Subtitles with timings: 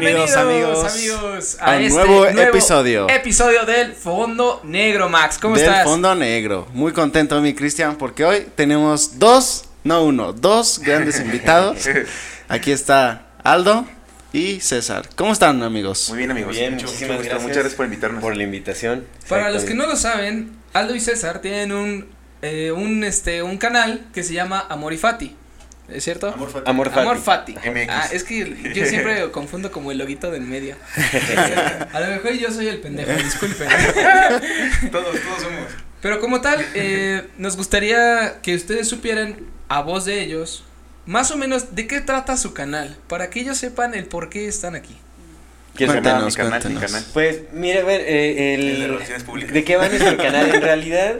[0.00, 3.08] Bienvenidos, amigos, amigos a un este nuevo episodio.
[3.08, 5.38] Episodio del Fondo Negro, Max.
[5.40, 5.84] ¿Cómo del estás?
[5.84, 6.66] Fondo Negro.
[6.72, 11.86] Muy contento, mi Cristian, porque hoy tenemos dos, no uno, dos grandes invitados.
[12.48, 13.86] Aquí está Aldo
[14.32, 15.08] y César.
[15.14, 16.08] ¿Cómo están, amigos?
[16.08, 16.48] Muy bien, amigos.
[16.50, 17.42] Muy bien, Mucho- muchísimas mucho gracias.
[17.42, 18.20] Muchas gracias por invitarnos.
[18.20, 19.06] Por la invitación.
[19.28, 22.08] Para los que no lo saben, Aldo y César tienen un,
[22.42, 25.36] eh, un, este, un canal que se llama Amor y Fati.
[25.88, 26.28] ¿Es cierto?
[26.28, 26.70] Amor Fati.
[26.70, 27.00] Amor Fati.
[27.00, 27.52] Amor Fati.
[27.52, 27.88] MX.
[27.90, 30.76] Ah, es que yo siempre confundo como el loguito del medio.
[31.92, 33.68] A lo mejor yo soy el pendejo, disculpen.
[34.90, 35.70] Todos, todos somos.
[36.00, 39.36] Pero como tal, eh, nos gustaría que ustedes supieran
[39.68, 40.64] a voz de ellos
[41.06, 44.48] más o menos de qué trata su canal, para que ellos sepan el por qué
[44.48, 44.96] están aquí.
[45.74, 46.92] ¿Quieres Cuéntanos, canal, mi cuéntanos.
[46.92, 47.04] canal.
[47.12, 49.52] Pues, mira, a ver, eh, el, El de relaciones públicas.
[49.52, 50.54] ¿De qué va nuestro canal?
[50.54, 51.16] En realidad,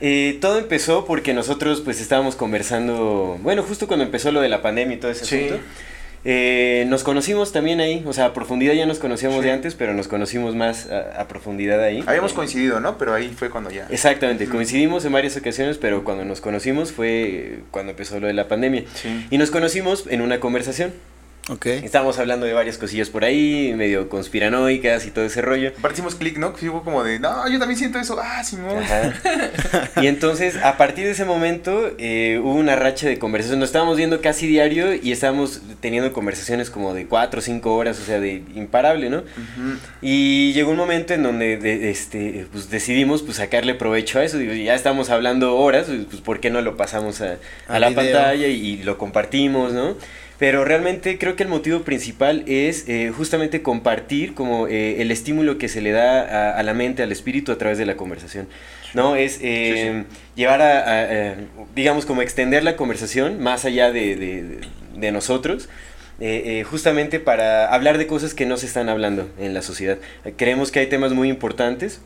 [0.00, 4.62] eh, todo empezó porque nosotros, pues, estábamos conversando, bueno, justo cuando empezó lo de la
[4.62, 5.36] pandemia y todo ese Sí.
[5.36, 5.62] asunto.
[6.22, 9.44] eh, nos conocimos también ahí, o sea, a profundidad ya nos conocíamos Sí.
[9.46, 12.04] de antes, pero nos conocimos más a, a profundidad ahí.
[12.06, 12.98] Habíamos Eh, coincidido, ¿no?
[12.98, 13.86] Pero ahí fue cuando ya.
[13.88, 18.48] Exactamente, coincidimos en varias ocasiones, pero cuando nos conocimos fue cuando empezó lo de la
[18.48, 18.84] pandemia.
[18.94, 19.26] Sí.
[19.30, 20.92] Y nos conocimos en una conversación.
[21.48, 21.66] Ok.
[21.66, 25.72] Estábamos hablando de varias cosillas por ahí, medio conspiranoicas y todo ese rollo.
[25.76, 26.54] Aparte hicimos clic, ¿no?
[26.62, 28.16] Hubo como de, no, yo también siento eso.
[28.22, 28.78] Ah, Simón.
[28.82, 29.12] Ajá.
[30.00, 33.58] Y entonces, a partir de ese momento, eh, hubo una racha de conversaciones.
[33.58, 37.98] Nos estábamos viendo casi diario y estábamos teniendo conversaciones como de cuatro o cinco horas,
[37.98, 39.24] o sea, de imparable, ¿no?
[40.02, 44.38] Y llegó un momento en donde de- este, pues, decidimos pues, sacarle provecho a eso.
[44.38, 47.38] Digo, ya estamos hablando horas, pues ¿por qué no lo pasamos a,
[47.68, 47.94] la video.
[48.12, 49.96] pantalla y, y lo compartimos, ¿no?
[50.40, 55.58] Pero realmente creo que el motivo principal es eh, justamente compartir como eh, el estímulo
[55.58, 58.48] que se le da a, a la mente, al espíritu a través de la conversación.
[58.94, 59.14] ¿No?
[59.14, 61.34] Es eh, llevar a, a, eh,
[61.76, 64.58] digamos, como extender la conversación más allá de, de-
[64.96, 65.68] de nosotros.
[66.20, 69.98] eh, eh, justamente para hablar de cosas que no se están hablando en la sociedad.
[70.36, 72.00] Creemos que hay temas muy importantes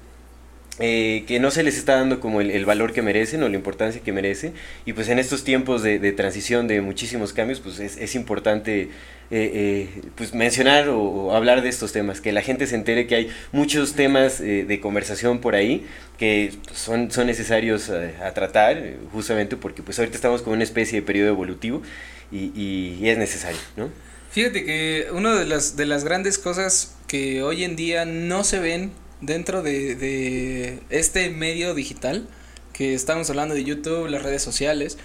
[0.80, 3.54] eh, que no se les está dando como el, el valor que merecen o la
[3.56, 4.54] importancia que merecen.
[4.86, 8.82] Y pues en estos tiempos de, de transición, de muchísimos cambios, pues es, es importante
[8.82, 8.88] eh,
[9.30, 13.14] eh, pues mencionar o, o hablar de estos temas, que la gente se entere que
[13.14, 15.86] hay muchos temas eh, de conversación por ahí
[16.18, 20.62] que son, son necesarios eh, a tratar, eh, justamente porque pues ahorita estamos con una
[20.64, 21.82] especie de periodo evolutivo
[22.30, 23.88] y, y- y es necesario, ¿no?
[24.30, 28.58] Fíjate que una de las, de las grandes cosas que hoy en día no se
[28.58, 28.90] ven
[29.26, 32.28] dentro de, este medio digital,
[32.72, 34.98] que estamos hablando de YouTube, las redes sociales,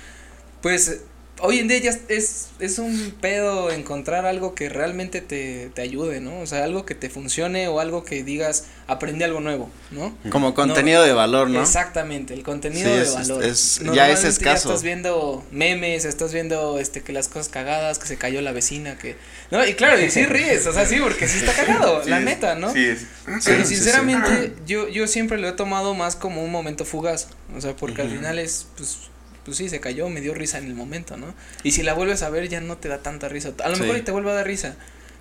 [0.62, 1.02] pues
[1.42, 6.20] hoy en día ya es, es un pedo encontrar algo que realmente te, te ayude,
[6.22, 6.40] ¿no?
[6.40, 10.16] O sea, algo que te funcione o algo que digas, aprendí algo nuevo, ¿no?
[10.32, 11.62] Como contenido de valor, ¿no?
[11.62, 13.44] Exactamente, el contenido Sí, de es- valor.
[13.44, 14.70] es- ya es escaso.
[14.70, 18.98] estás viendo memes, estás viendo este que las cosas cagadas, que se cayó la vecina,
[18.98, 19.16] que
[19.52, 22.20] no, y claro, y sí ríes, o sea, sí, porque sí está cagado, Sí la
[22.20, 22.72] es, neta, ¿no?
[22.74, 23.06] Sí, es.
[23.46, 27.28] Pero sinceramente, yo, yo siempre lo he tomado más como un momento fugaz.
[27.56, 28.98] O sea, porque al final es, pues,
[29.46, 31.34] pues sí, se cayó, me dio risa en el momento, ¿no?
[31.64, 33.54] Y si la vuelves a ver, ya no te da tanta risa.
[33.64, 33.82] A lo Sí.
[33.82, 34.76] mejor y te vuelve a dar risa.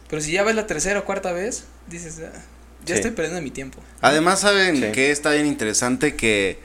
[0.09, 2.33] Pero si ya ves la tercera o cuarta vez, dices, "Ah,
[2.85, 3.01] ya Sí.
[3.01, 3.79] estoy perdiendo mi tiempo.
[4.01, 4.93] Además, saben Sí.
[4.93, 6.59] que está bien interesante que,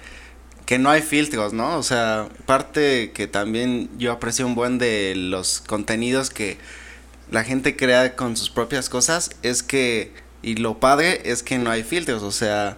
[0.66, 1.78] que no hay filtros, ¿no?
[1.78, 6.58] O sea, parte que también yo aprecio un buen de los contenidos que
[7.32, 11.70] la gente crea con sus propias cosas es que, y lo padre es que no
[11.72, 12.78] hay filtros, o sea,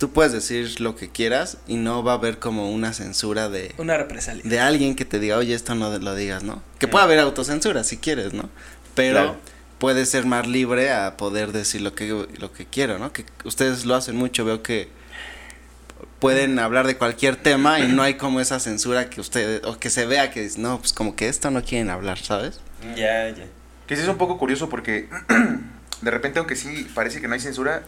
[0.00, 3.74] tú puedes decir lo que quieras y no va a haber como una censura de,
[3.76, 4.42] Una represalia.
[4.44, 6.62] de alguien que te diga, oye, esto no lo digas, ¿no?
[6.78, 8.48] Que puede haber autocensura si quieres, ¿no?
[8.94, 9.36] Pero Claro.
[9.78, 12.08] puedes ser más libre a poder decir lo que,
[12.38, 13.12] lo que quiero, ¿no?
[13.12, 14.88] Que ustedes lo hacen mucho, veo que
[16.18, 19.90] pueden hablar de cualquier tema y no hay como esa censura que ustedes, o que
[19.90, 22.60] se vea que, no, pues como que esto no quieren hablar, ¿sabes?
[22.96, 23.44] Ya, ya.
[23.86, 25.08] Que sí es un poco curioso porque
[26.00, 27.82] de repente, aunque sí parece que no hay censura,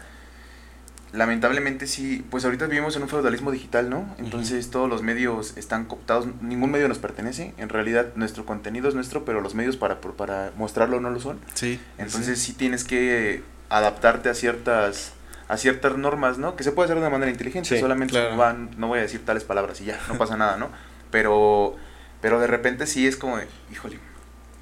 [1.12, 4.14] lamentablemente sí, pues ahorita vivimos en un feudalismo digital, ¿no?
[4.18, 8.94] Entonces todos los medios están cooptados, ningún medio nos pertenece, en realidad nuestro contenido es
[8.94, 11.38] nuestro, pero los medios para, para mostrarlo no lo son.
[11.54, 11.78] Sí.
[11.98, 15.12] Entonces sí tienes que adaptarte a ciertas
[15.48, 16.56] a ciertas normas, ¿no?
[16.56, 18.36] Que se puede hacer de una manera inteligente, Sí, solamente claro.
[18.38, 20.70] van- no voy a decir tales palabras y ya, no pasa nada, ¿no?
[21.10, 21.76] Pero
[22.22, 23.98] pero de repente sí es como de, híjole,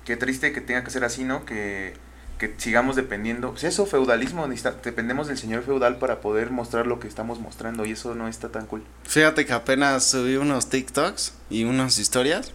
[0.05, 1.45] qué triste que tenga que ser así, ¿no?
[1.45, 1.93] Que,
[2.41, 4.49] que sigamos dependiendo, pues eso, feudalismo,
[4.83, 8.49] dependemos del señor feudal para poder mostrar lo que estamos mostrando y eso no está
[8.49, 8.83] tan cool.
[9.05, 12.53] Fíjate que apenas subí unos TikToks y unas historias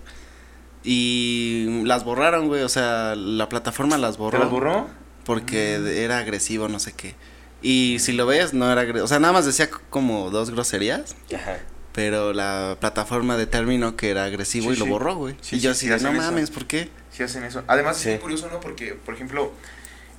[0.83, 4.37] y las borraron, güey, o sea, la plataforma las borró.
[4.37, 4.87] ¿Te las borró?
[5.23, 7.15] porque de- era agresivo, no sé qué.
[7.63, 9.05] Y si lo ves, no era agresivo.
[9.05, 11.57] O sea, nada más decía como dos groserías, Ajá.
[11.93, 14.91] pero la plataforma determinó que era agresivo Sí, y lo sí.
[14.91, 15.35] borró, güey.
[15.41, 16.21] Sí, y yo sí, así no eso.
[16.21, 16.89] mames, ¿por qué?
[17.11, 17.63] Sí hacen eso.
[17.65, 18.59] Además es muy curioso, ¿no?
[18.59, 19.51] Porque, por ejemplo,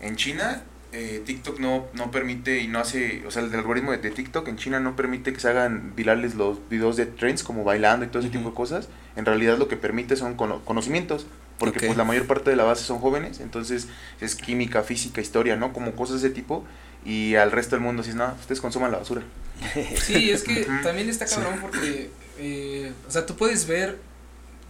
[0.07, 0.63] en China
[0.93, 4.49] eh, TikTok no, no permite y no hace, o sea, el algoritmo de, de TikTok
[4.49, 8.09] en China no permite que se hagan virales los videos de trends como bailando y
[8.09, 8.89] todo ese tipo de cosas.
[9.17, 11.27] En realidad lo que permite son cono- conocimientos,
[11.59, 13.89] porque pues la mayor parte de la base son jóvenes, entonces
[14.21, 15.73] es química, física, historia, ¿no?
[15.73, 16.65] Como cosas de ese tipo.
[17.05, 19.23] Y al resto del mundo si no, ustedes consuman la basura.
[20.01, 23.99] Sí, es que también está cabrón porque, eh, o sea, tú puedes ver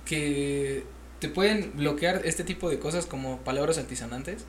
[0.04, 0.84] que
[1.20, 4.44] te pueden bloquear este tipo de cosas como palabras altisonantes.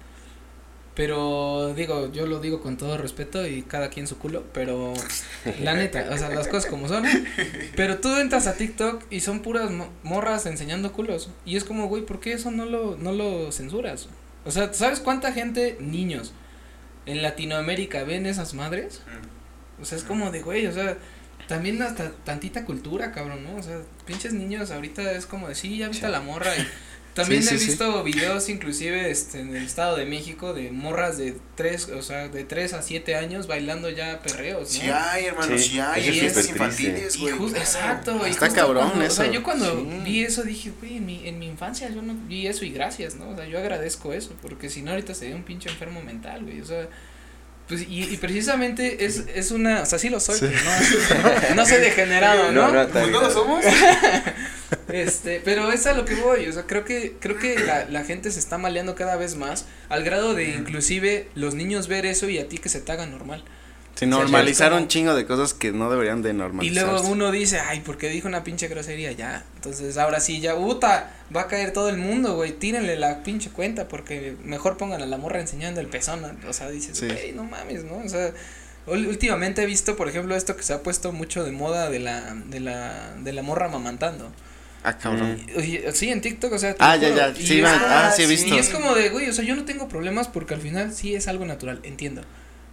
[0.97, 4.95] Pero digo, yo lo digo con todo respeto y cada quien su culo, pero
[5.61, 7.05] la neta, o sea, las cosas como son.
[7.75, 11.29] Pero tú entras a TikTok y son puras mo- morras enseñando culos.
[11.45, 14.07] Y es como, güey, ¿por qué eso no lo, no lo censuras?
[14.43, 16.33] O sea, ¿sabes cuánta gente, niños,
[17.05, 19.01] en Latinoamérica ven esas madres?
[19.79, 20.97] O sea, es como de, güey, o sea,
[21.47, 23.55] también hasta tantita cultura, cabrón, ¿no?
[23.57, 26.67] O sea, pinches niños ahorita es como de, sí, ya viste a la morra y
[27.17, 27.69] también Sí, he sí, sí.
[27.71, 32.29] visto videos inclusive este, en el Estado de México de morras de tres, o sea,
[32.29, 34.79] de tres a siete años bailando ya perreos, ¿no?
[34.81, 36.19] Sí hay, hermano, Sí, sí, hay.
[36.25, 37.51] eso es infantiles, Y güey.
[37.57, 39.33] exacto, y Está justo cabrón cuando- O sea, eso.
[39.33, 39.87] yo cuando Sí.
[40.05, 43.15] vi eso dije, güey, en mi, en mi infancia yo no vi eso y gracias,
[43.15, 43.29] ¿no?
[43.29, 46.61] O sea, yo agradezco eso, porque si no ahorita sería un pinche enfermo mental, güey,
[46.61, 46.87] o sea,
[47.67, 50.45] pues y, y precisamente es, es una, o sea, sí lo soy, Sí.
[50.45, 50.59] pero
[51.49, 52.71] no, no soy degenerado, ¿no?
[52.71, 53.65] No, no, Pues no lo somos.
[54.89, 58.03] Este, pero es a lo que voy, o sea, creo que, creo que la, la
[58.03, 62.27] gente se está maleando cada vez más, al grado de inclusive los niños ver eso
[62.29, 63.43] y a ti que se te haga normal.
[63.95, 66.91] Se normalizar como- un chingo de cosas que no deberían de Y normalizarse.
[66.91, 69.43] luego uno dice, ay, porque dijo una pinche grosería ya.
[69.55, 72.51] Entonces ahora sí, ya, puta, va a caer todo el mundo, güey.
[72.51, 76.23] Tírenle la pinche cuenta porque mejor pongan a la morra enseñando el pezón.
[76.47, 77.07] O sea, dices, Sí.
[77.07, 77.97] güey, no mames, ¿no?
[77.97, 78.31] O sea,
[78.85, 82.35] últimamente he visto, por ejemplo, esto que se ha puesto mucho de moda de la,
[82.35, 84.31] de la, de la morra mamantando.
[84.83, 85.39] Ah, cabrón.
[85.57, 86.75] Oye, sí, en TikTok, o sea.
[86.79, 88.55] Ah, ya, ya, y sí, como- ah, sí he y visto.
[88.57, 91.27] es como de, güey, o sea, yo no tengo problemas porque al final sí es
[91.27, 92.21] algo natural, entiendo.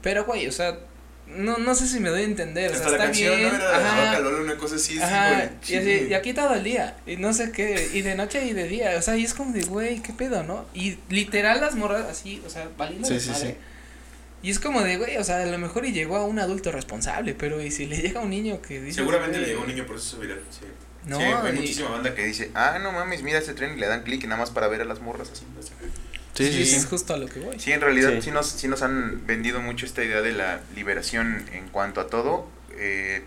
[0.03, 0.79] Pero, güey, o sea,
[1.27, 3.49] no, no sé si me doy a entender, o sea, Hasta la está canción bien.
[3.49, 3.89] no era de la
[4.21, 5.49] ajá, una cosa así, sí, Ajá, güey.
[5.69, 8.53] y, así, y aquí todo el día, y no sé qué, y de noche y
[8.53, 10.67] de día, o sea, y es como de, güey, qué pedo, ¿no?
[10.75, 13.49] Y literal las morras así, o sea, valiendo Sí, de sí, madre.
[13.49, 13.57] sí.
[14.47, 16.71] Y es como de, güey, o sea, a lo mejor y llegó a un adulto
[16.71, 18.97] responsable, pero y si le llega a un niño que dice.
[18.97, 20.67] Seguramente le llegó un niño por eso viral, sí.
[21.07, 23.81] No, sí, hay y- muchísima banda que dice, ah, no mames, mira este tren y
[23.81, 25.45] le dan clic y nada más para ver a las morras así.
[26.35, 26.87] Sí, sí, es sí.
[26.89, 27.61] justo a lo que voy.
[27.61, 28.23] Sí, en realidad sí.
[28.23, 28.31] Sí.
[28.33, 32.49] nos, sí nos han vendido mucho esta idea de la liberación en cuanto a todo,
[32.77, 33.23] eh,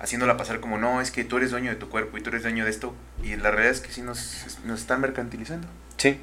[0.00, 2.42] haciéndola pasar como, no, es que tú eres dueño de tu cuerpo y tú eres
[2.42, 5.68] dueño de esto, y la realidad es que sí nos, nos están mercantilizando.
[5.98, 6.18] Sí.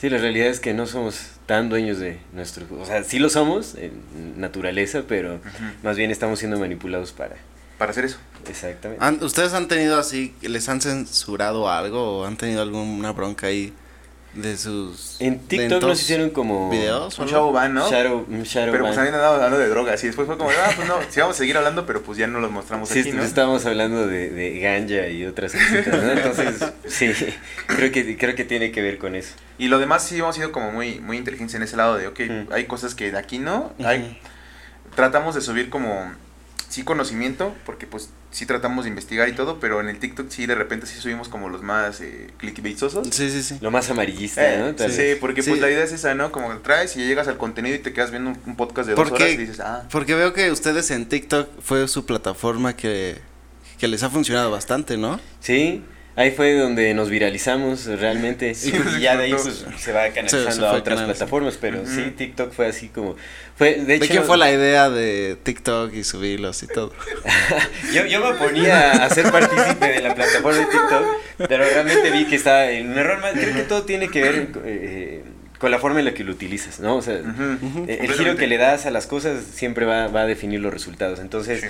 [0.00, 2.66] Sí, la realidad es que no somos tan dueños de nuestro...
[2.80, 3.92] O sea, sí lo somos en
[4.40, 5.38] naturaleza, pero
[5.84, 7.36] más bien estamos siendo manipulados para...
[7.82, 8.18] Para hacer eso.
[8.48, 9.04] Exactamente.
[9.04, 13.72] Han- ¿Ustedes han tenido así, les han censurado algo o han tenido alguna bronca ahí
[14.34, 15.16] de sus...
[15.20, 16.70] En TikTok nos hicieron como...
[16.70, 17.90] videos Un chavo van, ¿no?
[17.90, 18.98] Shadow, pero pues ban.
[19.00, 21.38] habían andado hablando de drogas y después fue como, ah, pues no, sí vamos a
[21.38, 23.22] seguir hablando, pero pues ya no los mostramos Sí, aquí, ¿no?
[23.24, 26.12] estábamos hablando de, de ganja y otras cositas, ¿no?
[26.12, 27.12] Entonces, sí,
[27.66, 29.34] creo que, creo que tiene que ver con eso.
[29.58, 32.20] Y lo demás sí hemos sido como muy, muy inteligentes en ese lado de, ok,
[32.20, 32.52] Mm.
[32.52, 34.18] hay cosas que de aquí no, hay,
[34.94, 36.10] tratamos de subir como,
[36.72, 40.46] sí conocimiento, porque pues sí tratamos de investigar y todo, pero en el TikTok sí
[40.46, 43.08] de repente sí subimos como los más eh, clickbaitosos.
[43.10, 43.58] Sí, sí, sí.
[43.60, 44.74] Lo más amarillista, Eh, ¿no?
[44.74, 45.18] Tal sí, vez.
[45.20, 45.50] porque Sí.
[45.50, 46.32] pues la idea es esa, ¿no?
[46.32, 48.94] Como que traes y llegas al contenido y te quedas viendo un, un podcast de
[48.94, 49.24] dos ¿Por qué?
[49.24, 53.18] horas y dices, ah, Porque veo que ustedes en TikTok fue su plataforma que,
[53.78, 55.20] que les ha funcionado bastante, ¿no?
[55.40, 55.84] Sí,
[56.16, 58.54] ahí fue donde nos viralizamos realmente.
[58.54, 61.06] Sí, y ya de ahí pues, se va canalizando Se- se a otras canalizando.
[61.14, 63.16] plataformas, pero sí, TikTok fue así como...
[63.56, 66.92] Fue, de ¿De, hecho, quién fue la idea de TikTok y subirlos y todo?
[67.94, 71.04] yo, yo me ponía a ser partícipe de la plataforma de TikTok,
[71.48, 73.32] pero realmente vi que estaba en un error más.
[73.32, 75.22] Creo que todo tiene que ver eh,
[75.58, 76.96] con la forma en la que lo utilizas, ¿no?
[76.96, 77.14] O sea,
[77.86, 80.72] eh, el giro que le das a las cosas siempre va, va a definir los
[80.72, 81.20] resultados.
[81.20, 81.66] Entonces, Sí.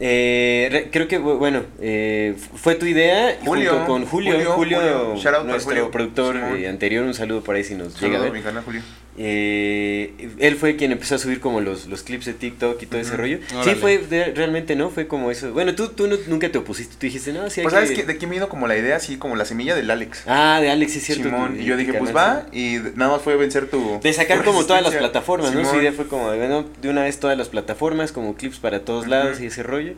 [0.00, 5.14] Eh, re- creo que, bu- bueno, eh, fue tu idea Julio, junto con Julio, Julio,
[5.44, 8.32] nuestro productor anterior, un saludo por ahí si nos llega a ver.
[8.32, 8.82] mi canal, Julio.
[9.20, 13.00] Eh, él fue quien empezó a subir como los, los clips de TikTok y todo
[13.00, 13.38] ese rollo.
[13.52, 13.74] Órale.
[13.74, 14.90] Sí, fue de- realmente, ¿no?
[14.90, 15.52] Fue como eso.
[15.52, 18.04] Bueno, tú, tú no- nunca te opusiste, tú dijiste, no, sí hay Pues sabes que-
[18.06, 20.22] que de me vino como la idea, así como la semilla del Alex.
[20.26, 21.24] Ah, de Alex, es cierto.
[21.24, 23.98] Simón, y yo dije, pues va, y nada más fue vencer tu...
[24.02, 25.68] De sacar como todas las plataformas, ¿no?
[25.68, 29.08] Su idea fue como, bueno, de una vez todas las plataformas, como clips para todos
[29.08, 29.94] lados y ese rollo.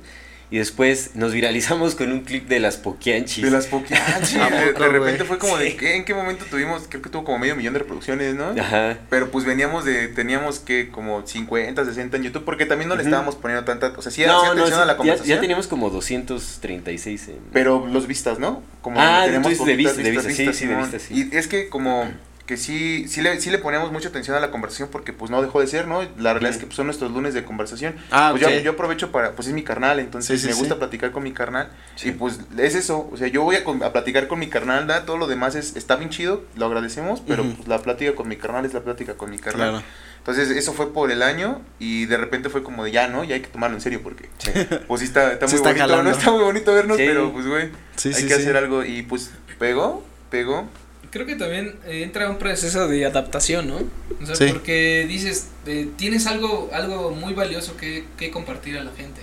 [0.50, 3.44] Y después nos viralizamos con un clip de las Poquianchis.
[3.44, 4.36] De las Pokéanchis.
[4.40, 5.76] ¿A de, repente fue como de, Sí.
[5.76, 5.96] ¿qué?
[5.96, 6.86] ¿en qué momento tuvimos?
[6.88, 8.50] Creo que tuvo como medio millón de reproducciones, ¿no?
[8.60, 8.98] Ajá.
[9.08, 13.04] Pero pues veníamos de, teníamos que como 50, 60 en YouTube, porque también no le
[13.04, 15.36] estábamos poniendo tanta, o sea, sí, no, no, atención sí, a la conversación.
[15.36, 17.36] ya teníamos como 236 en...
[17.52, 18.62] Pero los vistas, ¿no?
[18.82, 21.30] Como Ah, tenemos dices de vistas, de vistas, sí, sí, de vistas, sí.
[21.32, 22.10] Y es que como
[22.50, 25.40] que sí, sí le, sí le ponemos mucha atención a la conversación porque pues no
[25.40, 26.02] dejó de ser, ¿no?
[26.18, 27.94] La realidad es que pues, son nuestros lunes de conversación.
[28.10, 28.50] Ah, pues ok.
[28.54, 30.78] yo, yo aprovecho para, pues es mi carnal, entonces Sí, sí, me gusta sí.
[30.80, 31.70] platicar con mi carnal.
[31.94, 32.08] Sí.
[32.08, 35.06] Y pues es eso, o sea, yo voy a, a platicar con mi carnal, ¿da?
[35.06, 37.52] todo lo demás es, está bien chido, lo agradecemos, pero Ujú.
[37.54, 39.70] pues la plática con mi carnal es la plática con mi carnal.
[39.70, 39.84] Claro.
[40.18, 43.22] Entonces eso fue por el año y de repente fue como de ya, ¿no?
[43.22, 44.28] Ya hay que tomarlo en serio porque
[44.88, 46.10] pues sí está, está Sí muy está bonito, jalando.
[46.10, 46.16] ¿no?
[46.18, 47.04] Está muy bonito vernos, Sí.
[47.06, 48.40] pero pues güey, Sí, hay sí, que sí.
[48.42, 49.30] hacer algo y pues
[49.60, 50.68] pegó, pegó.
[51.10, 53.78] Creo que también eh, entra un proceso de adaptación, ¿no?
[54.22, 54.46] O sea, Sí.
[54.52, 59.20] porque dices, eh, tienes algo, algo muy valioso que, que compartir a la gente.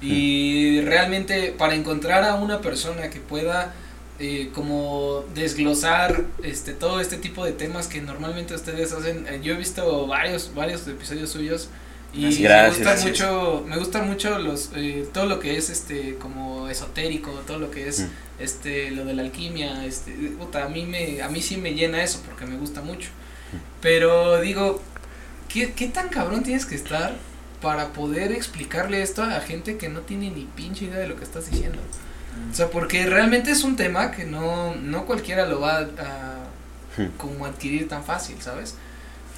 [0.00, 3.74] Y realmente para encontrar a una persona que pueda
[4.20, 9.54] eh, como desglosar este todo este tipo de temas que normalmente ustedes hacen, eh, yo
[9.54, 11.68] he visto varios, varios episodios suyos
[12.14, 12.62] y Gracias.
[12.62, 13.10] me gusta Gracias.
[13.10, 17.70] mucho, me gusta mucho los eh, todo lo que es este como esotérico, todo lo
[17.70, 18.08] que es Mm.
[18.38, 22.02] este lo de la alquimia, este puta, a mí me a mí sí me llena
[22.02, 23.10] eso porque me gusta mucho.
[23.80, 24.80] Pero digo,
[25.48, 27.14] ¿qué, qué tan cabrón tienes que estar
[27.60, 31.24] para poder explicarle esto a gente que no tiene ni pinche idea de lo que
[31.24, 31.78] estás diciendo?
[32.50, 36.40] O sea, porque realmente es un tema que no, no cualquiera lo va a,
[36.96, 37.06] Hmm.
[37.16, 38.76] como adquirir tan fácil, ¿sabes?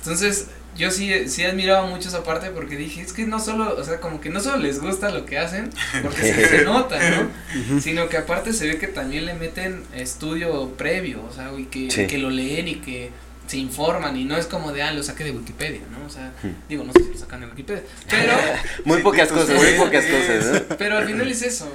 [0.00, 3.84] Entonces, yo sí, sí admiraba mucho esa parte porque dije, es que no solo, o
[3.84, 5.70] sea, como que no solo les gusta lo que hacen,
[6.02, 7.80] porque se, se nota, ¿no?
[7.80, 11.90] Sino que aparte se ve que también le meten estudio previo, o sea, y que,
[11.90, 12.06] Sí.
[12.06, 13.10] que lo leen y que
[13.46, 16.04] se informan y no es como de, ah, lo saqué de Wikipedia, ¿no?
[16.04, 16.48] O sea, Hmm.
[16.68, 18.32] digo, no sé si lo sacan de Wikipedia, pero...
[18.84, 20.76] Muy pocas cosas, muy pocas cosas, ¿no?
[20.78, 21.70] Pero al final es eso,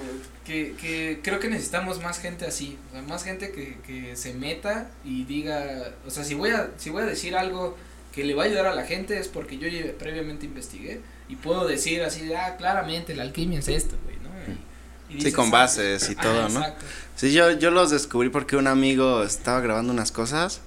[0.46, 4.34] que, que creo que necesitamos más gente así, o sea, más gente que, que se
[4.34, 7.78] meta y diga, o sea, si voy a, si voy a decir algo
[8.12, 11.66] que le va a ayudar a la gente es porque yo previamente investigué y puedo
[11.68, 14.30] decir así, de, ah, claramente la alquimia es esto, güey, ¿no?
[15.10, 16.60] Y- y Sí, con ah, bases y ajá, todo, ¿no?
[16.60, 16.86] Exacto.
[17.16, 20.62] Sí, yo, yo los descubrí porque un amigo estaba grabando unas cosas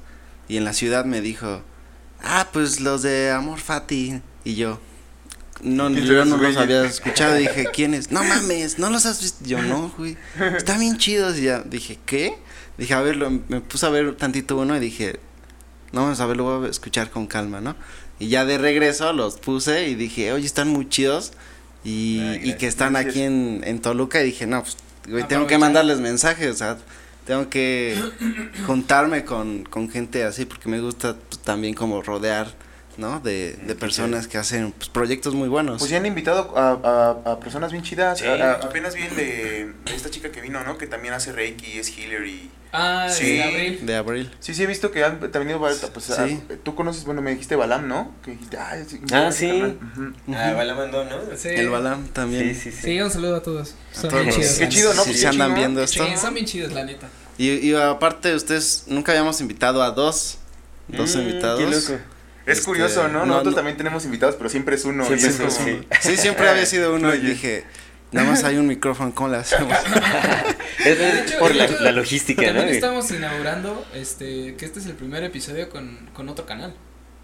[0.49, 1.63] y en la ciudad me dijo,
[2.23, 4.21] ah, pues los de Amor Fati.
[4.45, 4.81] Y yo,
[5.63, 7.35] no, ¿Quién yo no los había escuchado.
[7.37, 8.11] Dije, ¿quiénes?
[8.11, 9.45] No mames, ¿no los has visto?
[9.47, 10.17] Yo, no, güey,
[10.57, 11.39] están bien chidos.
[11.39, 12.37] Y ya dije, ¿qué?
[12.77, 15.19] Dije, a ver, lo- me puse a ver tantito uno y dije,
[15.95, 17.77] no, vamos a ver, lo voy a escuchar con calma, ¿no?
[18.19, 21.33] Y ya de regreso los puse y dije, oye, están muy chidos.
[21.85, 23.13] Y, Ay, y que están gracias.
[23.15, 24.77] aquí en, en Toluca y dije, no, pues,
[25.09, 26.79] güey, tengo que mandarles mensajes, o sea,
[27.27, 27.99] tengo que
[28.67, 32.55] juntarme con, con gente así porque me gusta pues, también como rodear,
[32.97, 33.21] ¿no?
[33.21, 35.79] De, de personas que hacen pues, proyectos muy buenos.
[35.79, 36.71] Pues ya han invitado a,
[37.25, 38.19] a, a personas bien chidas.
[38.21, 38.27] Sí.
[38.27, 40.79] A- a- apenas vi el de, de esta chica que vino, ¿no?
[40.79, 42.51] Que también hace Reiki, es healer y...
[42.77, 43.37] Ah, Sí.
[43.37, 43.87] de abril.
[43.87, 44.31] De abril.
[44.41, 46.43] Sí, sí, he visto que han también ido varios, pues, Sí.
[46.65, 48.13] tú conoces, bueno, me dijiste Balam, ¿no?
[48.25, 49.77] Que dijiste, ah, sí, Ah, sí.
[50.35, 51.17] Ah, Balamandón, ¿no?
[51.37, 51.51] Sí.
[51.51, 52.53] El Balam también.
[52.55, 52.83] Sí, sí, sí.
[52.83, 53.75] Sí, un saludo a todos.
[53.93, 54.59] A Son todos bien chidos.
[54.59, 54.93] Qué chido.
[54.95, 55.05] ¿no?
[55.05, 56.05] Pues se andan viendo qué esto.
[56.05, 57.07] Sí, son bien chidos, la neta.
[57.39, 60.39] Y, y aparte ustedes nunca habíamos invitado a dos,
[60.89, 61.61] dos Mm, invitados.
[61.61, 62.05] Qué loco.
[62.47, 63.21] Es Este, curioso, ¿no?
[63.21, 63.57] no, Nosotros no.
[63.57, 65.05] también tenemos invitados, pero siempre es uno.
[65.07, 65.61] Siempre es
[66.01, 67.65] Sí, siempre había sido uno y dije,
[68.13, 69.73] nada más hay un micrófono, ¿cómo le hacemos?
[70.85, 72.49] Es De hecho- por de la, hecho, la logística, ¿no?
[72.49, 76.75] También estamos inaugurando este que este es el primer episodio con, con otro canal.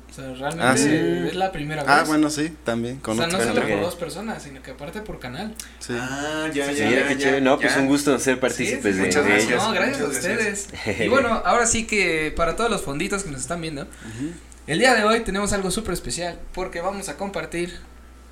[0.09, 0.89] O sea, realmente Ah, sí.
[1.29, 1.93] es la primera vez.
[1.93, 4.73] Ah, bueno, sí, también, con o sea, otro no solo por dos personas, sino que
[4.73, 5.55] aparte por canal.
[5.79, 5.93] Sí.
[5.97, 7.41] Ah, ya, Sí, ya, Mira ya, qué ya, chévere.
[7.43, 7.81] No, pues ya.
[7.81, 9.51] un gusto ser partícipes sí, de, muchas de gracias.
[9.53, 9.63] ellos.
[9.63, 10.69] No, gracias a gracias.
[10.75, 11.01] ustedes.
[11.01, 14.33] Y bueno, ahora sí que para todos los fonditos que nos están viendo, Ujú.
[14.67, 17.81] El día de hoy tenemos algo súper especial porque vamos a compartir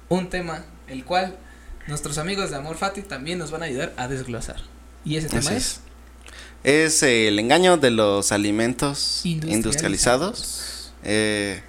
[0.09, 1.37] un tema el cual
[1.87, 4.57] nuestros amigos de Amor Fati también nos van a ayudar a desglosar.
[5.05, 5.81] Y ese tema es es.
[6.65, 9.55] Es el engaño de los alimentos industrializados.
[9.55, 10.93] industrializados.
[11.05, 11.63] Eh,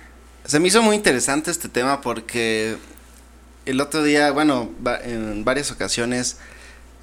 [0.45, 2.77] se me hizo muy interesante este tema porque
[3.65, 4.71] el otro día, bueno,
[5.03, 6.37] en varias ocasiones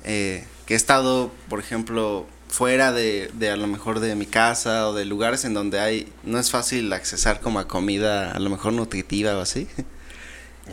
[0.05, 4.88] eh, que he estado, por ejemplo, fuera de, de a lo mejor de mi casa
[4.88, 8.50] o de lugares en donde hay, no es fácil accesar como a comida a lo
[8.50, 9.67] mejor nutritiva o así.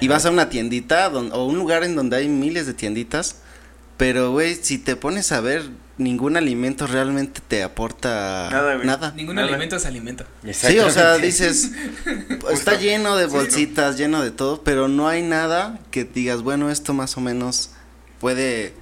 [0.01, 3.35] Y vas a una tiendita don- o un lugar en donde hay miles de tienditas,
[3.95, 8.49] pero güey, si te pones a ver, ningún alimento realmente te aporta
[8.83, 9.11] Nada.
[9.15, 9.49] Ningún Nada.
[9.49, 10.25] alimento es alimento.
[10.51, 11.73] Sí, o sea, dices,
[12.51, 16.95] está lleno de bolsitas, lleno de todo, pero no hay nada que digas, bueno, esto
[16.95, 17.69] más o menos
[18.19, 18.73] puede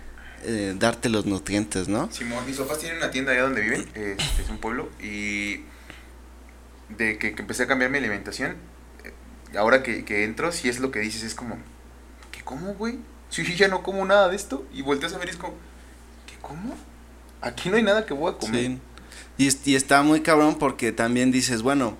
[0.43, 2.11] eh, darte los nutrientes, ¿no?
[2.11, 5.61] Simón, mis papás tienen una tienda allá donde viven, eh, es un pueblo, y
[6.89, 8.55] de que, que empecé a cambiar mi alimentación,
[9.03, 11.57] eh, ahora que, que entro, si es lo que dices, es como,
[12.31, 12.99] ¿qué como, güey?
[13.29, 15.53] Si yo ya no como nada de esto, y volteas a ver y es como,
[16.27, 16.75] ¿qué como?
[17.41, 18.65] Aquí no hay nada que voy a comer.
[18.65, 18.79] Sí.
[19.37, 21.97] Y, y está muy cabrón porque también dices, bueno,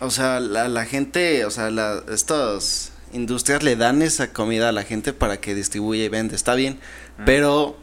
[0.00, 4.72] o sea, la, la gente, o sea, la, estos industrias le dan esa comida a
[4.72, 6.78] la gente para que distribuya y vende, está bien,
[7.18, 7.24] Mm.
[7.24, 7.76] pero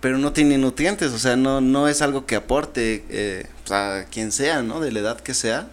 [0.00, 4.04] pero no tiene nutrientes, o sea, no, no es algo que aporte eh, pues, a
[4.10, 4.80] quien sea, ¿no?
[4.80, 5.68] De la edad que sea,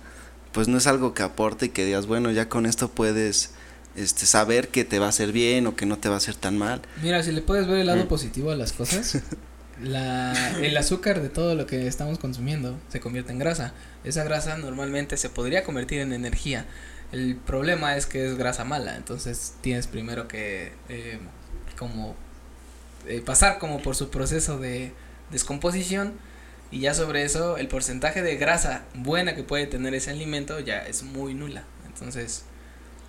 [0.51, 3.49] pues no es algo que aporte y que digas, bueno, ya con esto puedes
[3.95, 6.35] este, saber que te va a hacer bien o que no te va a hacer
[6.35, 6.79] tan mal.
[7.01, 8.07] Mira, si le puedes ver el lado Mm.
[8.07, 9.17] positivo a las cosas,
[9.81, 13.73] la, el azúcar de todo lo que estamos consumiendo se convierte en grasa.
[14.03, 16.67] Esa grasa normalmente se podría convertir en energía.
[17.11, 21.19] El problema es que es grasa mala, entonces tienes primero que eh,
[21.77, 22.15] como
[23.07, 24.91] eh, pasar como por su proceso de
[25.31, 26.13] descomposición
[26.71, 30.79] y ya sobre eso el porcentaje de grasa buena que puede tener ese alimento ya
[30.85, 31.63] es muy nula.
[31.87, 32.43] Entonces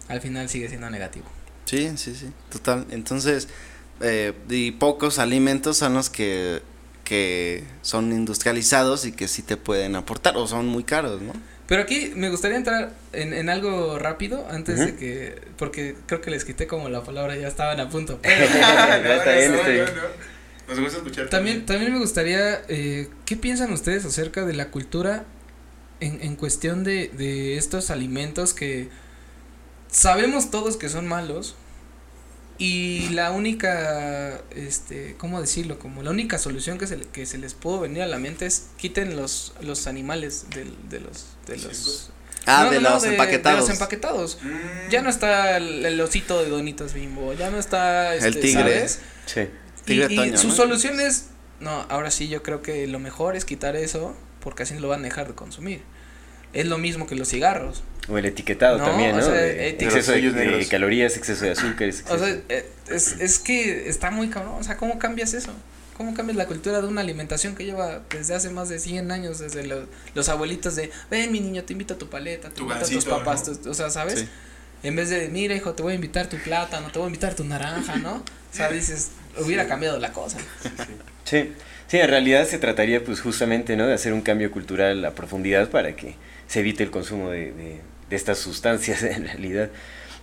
[0.09, 1.27] al final sigue siendo negativo.
[1.67, 2.87] Sí, sí, sí, total.
[2.91, 3.49] Entonces,
[4.01, 6.63] eh, y pocos alimentos son los que,
[7.05, 11.33] que son industrializados y que sí te pueden aportar o son muy caros, ¿no?
[11.71, 16.33] Pero aquí me gustaría entrar en, en algo rápido antes de que, porque creo que
[16.33, 18.19] les quité como la palabra, ya estaban a punto.
[20.69, 21.29] Nos gusta escuchar.
[21.29, 25.23] También, también me gustaría, eh, ¿qué piensan ustedes acerca de la cultura
[26.01, 28.89] en, en cuestión de, de estos alimentos que
[29.93, 31.55] sabemos todos que son malos
[32.61, 35.79] y la única, este, ¿cómo decirlo?
[35.79, 38.47] Como la única solución que se, le- que se les pudo venir a la mente
[38.47, 42.11] es quiten los, los animales del- de, los, de los...
[42.47, 43.57] Ah, No, de, no, no, los empaquetados.
[43.61, 44.39] De los empaquetados.
[44.43, 44.91] Mm.
[44.91, 48.63] Ya no está el, el osito de Donitas Bimbo, ya no está este, El tigre.
[48.89, 49.01] ¿sabes?
[49.27, 49.41] Sí.
[49.87, 50.55] Tigre y, y Toño, su ¿no?
[50.55, 51.27] solución es,
[51.61, 55.01] no, ahora sí yo creo que lo mejor es quitar eso porque así lo van
[55.01, 55.83] a dejar de consumir.
[56.53, 57.83] Es lo mismo que los cigarros.
[58.09, 59.23] O el etiquetado No, también, o ¿no?
[59.23, 62.05] sea, De eti- exceso de, calorías, exceso de azúcares.
[62.09, 65.53] O sea, exceso- eh, es, es que está muy cabrón, o sea, ¿cómo cambias eso?
[65.97, 69.39] ¿Cómo cambias la cultura de una alimentación que lleva desde hace más de 100 años,
[69.39, 72.63] desde los, los abuelitos de, ven mi niño, te invito a tu paleta, te Tu
[72.63, 73.55] invito a tus papás, ¿no?
[73.57, 74.21] tu- o sea, ¿sabes?
[74.21, 74.29] Sí.
[74.83, 77.35] En vez de, mira hijo, te voy a invitar tu plátano, te voy a invitar
[77.35, 78.15] tu naranja, ¿no?
[78.15, 80.39] O sea, dices, hubiera cambiado la cosa.
[81.25, 81.53] Sí,
[81.87, 83.87] sí, en realidad se trataría pues justamente, ¿no?
[83.87, 86.15] De hacer un cambio cultural a profundidad para que
[86.51, 89.71] se evite el consumo de, de, de estas sustancias en realidad.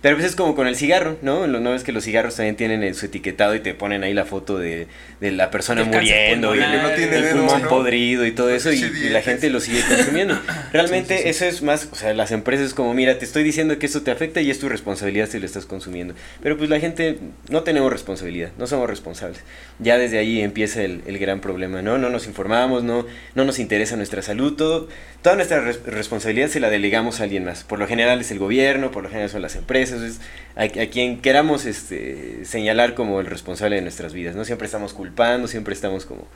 [0.00, 1.46] Pero pues es como con el cigarro, ¿no?
[1.46, 4.24] No es que los cigarros también tienen en su etiquetado y te ponen ahí la
[4.24, 4.86] foto de,
[5.20, 7.68] de la persona El muriendo y Que no tiene el dedo, pulmón ¿no?
[7.68, 8.80] podrido y todo eso y,
[9.10, 10.38] la gente lo sigue consumiendo.
[10.72, 11.28] Realmente Sí, sí, sí.
[11.30, 14.10] eso es más, o sea, las empresas como, mira, te estoy diciendo que esto te
[14.10, 16.14] afecta y es tu responsabilidad si lo estás consumiendo.
[16.42, 19.40] Pero pues la gente no tenemos responsabilidad, no somos responsables.
[19.80, 21.98] Ya desde ahí empieza el, el gran problema, ¿no?
[21.98, 24.88] No nos informamos, no, no nos interesa nuestra salud, todo,
[25.22, 27.64] toda nuestra res- responsabilidad se la delegamos a alguien más.
[27.64, 31.20] Por lo general es el gobierno, por lo general son las empresas, a, a quien
[31.20, 34.44] queramos este, señalar como el responsable de nuestras vidas, ¿no?
[34.44, 36.26] Siempre estamos culpando, siempre estamos como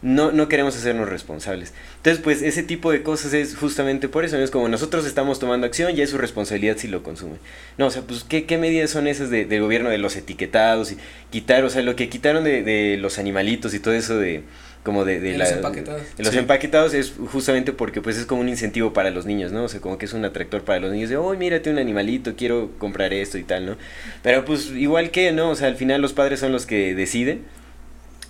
[0.00, 1.72] no, no queremos hacernos responsables.
[1.98, 5.64] Entonces, pues ese tipo de cosas es justamente por eso, es como nosotros estamos tomando
[5.64, 7.38] acción, ya es su responsabilidad si lo consumen.
[7.78, 10.90] No, o sea, pues ¿qué, qué medidas son esas de- del gobierno de los etiquetados
[10.90, 10.96] y
[11.30, 14.42] quitar, o sea, lo que quitaron de, de los animalitos y todo eso de
[14.82, 16.02] como de, de De la- los empaquetados.
[16.16, 16.38] de los Sí.
[16.38, 19.62] empaquetados es justamente porque pues es como un incentivo para los niños, ¿no?
[19.64, 22.34] O sea, como que es un atractor para los niños de, oh, mírate un animalito,
[22.36, 23.76] quiero comprar esto y tal, ¿no?
[24.22, 25.50] Pero pues igual que, ¿no?
[25.50, 27.42] O sea, al final los padres son los que deciden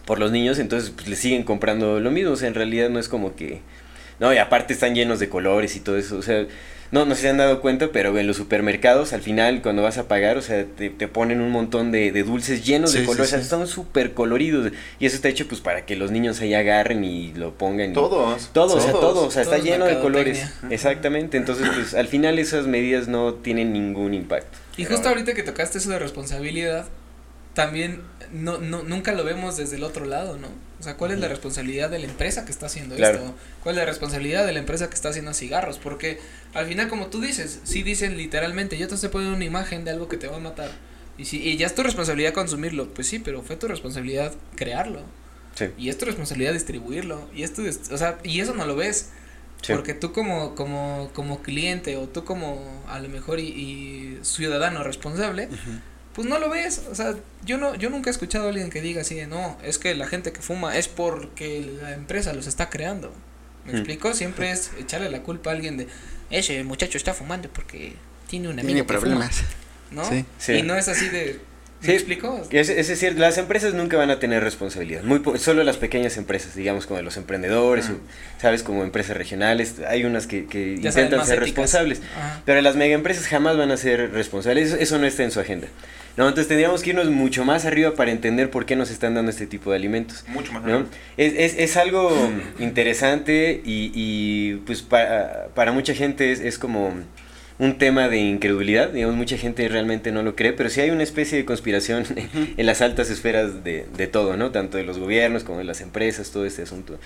[0.05, 2.99] por los niños, entonces pues le siguen comprando lo mismo, o sea, en realidad no
[2.99, 3.61] es como que...
[4.21, 6.45] No, y aparte están llenos de colores y todo eso, o sea,
[6.93, 10.07] no, no se han dado cuenta, pero en los supermercados al final cuando vas a
[10.07, 13.31] pagar, o sea, te, te ponen un montón de, de dulces llenos Sí, de colores,
[13.31, 13.37] sí.
[13.37, 16.55] o sea, son súper coloridos, y eso está hecho pues para que los niños ahí
[16.55, 17.91] agarren y lo pongan.
[17.91, 18.51] y- Todos.
[18.53, 19.15] todo, o sea, Todos.
[19.15, 20.47] todo, o sea, está lleno de colores.
[20.71, 24.59] Exactamente, entonces pues al final esas medidas no tienen ningún impacto.
[24.77, 26.87] Y justo ahorita que tocaste eso de responsabilidad,
[27.55, 28.01] también
[28.33, 30.49] no, no, nunca lo vemos desde el otro lado, ¿no?
[30.83, 33.19] O sea, ¿cuál es la responsabilidad de la empresa que está haciendo Claro.
[33.19, 33.35] esto?
[33.63, 35.79] ¿Cuál es la responsabilidad de la empresa que está haciendo cigarros?
[35.79, 36.19] Porque
[36.55, 39.93] al final, como tú dices, sí dicen literalmente, yo te estoy poniendo una imagen de
[39.93, 40.73] algo que te va a matar.
[41.19, 42.89] Y, si, y ya es tu responsabilidad consumirlo.
[42.93, 45.03] Pues sí, pero fue tu responsabilidad crearlo.
[45.55, 45.67] Sí.
[45.79, 47.29] Y es tu responsabilidad distribuirlo.
[47.33, 49.11] Y esto, o sea, y eso no lo ves.
[49.63, 49.73] Sí.
[49.75, 54.83] Porque tú como, como, como cliente o tú como a lo mejor y, y ciudadano
[54.83, 55.49] responsable,
[56.15, 56.83] pues no lo ves.
[56.91, 59.57] O sea, yo no, yo nunca he escuchado a alguien que diga así de no,
[59.65, 63.13] es que la gente que fuma es porque la empresa los está creando.
[63.65, 63.77] ¿Me Hmm.
[63.77, 64.13] explico?
[64.15, 65.87] Siempre es echarle la culpa a alguien de
[66.31, 67.95] ese muchacho está fumando porque
[68.29, 69.43] tiene un amigo Tiene que fuma", problemas.
[69.91, 70.05] ¿no?
[70.05, 70.25] Sí.
[70.39, 70.53] Sí.
[70.55, 71.39] Y no es así de
[71.83, 71.93] ¿me Sí.
[71.93, 72.41] explico?
[72.51, 76.17] Es, es decir, las empresas nunca van a tener responsabilidad, muy po- solo las pequeñas
[76.17, 77.99] empresas, digamos como los emprendedores, o,
[78.41, 80.95] sabes, como empresas regionales, hay unas que, que intentan
[81.27, 81.39] ser éticas.
[81.41, 82.43] responsables, Ajá.
[82.47, 85.41] pero las mega empresas jamás van a ser responsables, eso, eso no está en su
[85.41, 85.67] agenda.
[86.17, 89.31] No, entonces tendríamos que irnos mucho más arriba para entender por qué nos están dando
[89.31, 90.25] este tipo de alimentos.
[90.29, 90.63] Mucho más.
[90.63, 90.87] ¿no?
[91.17, 92.11] Es, es, es algo
[92.59, 96.93] interesante y, y, pues para, para mucha gente es, es como
[97.59, 101.03] un tema de incredulidad, digamos, mucha gente realmente no lo cree, pero sí hay una
[101.03, 102.05] especie de conspiración
[102.57, 104.51] en las altas esferas de, de todo, ¿no?
[104.51, 106.99] Tanto de los gobiernos como de las empresas, todo este asunto.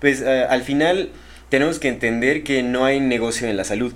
[0.00, 1.10] Pues eh, al final
[1.50, 3.92] tenemos que entender que no hay negocio en la salud.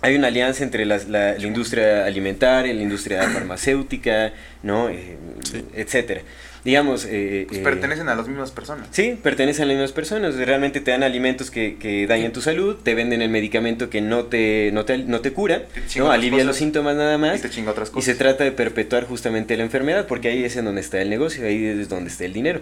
[0.00, 4.32] Hay una alianza entre la, la, la industria alimentaria, la industria farmacéutica,
[4.62, 4.88] ¿no?
[4.88, 5.64] Eh, Sí.
[5.74, 6.20] Etcétera.
[6.64, 7.06] Digamos...
[7.08, 8.88] eh, Pues eh, pertenecen a las mismas personas.
[8.90, 10.34] Sí, pertenecen a las mismas personas.
[10.34, 14.24] Realmente te dan alimentos que, que dañan tu salud, te venden el medicamento que no
[14.24, 16.10] te, no te, no te cura, Te ¿no?
[16.10, 17.40] alivia los síntomas nada Y más.
[17.40, 18.04] te chinga otras Y cosas.
[18.06, 21.46] se trata de perpetuar justamente la enfermedad, porque ahí es en donde está el negocio,
[21.46, 22.60] ahí es donde está el dinero.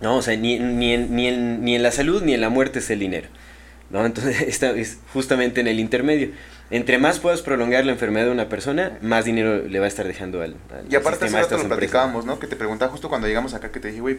[0.00, 2.48] No, o sea, ni, ni, en, ni, en, ni en la salud ni en la
[2.48, 3.28] muerte está el dinero.
[3.94, 4.04] ¿No?
[4.04, 6.30] Entonces, está, es justamente en el intermedio.
[6.70, 10.06] Entre más puedas prolongar la enfermedad de una persona, más dinero le va a estar
[10.06, 12.38] dejando al, al Y aparte, hace rato lo platicábamos, ¿no?
[12.38, 14.18] Que te preguntaba justo cuando llegamos acá que te dije, güey,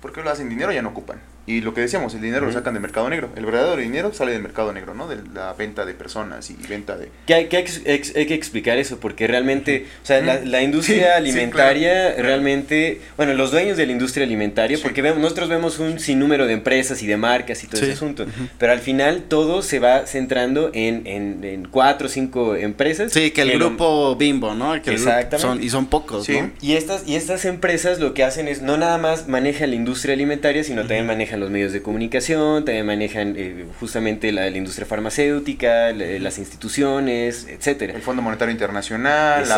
[0.00, 0.72] ¿por qué lo hacen dinero?
[0.72, 1.20] Ya no ocupan.
[1.46, 2.58] Y lo que decíamos, el dinero lo Ujú.
[2.58, 3.30] sacan del mercado negro.
[3.34, 5.08] El verdadero dinero sale del mercado negro, ¿no?
[5.08, 7.08] De la venta de personas y venta de.
[7.26, 10.34] Que hay, que hay que ex- hay que explicar eso, porque realmente, o sea, la,
[10.36, 10.44] Ujú.
[10.46, 12.22] la industria Sí, sí, alimentaria claro.
[12.22, 14.82] realmente, bueno, los dueños de la industria alimentaria, Sí.
[14.82, 17.84] porque vemos, nosotros vemos un sinnúmero de empresas y de marcas y todo Sí.
[17.84, 18.26] ese asunto,
[18.58, 23.10] pero al final todo se va centrando en, en, en cuatro o cinco empresas.
[23.10, 24.72] Sí, que el lo- grupo Bimbo, ¿no?
[24.82, 25.38] Que Exactamente.
[25.38, 26.38] son, y son pocos, Sí.
[26.38, 26.50] ¿no?
[26.60, 29.87] Y estas, y estas empresas lo que hacen es, no nada más manejan la industria
[30.12, 34.86] alimentaria, sino también manejan los medios de comunicación, también manejan eh, justamente la, la industria
[34.86, 37.94] farmacéutica, la- las instituciones, etcétera.
[37.94, 39.56] El Fondo Monetario Internacional, la.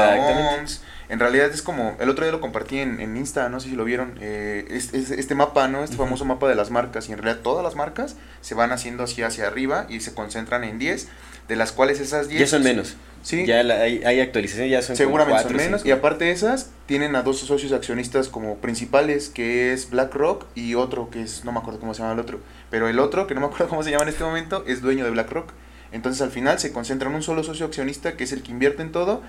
[0.60, 0.82] OMS.
[1.08, 3.74] En realidad es como, el otro día lo compartí en, en Insta, no sé si
[3.74, 5.82] lo vieron, eh, es, es este mapa, ¿no?
[5.82, 7.08] Este famoso mapa de las marcas.
[7.08, 10.62] Y en realidad todas las marcas se van haciendo así hacia arriba y se concentran
[10.62, 11.08] en 10,
[11.50, 12.40] de las cuales esas 10...
[12.40, 12.94] Ya son menos.
[13.22, 15.80] Sí, Ya la- hay, hay actualización, ya son como Seguramente cuatro, son menos.
[15.82, 15.88] cinco.
[15.88, 20.76] Y aparte de esas, tienen a dos socios accionistas como principales, que es BlackRock y
[20.76, 22.38] otro que es, no me acuerdo cómo se llama el otro.
[22.70, 25.04] Pero el otro, que no me acuerdo cómo se llama en este momento, es dueño
[25.04, 25.50] de BlackRock.
[25.92, 28.80] Entonces al final se concentra en un solo socio accionista, que es el que invierte
[28.82, 29.22] en todo.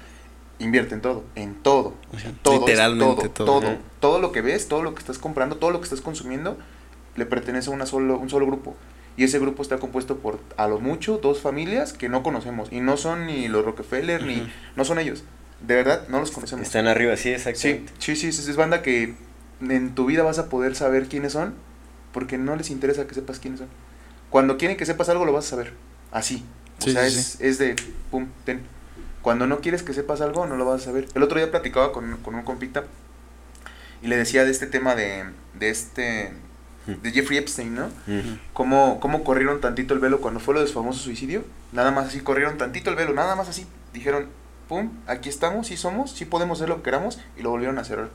[0.60, 1.96] Invierte en todo, en todo.
[2.16, 2.60] O sea, todo.
[2.60, 3.46] Literalmente todo.
[3.46, 3.62] todo.
[3.62, 6.56] Todo, todo lo que ves, todo lo que estás comprando, todo lo que estás consumiendo,
[7.16, 8.76] le pertenece a una solo, un solo grupo.
[9.18, 12.70] Y ese grupo está compuesto por, a lo mucho, dos familias que no conocemos.
[12.72, 14.52] Y no son ni los Rockefeller, ni...
[14.76, 15.24] No son ellos.
[15.66, 16.66] De verdad, no los conocemos.
[16.66, 17.94] Están arriba, sí, Sí, exactamente.
[18.00, 19.16] sí, sí, es, banda que
[19.62, 21.54] en tu vida vas a poder saber quiénes son
[22.14, 23.70] porque no les interesa que sepas quiénes son.
[24.30, 25.74] Cuando quieren que sepas algo lo vas a saber,
[26.12, 26.44] así.
[26.80, 27.76] O Sí, sea, sí, es, es de,
[28.10, 28.62] pum, ten.
[29.22, 31.08] Cuando no quieres que sepas algo no lo vas a saber.
[31.14, 32.86] El otro día platicaba con, con un compita
[34.02, 35.26] y le decía de este tema de,
[35.60, 36.32] de este,
[36.88, 37.86] de Jeffrey Epstein, ¿no?
[37.86, 38.38] Ujú.
[38.54, 41.44] Cómo, cómo corrieron tantito el velo cuando fue lo de su famoso suicidio.
[41.72, 43.66] Nada más así, corrieron tantito el velo, nada más así.
[43.94, 44.28] Dijeron,
[44.68, 47.84] pum, aquí estamos, sí somos, sí podemos hacer lo que queramos, y lo volvieron a
[47.84, 48.10] cerrar.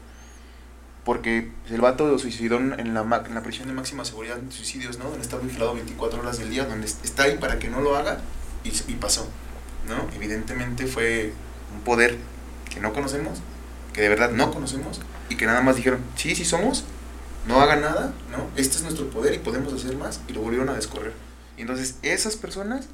[1.05, 4.51] Porque el vato lo suicidó en en la, en la prisión de máxima seguridad de
[4.51, 5.05] suicidios, ¿no?
[5.05, 7.97] Donde está vigilado 24 horas del día, donde est- está ahí para que no lo
[7.97, 8.19] haga,
[8.65, 9.29] y, y pasó,
[9.89, 9.95] ¿no?
[10.17, 11.33] Evidentemente fue
[11.73, 12.17] un poder
[12.75, 13.39] que no conocemos,
[13.93, 16.85] que de verdad no conocemos, y que nada más dijeron, sí, sí somos,
[17.47, 18.49] no hagan nada, ¿no?
[18.57, 21.13] Este es nuestro poder y podemos hacer más, y lo volvieron a descorrer.
[21.57, 22.89] Y entonces esas personas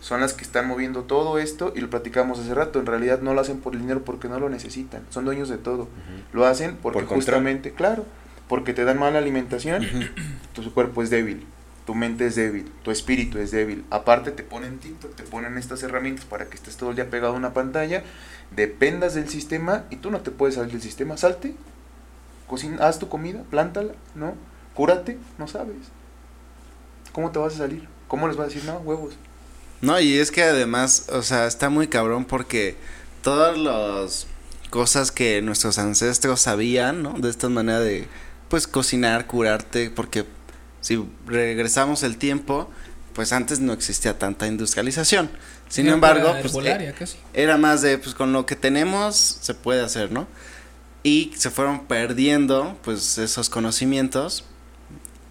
[0.00, 3.34] son las que están moviendo todo esto, y lo platicamos hace rato, en realidad no
[3.34, 5.88] lo hacen por el dinero porque no lo necesitan, son dueños de todo.
[6.32, 8.06] Lo hacen porque Por justamente, claro,
[8.48, 9.86] porque te dan mala alimentación,
[10.54, 11.46] tu cuerpo es débil,
[11.84, 13.84] tu mente es débil, tu espíritu es débil.
[13.90, 17.34] Aparte te ponen TikTok, te ponen estas herramientas para que estés todo el día pegado
[17.34, 18.04] a una pantalla,
[18.54, 21.16] dependas del sistema y tú no te puedes salir del sistema.
[21.16, 21.54] Salte,
[22.50, 24.34] cocina, haz tu comida, plántala, ¿no?
[24.74, 25.76] Cúrate, no sabes.
[27.12, 27.88] ¿Cómo te vas a salir?
[28.08, 29.14] ¿Cómo les vas a decir, no, huevos?
[29.80, 32.76] No, y es que además, o sea, está muy cabrón porque
[33.22, 34.26] todas las
[34.68, 37.14] cosas que nuestros ancestros sabían, ¿no?
[37.18, 38.08] De esta manera de,
[38.48, 40.26] pues, cocinar, curarte, porque
[40.80, 42.68] si regresamos el tiempo,
[43.14, 45.30] pues antes no existía tanta industrialización.
[45.68, 47.16] Sin embargo, pues, herbolaria, eh, casi.
[47.32, 50.26] era más de, pues, con lo que tenemos se puede hacer, ¿no?
[51.02, 54.44] Y se fueron perdiendo, pues, esos conocimientos.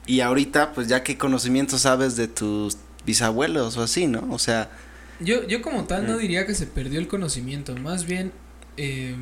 [0.07, 4.27] Y ahorita, pues, ya qué conocimientos sabes de tus bisabuelos o así, ¿no?
[4.31, 4.69] O sea,
[5.19, 6.19] Yo, yo como tal no Mm.
[6.19, 8.31] diría que se perdió el conocimiento, más bien...
[8.77, 9.15] Eh,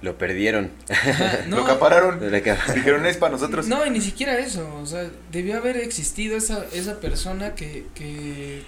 [0.00, 0.70] Lo perdieron.
[0.88, 2.20] ajá, no, Lo acapararon.
[2.20, 3.66] Dijeron, es para nosotros.
[3.66, 8.62] No, y ni siquiera eso, o sea, debió haber existido esa, esa persona que, que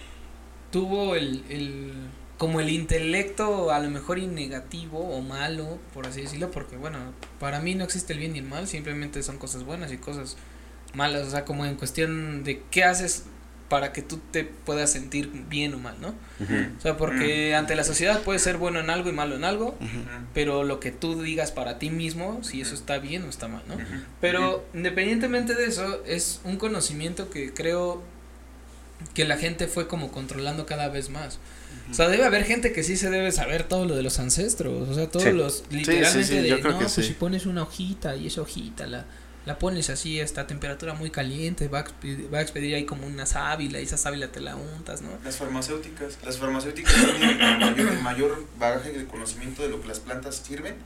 [0.70, 1.92] tuvo el, el,
[2.42, 6.98] como el intelecto a lo mejor y negativo o malo, por así decirlo, porque bueno,
[7.38, 10.36] para mí no existe el bien y el mal, simplemente son cosas buenas y cosas
[10.92, 13.26] malas, o sea, como en cuestión de qué haces
[13.68, 16.16] para que tú te puedas sentir bien o mal, ¿no?
[16.78, 19.78] O sea, porque ante la sociedad puedes ser bueno en algo y malo en algo,
[20.34, 23.62] pero lo que tú digas para ti mismo, si eso está bien o está mal,
[23.68, 23.76] ¿no?
[24.20, 28.02] Pero independientemente de eso, es un conocimiento que creo
[29.14, 31.38] que la gente fue como controlando cada vez más.
[31.90, 34.88] O sea, debe haber gente que sí se debe saber todo lo de los ancestros,
[34.88, 35.32] o sea, todos Sí.
[35.32, 37.02] los literalmente sí, de yo creo no, que pues sí.
[37.02, 39.04] si pones una hojita y esa hojita la
[39.44, 42.84] la pones así a esta temperatura muy caliente, va a, expedir, va a expedir ahí
[42.84, 45.10] como una sábila y esa sábila te la untas, ¿no?
[45.24, 46.18] Las farmacéuticas.
[46.24, 50.36] Las farmacéuticas tienen el mayor, el mayor bagaje de conocimiento de lo que las plantas
[50.36, 50.76] sirven.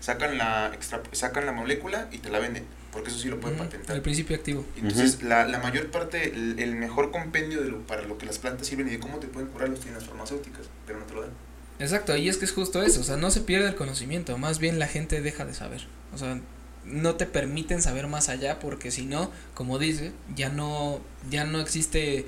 [0.00, 2.64] Sacan la, extra, sacan la molécula y te la venden.
[2.92, 3.94] Porque eso sí lo pueden patentar.
[3.94, 4.64] El principio activo.
[4.76, 8.38] Entonces, la, la mayor parte, el, el mejor compendio de lo, para lo que las
[8.38, 11.14] plantas sirven y de cómo te pueden curar los tienen las farmacéuticas, pero no te
[11.14, 11.30] lo dan.
[11.78, 14.58] Exacto, y es que es justo eso, o sea, no se pierde el conocimiento, más
[14.58, 15.86] bien la gente deja de saber.
[16.14, 16.38] O sea,
[16.84, 21.00] no te permiten saber más allá porque si no, como dice, ya no
[21.30, 22.26] ya no existe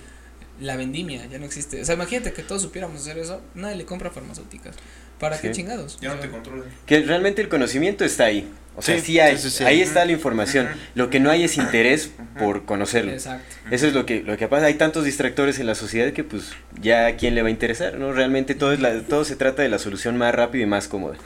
[0.60, 1.82] la vendimia, ya no existe.
[1.82, 4.76] O sea, imagínate que todos supiéramos hacer eso, nadie le compra farmacéuticas.
[5.18, 5.98] ¿Para qué chingados?
[6.00, 6.68] Ya O no te controlan.
[6.86, 8.48] Que realmente el conocimiento está ahí.
[8.74, 9.36] O sea, Sí, sí, hay.
[9.36, 9.64] sí, sí, sí.
[9.64, 10.68] Ahí está la información.
[10.94, 13.12] Lo que no hay es interés por conocerlo.
[13.12, 13.44] Exacto.
[13.70, 14.66] Eso es lo que, lo que pasa.
[14.66, 17.98] Hay tantos distractores en la sociedad que pues ya a quién le va a interesar,
[17.98, 18.12] ¿no?
[18.12, 21.16] Realmente todo, es la, todo se trata de la solución más rápida y más cómoda.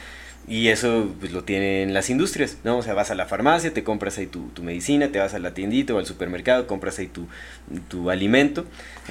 [0.48, 2.78] Y eso pues lo tienen las industrias, ¿no?
[2.78, 5.40] O sea, vas a la farmacia, te compras ahí tu, tu medicina, te vas a
[5.40, 7.26] la tiendita o al supermercado, compras ahí tu,
[7.88, 8.64] tu alimento,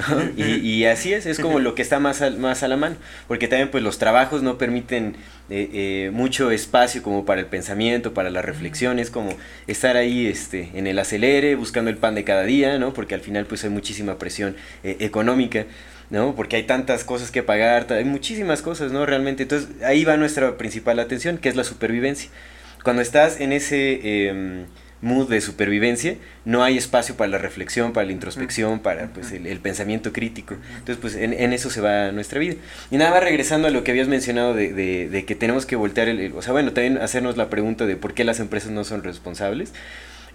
[0.08, 0.30] ¿no?
[0.38, 2.96] y, y así es, es como lo que está más, al- más a la mano,
[3.28, 5.18] porque también pues los trabajos no permiten
[5.50, 9.36] eh, eh, mucho espacio como para el pensamiento, para las reflexiones, como
[9.68, 12.94] estar ahí este, en el acelere, buscando el pan de cada día, ¿no?
[12.94, 15.66] Porque al final pues hay muchísima presión eh, económica.
[16.10, 16.36] ¿No?
[16.36, 19.06] Porque hay tantas cosas que pagar, hay muchísimas cosas, ¿no?
[19.06, 22.30] Realmente, entonces ahí va nuestra principal atención, que es la supervivencia.
[22.84, 24.66] Cuando estás en ese em,
[25.02, 26.16] mood de supervivencia,
[26.46, 30.56] no hay espacio para la reflexión, para la introspección, para pues, el, el pensamiento crítico.
[30.78, 32.56] Entonces, pues en, en eso se va nuestra vida.
[32.92, 35.76] Y nada más regresando a lo que habías mencionado de, de- de que tenemos que
[35.76, 38.70] voltear el, el- O sea, bueno, también hacernos la pregunta de por qué las empresas
[38.72, 39.74] no son responsables.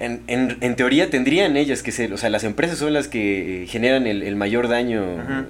[0.01, 3.65] En, en, en teoría tendrían ellas que ser, o sea, las empresas son las que
[3.65, 5.47] eh, generan el, el mayor daño,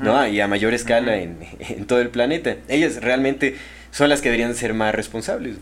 [0.00, 0.26] ¿no?
[0.26, 2.56] Y a mayor escala en, en todo el planeta.
[2.68, 3.54] Ellas realmente
[3.92, 5.56] son las que deberían ser más responsables.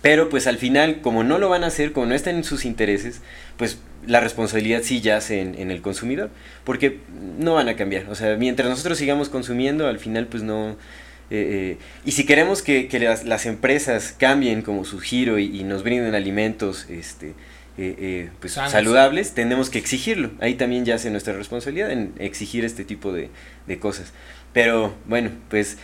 [0.00, 2.64] Pero pues al final, como no lo van a hacer, como no están en sus
[2.64, 3.20] intereses,
[3.56, 6.30] pues la responsabilidad sí yace en, en el consumidor,
[6.64, 6.98] porque
[7.38, 8.08] no van a cambiar.
[8.08, 10.76] O sea, mientras nosotros sigamos consumiendo, al final pues no...
[11.34, 15.44] eh, eh, y si queremos que, que las, las empresas cambien como su giro y,
[15.60, 17.28] y nos brinden alimentos este,
[17.78, 20.30] eh, eh, pues, saludables, tenemos que exigirlo.
[20.40, 23.30] Ahí también yace nuestra responsabilidad en exigir este tipo de,
[23.66, 24.12] de cosas.
[24.52, 25.78] Pero bueno, pues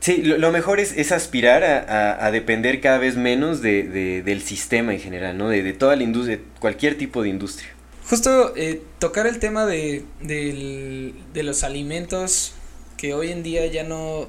[0.00, 3.84] sí, lo, lo mejor es, es aspirar a, a- a depender cada vez menos de,
[3.84, 5.48] de- del sistema en general, ¿no?
[5.48, 7.68] De, de toda la industria, cualquier tipo de industria.
[8.08, 12.54] Justo eh, tocar el tema de, del- de los alimentos
[12.96, 14.28] que hoy en día ya no,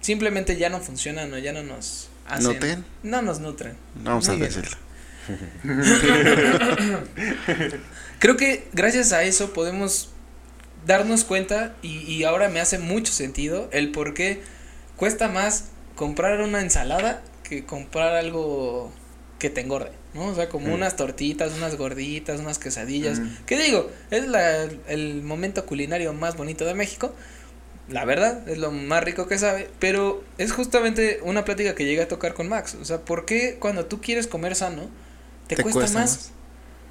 [0.00, 2.52] simplemente ya no funcionan o ya no nos hacen.
[2.54, 2.84] ¿Nutren?
[3.02, 3.74] No nos nutren.
[4.02, 4.48] No vamos Muy a bien.
[4.50, 4.76] decirlo.
[8.18, 10.10] Creo que gracias a eso podemos
[10.86, 14.42] darnos cuenta y, y ahora me hace mucho sentido el por qué
[14.96, 18.92] cuesta más comprar una ensalada que comprar algo
[19.38, 20.26] que te engorde, ¿no?
[20.26, 20.72] O sea, como Mm.
[20.74, 23.20] unas tortitas, unas gorditas, unas quesadillas.
[23.20, 23.28] Mm.
[23.46, 23.90] ¿Qué digo?
[24.10, 27.14] Es la, el momento culinario más bonito de México.
[27.90, 32.02] La verdad, es lo más rico que sabe, pero es justamente una plática que llegué
[32.02, 32.76] a tocar con Max.
[32.80, 34.88] O sea, ¿por qué cuando tú quieres comer sano,
[35.48, 36.30] te, cuesta, más,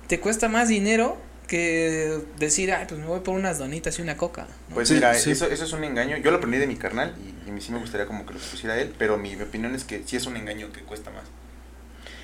[0.08, 4.18] te cuesta más dinero que decir, ay, pues me voy por unas donitas y una
[4.18, 4.48] coca?
[4.68, 4.76] ¿no?
[4.76, 5.32] Pues Sí, mira, sí.
[5.32, 6.18] Eso, eso es un engaño.
[6.18, 8.34] Yo lo aprendí de mi carnal y, y a mí sí me gustaría como que
[8.34, 11.12] lo expusiera él, pero mi, mi opinión es que sí es un engaño que cuesta
[11.12, 11.24] más.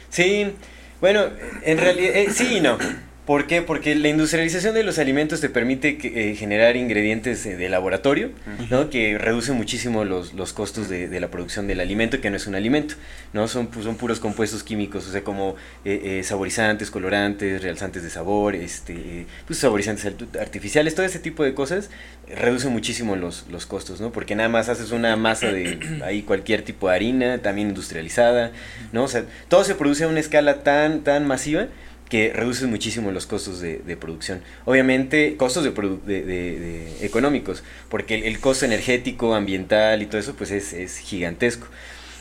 [0.09, 0.53] Sí,
[1.01, 1.25] bueno,
[1.63, 2.77] en realidad, eh, sí y no.
[3.25, 3.63] ¿Por qué?
[3.63, 8.29] Porque la industrialización de los alimentos te permite que, eh, generar ingredientes eh, de laboratorio,
[8.69, 8.91] ¿no?
[8.91, 12.45] Que reducen muchísimo los, los costos de, de la producción del alimento, que no es
[12.45, 12.93] un alimento,
[13.33, 13.47] ¿no?
[13.47, 18.11] Son, pu- son puros compuestos químicos, o sea, como eh, eh, saborizantes, colorantes, realzantes de
[18.11, 20.05] sabor, este, pues saborizantes
[20.39, 21.89] artificiales, todo ese tipo de cosas
[22.27, 24.11] reducen muchísimo los, los costos, ¿no?
[24.11, 28.51] Porque nada más haces una masa de ahí cualquier tipo de harina, también industrializada,
[28.93, 29.05] ¿no?
[29.05, 31.67] O sea, todo se produce a una escala tan, tan masiva
[32.09, 34.41] que reduce muchísimo los costos de, de producción.
[34.65, 40.97] Obviamente, costos de, económicos, porque el, costo energético, ambiental y todo eso, pues es, es
[40.99, 41.67] gigantesco.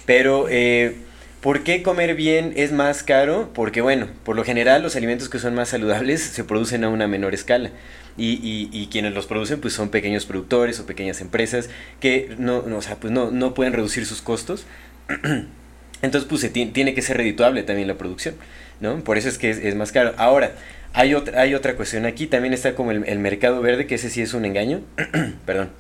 [0.07, 0.97] Pero, eh,
[1.41, 3.51] ¿por qué comer bien es más caro?
[3.55, 7.07] Porque, bueno, por lo general los alimentos que son más saludables se producen a una
[7.09, 7.71] menor escala.
[8.17, 11.69] Y, y, quienes los producen pues son pequeños productores o pequeñas empresas
[11.99, 14.67] que no, no, o sea, pues no, no pueden reducir sus costos.
[16.03, 18.37] Entonces pues se ti- tiene que ser redituable también la producción,
[18.81, 19.03] ¿no?
[19.03, 20.15] Por eso es que es, es más caro.
[20.17, 20.53] Ahora,
[20.93, 24.11] hay otra, hay otra cuestión aquí, también está como el, el mercado verde, que ese
[24.11, 24.81] sí es un engaño,
[25.47, 25.71] perdón,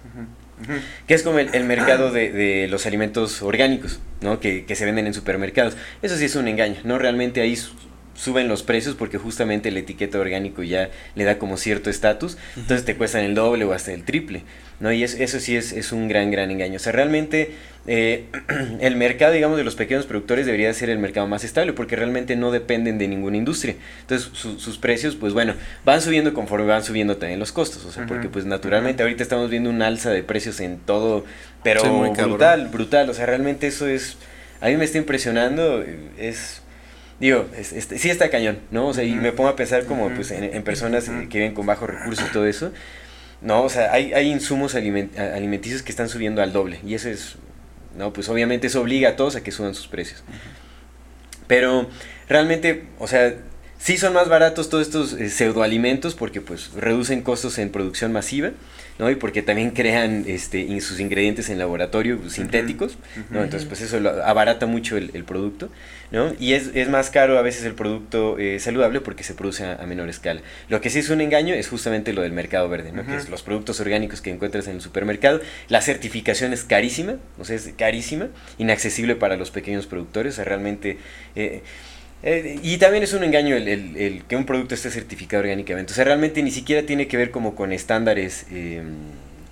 [1.06, 4.40] que es como el, el mercado de, de los alimentos orgánicos, ¿no?
[4.40, 5.76] Que, que se venden en supermercados.
[6.02, 6.98] Eso sí es un engaño, ¿no?
[6.98, 7.56] Realmente ahí
[8.14, 12.84] suben los precios porque justamente la etiqueta orgánico ya le da como cierto estatus, entonces
[12.84, 14.42] te cuestan el doble o hasta el triple,
[14.80, 14.92] ¿no?
[14.92, 16.76] Y es, eso sí es, es un gran, gran engaño.
[16.76, 17.52] O sea, realmente
[17.86, 18.26] eh,
[18.80, 22.34] el mercado, digamos, de los pequeños productores debería ser el mercado más estable porque realmente
[22.36, 23.76] no dependen de ninguna industria.
[24.00, 27.84] Entonces, su- sus precios, pues bueno, van subiendo conforme van subiendo también los costos.
[27.84, 31.24] O sea, porque pues naturalmente ahorita estamos viendo un alza de precios en todo,
[31.62, 32.30] pero Sí, muy cabrón.
[32.30, 33.10] brutal, brutal.
[33.10, 34.16] O sea, realmente eso es,
[34.60, 35.84] a mí me está impresionando,
[36.18, 36.60] es...
[37.20, 38.88] Digo, es- es- sí está cañón, ¿no?
[38.88, 41.54] O sea, y me pongo a pensar como pues en, en personas eh, que viven
[41.54, 42.72] con bajos recursos y todo eso.
[43.40, 46.80] No, o sea, hay, hay insumos aliment- alimenticios que están subiendo al doble.
[46.84, 47.36] Y eso es,
[47.96, 50.22] no, pues obviamente eso obliga a todos a que suban sus precios.
[51.46, 51.88] Pero
[52.28, 53.34] realmente, o sea,
[53.78, 58.52] sí son más baratos todos estos eh, pseudoalimentos porque pues reducen costos en producción masiva,
[58.98, 59.10] ¿no?
[59.10, 62.96] Y porque también crean este, in- sus ingredientes en laboratorio pues, sintéticos,
[63.30, 63.42] ¿no?
[63.42, 65.68] Entonces pues eso lo abarata mucho el, el producto,
[66.12, 66.32] ¿no?
[66.38, 69.74] Y es, es más caro a veces el producto eh, saludable porque se produce a,
[69.74, 70.42] a menor escala.
[70.68, 73.04] Lo que sí es un engaño es justamente lo del mercado verde, ¿no?
[73.04, 75.40] Que es los productos orgánicos que encuentras en el supermercado.
[75.68, 78.28] La certificación es carísima, o sea, es carísima,
[78.58, 80.98] inaccesible para los pequeños productores, o sea, realmente...
[81.34, 81.62] eh,
[82.24, 85.92] eh, y también es un engaño el, el- el que un producto esté certificado orgánicamente.
[85.92, 88.82] O sea, realmente ni siquiera tiene que ver como con estándares, eh,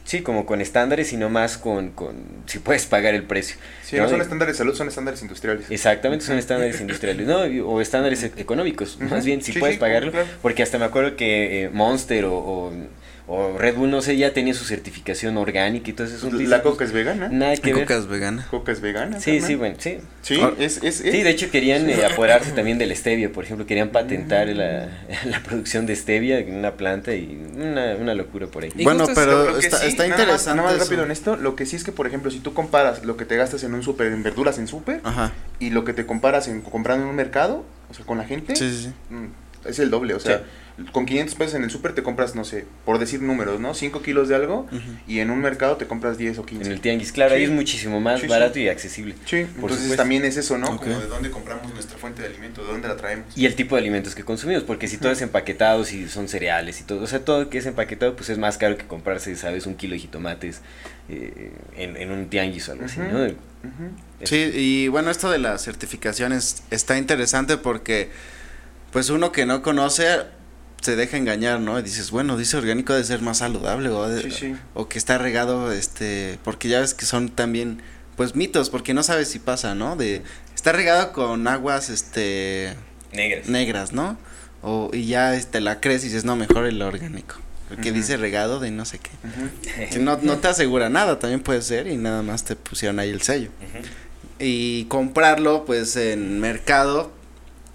[0.05, 3.57] sí, como con estándares, sino más con, con si puedes pagar el precio.
[3.85, 4.09] Sí, no ¿no?
[4.09, 5.71] son estándares de salud, son estándares industriales.
[5.71, 7.41] Exactamente, son estándares industriales, ¿no?
[7.69, 10.11] O estándares e- económicos, más bien, si Sí, puedes sí, pagarlo.
[10.11, 10.27] claro.
[10.41, 12.73] Porque hasta me acuerdo que eh, Monster o, o,
[13.35, 16.17] o Red Bull, no sé, ya tenía su certificación orgánica y todo eso.
[16.17, 17.29] es un- La coca es vegana.
[17.31, 17.85] Nada que La ver.
[17.87, 18.47] coca es vegana.
[18.51, 19.21] Coca es vegana.
[19.21, 19.99] Sí, sí, bueno, sí.
[20.21, 20.53] Sí, Ah.
[20.59, 23.89] es, es, es- Sí, de hecho querían eh, apoderarse también del stevia, por ejemplo, querían
[23.89, 24.89] patentar la,
[25.25, 28.73] la producción de stevia en una planta y una, una locura por ahí.
[28.77, 30.57] Y Bueno, pero está, sí, está nada más- interesante.
[30.59, 30.85] Nada más eso.
[30.85, 33.25] rápido en esto, lo que sí es que, por ejemplo, si tú comparas lo que
[33.25, 35.01] te gastas en un súper, en verduras en súper,
[35.59, 38.57] y lo que te comparas en comprando en un mercado, o sea, con la gente,
[38.57, 39.15] Sí, sí, sí.
[39.15, 40.15] mm, es el doble.
[40.15, 40.43] O sea,
[40.93, 43.75] con 500 pesos en el súper te compras, no sé, por decir números, ¿no?
[43.75, 44.67] 5 kilos de algo,
[45.07, 46.65] y en un mercado te compras 10 o 15.
[46.67, 48.31] En el tianguis, claro, ahí es muchísimo más Sí, sí.
[48.31, 49.15] barato y accesible.
[49.27, 49.97] Sí, Por entonces supuesto.
[49.97, 50.77] también es eso, ¿no?
[50.77, 53.27] Como de dónde compramos nuestra fuente de alimento, de dónde la traemos.
[53.37, 56.81] Y el tipo de alimentos que consumimos, porque si todo es empaquetado, si son cereales
[56.81, 59.67] y todo, o sea, todo que es empaquetado, pues es más caro que comprarse, ¿sabes?
[59.67, 60.61] Un kilo de jitomates
[61.09, 62.99] eh, en, en un tianguis o algo así.
[63.01, 63.27] ¿no?
[64.25, 68.11] Sí, y bueno, esto de las certificaciones está interesante porque,
[68.93, 70.07] pues uno que no conoce
[70.83, 71.79] se deja engañar, ¿no?
[71.79, 74.57] Y dices, bueno, dice orgánico debe ser más saludable o, de- Sí, sí.
[74.75, 77.81] o que está regado, este, porque ya ves que son también,
[78.17, 79.97] pues mitos, porque no sabes si pasa, ¿no?
[79.97, 80.23] De,
[80.55, 82.75] está regado con aguas, este,
[83.13, 83.49] Negras.
[83.49, 84.19] negras, ¿no?
[84.61, 87.37] O, y ya, este, la crees y dices, no, mejor el orgánico,
[87.69, 87.99] porque Ujú.
[87.99, 89.11] dice regado de no sé qué.
[89.89, 93.11] Que no, no te asegura nada, también puede ser y nada más te pusieron ahí
[93.11, 93.51] el sello.
[94.39, 97.13] Y comprarlo, pues en mercado,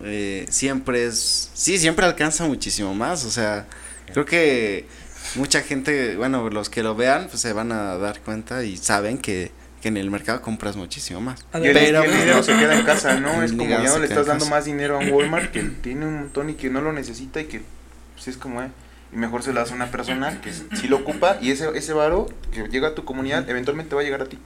[0.03, 1.51] eh, siempre es.
[1.53, 3.25] Sí, siempre alcanza muchísimo más.
[3.25, 3.67] O sea,
[4.11, 4.85] creo que
[5.35, 9.17] mucha gente, bueno, los que lo vean, pues se van a dar cuenta y saben
[9.17, 11.45] que, que en el mercado compras muchísimo más.
[11.51, 12.43] Pero, el dinero no.
[12.43, 13.43] se queda en casa, ¿no?
[13.43, 16.19] Es como ya no le estás dando más dinero a un Walmart que tiene un
[16.19, 17.61] montón y que no lo necesita y que
[18.13, 18.69] pues es como, eh,
[19.13, 21.93] y mejor se lo das a una persona que sí lo ocupa y ese, ese
[21.93, 24.39] varo que llega a tu comunidad eventualmente va a llegar a ti,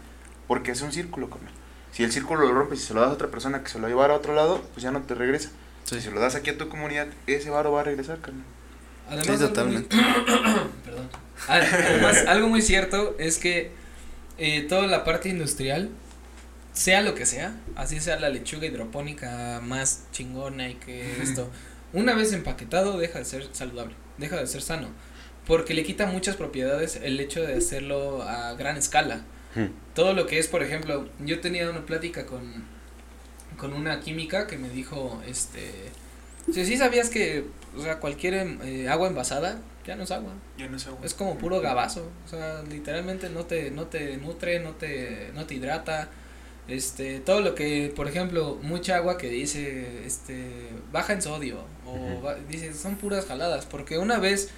[0.47, 1.53] porque es un círculo, carnal.
[1.91, 3.87] Si el círculo lo rompes y se lo das a otra persona que se lo
[3.87, 5.49] llevara a otro lado, pues ya no te regresa.
[5.83, 5.95] Sí.
[5.95, 8.45] Si se lo das aquí a tu comunidad, ese varo va a regresar, carnal.
[9.09, 9.97] Además, Sí, totalmente.
[10.85, 11.09] Perdón.
[11.47, 13.71] Ah, Además, algo muy cierto es que
[14.37, 15.89] eh, toda la parte industrial,
[16.73, 21.49] sea lo que sea, así sea la lechuga hidropónica más chingona y que esto,
[21.91, 24.87] una vez empaquetado deja de ser saludable, deja de ser sano,
[25.45, 29.21] porque le quita muchas propiedades el hecho de hacerlo a gran escala.
[29.55, 29.69] Ujú.
[29.95, 32.41] Todo lo que es, por ejemplo, yo tenía una plática con,
[33.57, 35.71] con una química que me dijo, este,
[36.51, 37.45] si sí sabías que,
[37.77, 38.33] o sea, cualquier
[38.63, 42.29] eh, agua envasada ya no es agua, Ya no sé, es como puro gabazo, o
[42.29, 46.09] sea, literalmente no te, no te nutre, no te, no te hidrata,
[46.67, 51.95] este, todo lo que, por ejemplo, mucha agua que dice, este, baja en sodio, o
[51.95, 52.23] Ujú.
[52.25, 54.49] va- dice, son puras jaladas, porque una vez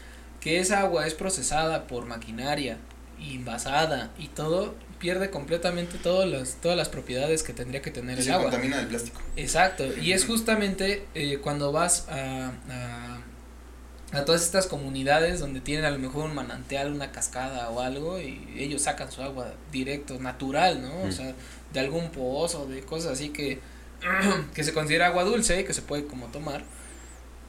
[0.41, 2.77] que esa agua es procesada por maquinaria,
[3.23, 8.19] y envasada y todo, pierde completamente todas las, todas las propiedades que tendría que tener
[8.19, 8.43] el agua.
[8.51, 9.21] contamina el plástico.
[9.35, 15.85] Exacto, y es justamente eh, cuando vas a, a, a todas estas comunidades donde tienen
[15.85, 20.19] a lo mejor un manantial, una cascada o algo, y ellos sacan su agua directo,
[20.19, 20.93] natural, ¿no?
[21.03, 21.11] O Mm.
[21.11, 21.33] sea,
[21.73, 23.59] de algún pozo, de cosas así que,
[24.53, 26.63] que se considera agua dulce, que se puede como tomar.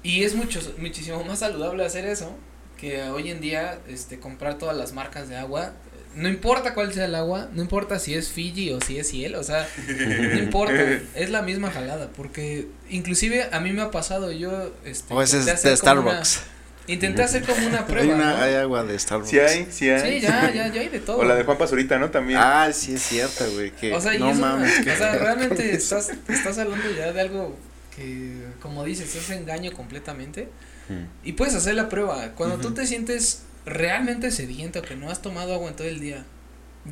[0.03, 2.35] Y es mucho, muchísimo más saludable hacer eso
[2.79, 5.73] que hoy en día este, comprar todas las marcas de agua.
[6.17, 9.41] no importa cuál sea el agua, no importa si es Fiji o si es cielo,
[9.41, 10.75] o sea, no importa,
[11.17, 15.39] es la misma jalada, porque inclusive a mí me ha pasado, yo, este, O ese
[15.41, 16.41] es hacer de como una- Starbucks.
[16.87, 18.43] intenté hacer como una Hay, prueba, una- ¿no?
[18.45, 19.31] hay agua de Starbucks.
[19.31, 20.21] Sí hay, sí hay.
[20.21, 21.17] Sí, ya, ya, ya hay de todo.
[21.19, 22.11] O la de Juan Pazurita, ¿no?
[22.11, 22.39] También.
[22.41, 23.73] Ah, sí es cierto, güey.
[23.73, 24.81] Que O sea, y no eso, mames.
[24.81, 27.57] o que- sea, realmente estás, estás hablando ya de algo
[27.97, 30.49] que, como dices, es engaño completamente.
[30.89, 31.27] Mm.
[31.27, 32.31] Y puedes hacer la prueba.
[32.37, 36.25] Cuando tú te sientes realmente sediento, que no has tomado agua en todo el día.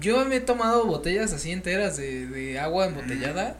[0.01, 3.59] Yo me he tomado botellas así enteras de, de agua embotellada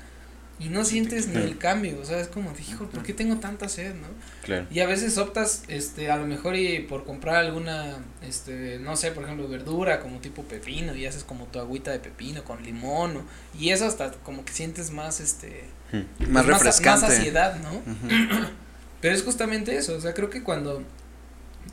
[0.59, 1.99] y no sientes ni el cambio.
[2.01, 4.07] O sea, es como, hijo, ¿por qué tengo tanta sed, no?
[4.43, 4.67] Claro.
[4.71, 9.11] Y a veces optas, este, a lo mejor y por comprar alguna, este, no sé,
[9.13, 13.17] por ejemplo, verdura como tipo pepino y haces como tu agüita de pepino con limón
[13.19, 13.25] o-
[13.59, 16.31] y eso hasta como que sientes más, este, Mm.
[16.33, 17.07] Más pues, refrescante.
[17.07, 17.83] Más saciedad, ¿no?
[19.03, 20.83] Pero es justamente eso, o sea, creo que cuando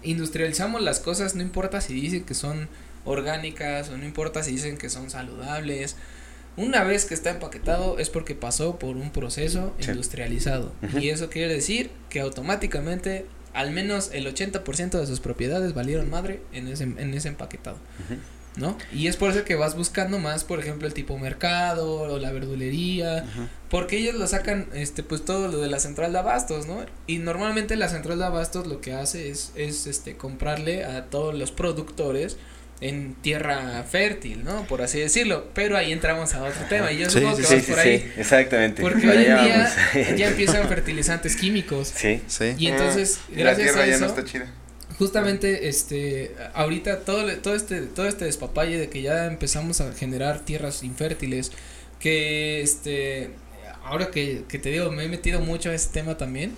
[0.03, 2.67] industrializamos las cosas, no importa si dicen que son
[3.05, 5.95] orgánicas o no importa si dicen que son saludables,
[6.57, 9.91] una vez que está empaquetado es porque pasó por un proceso Sí.
[9.91, 10.73] industrializado.
[10.99, 16.41] Y eso quiere decir que automáticamente al menos el 80% de sus propiedades valieron madre
[16.53, 17.77] en ese, en ese empaquetado.
[18.05, 18.19] Ujú.
[18.59, 18.77] ¿No?
[18.93, 22.31] Y es por eso que vas buscando más, por ejemplo, el tipo mercado o la
[22.31, 23.23] verdulería,
[23.69, 26.85] porque ellos lo sacan, este, pues todo lo de la central de abastos, ¿no?
[27.07, 31.33] Y normalmente la central de abastos lo que hace es, es, este, comprarle a todos
[31.33, 32.35] los productores
[32.81, 34.63] en tierra fértil, ¿no?
[34.65, 35.47] Por así decirlo.
[35.53, 37.65] Pero ahí entramos a otro tema y yo Sí, supongo sí, que sí, vas Sí,
[37.65, 37.99] sí, por ahí.
[37.99, 38.81] sí, exactamente.
[38.81, 41.91] Porque hoy en día ya empiezan fertilizantes químicos.
[41.95, 42.21] Sí.
[42.27, 42.55] Sí.
[42.57, 44.47] Y entonces, Ah, y la gracias tierra a ya no está chida.
[44.99, 50.41] Justamente este ahorita todo todo este todo este despapalle de que ya empezamos a generar
[50.41, 51.53] tierras infértiles
[51.99, 53.31] que este
[53.81, 56.51] ahora que, que te digo me he metido mucho a ese tema también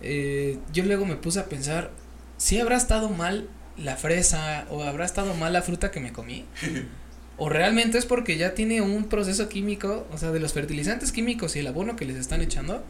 [0.00, 1.90] eh, yo luego me puse a pensar
[2.36, 6.44] si habrá estado mal la fresa o habrá estado mal la fruta que me comí
[7.36, 11.56] o realmente es porque ya tiene un proceso químico o sea de los fertilizantes químicos
[11.56, 12.84] y el abono que les están echando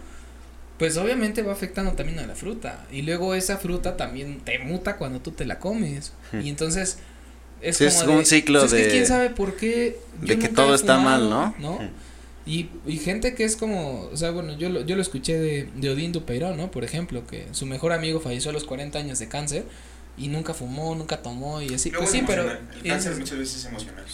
[0.83, 2.85] pues obviamente va afectando también a la fruta.
[2.91, 6.12] Y luego esa fruta también te muta cuando tú te la comes.
[6.33, 6.41] Hmm.
[6.41, 6.99] Y entonces
[7.61, 10.01] es Sí, como es de, un ciclo pues es que de- quién sabe por qué
[10.22, 11.74] de que nunca todo está mal, fumado, ¿no?
[11.78, 11.89] Hmm.
[12.47, 15.68] Y, y gente que es como, o sea, bueno, yo lo, yo lo escuché de,
[15.76, 16.72] de Odín Dupeirón, ¿no?
[16.72, 19.64] Por ejemplo, que su mejor amigo falleció a los 40 años de cáncer
[20.18, 21.91] y nunca fumó, nunca tomó y así.
[21.91, 22.51] Luego pues es sí, pero...
[22.51, 24.05] El cáncer es- muchas veces es emocional.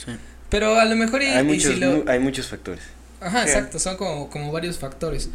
[0.51, 2.85] pero a lo mejor y, Hay y muchos, si lo- hay muchos factores.
[3.23, 3.49] Ajá, Sí.
[3.49, 5.31] exacto, son como, como varios factores.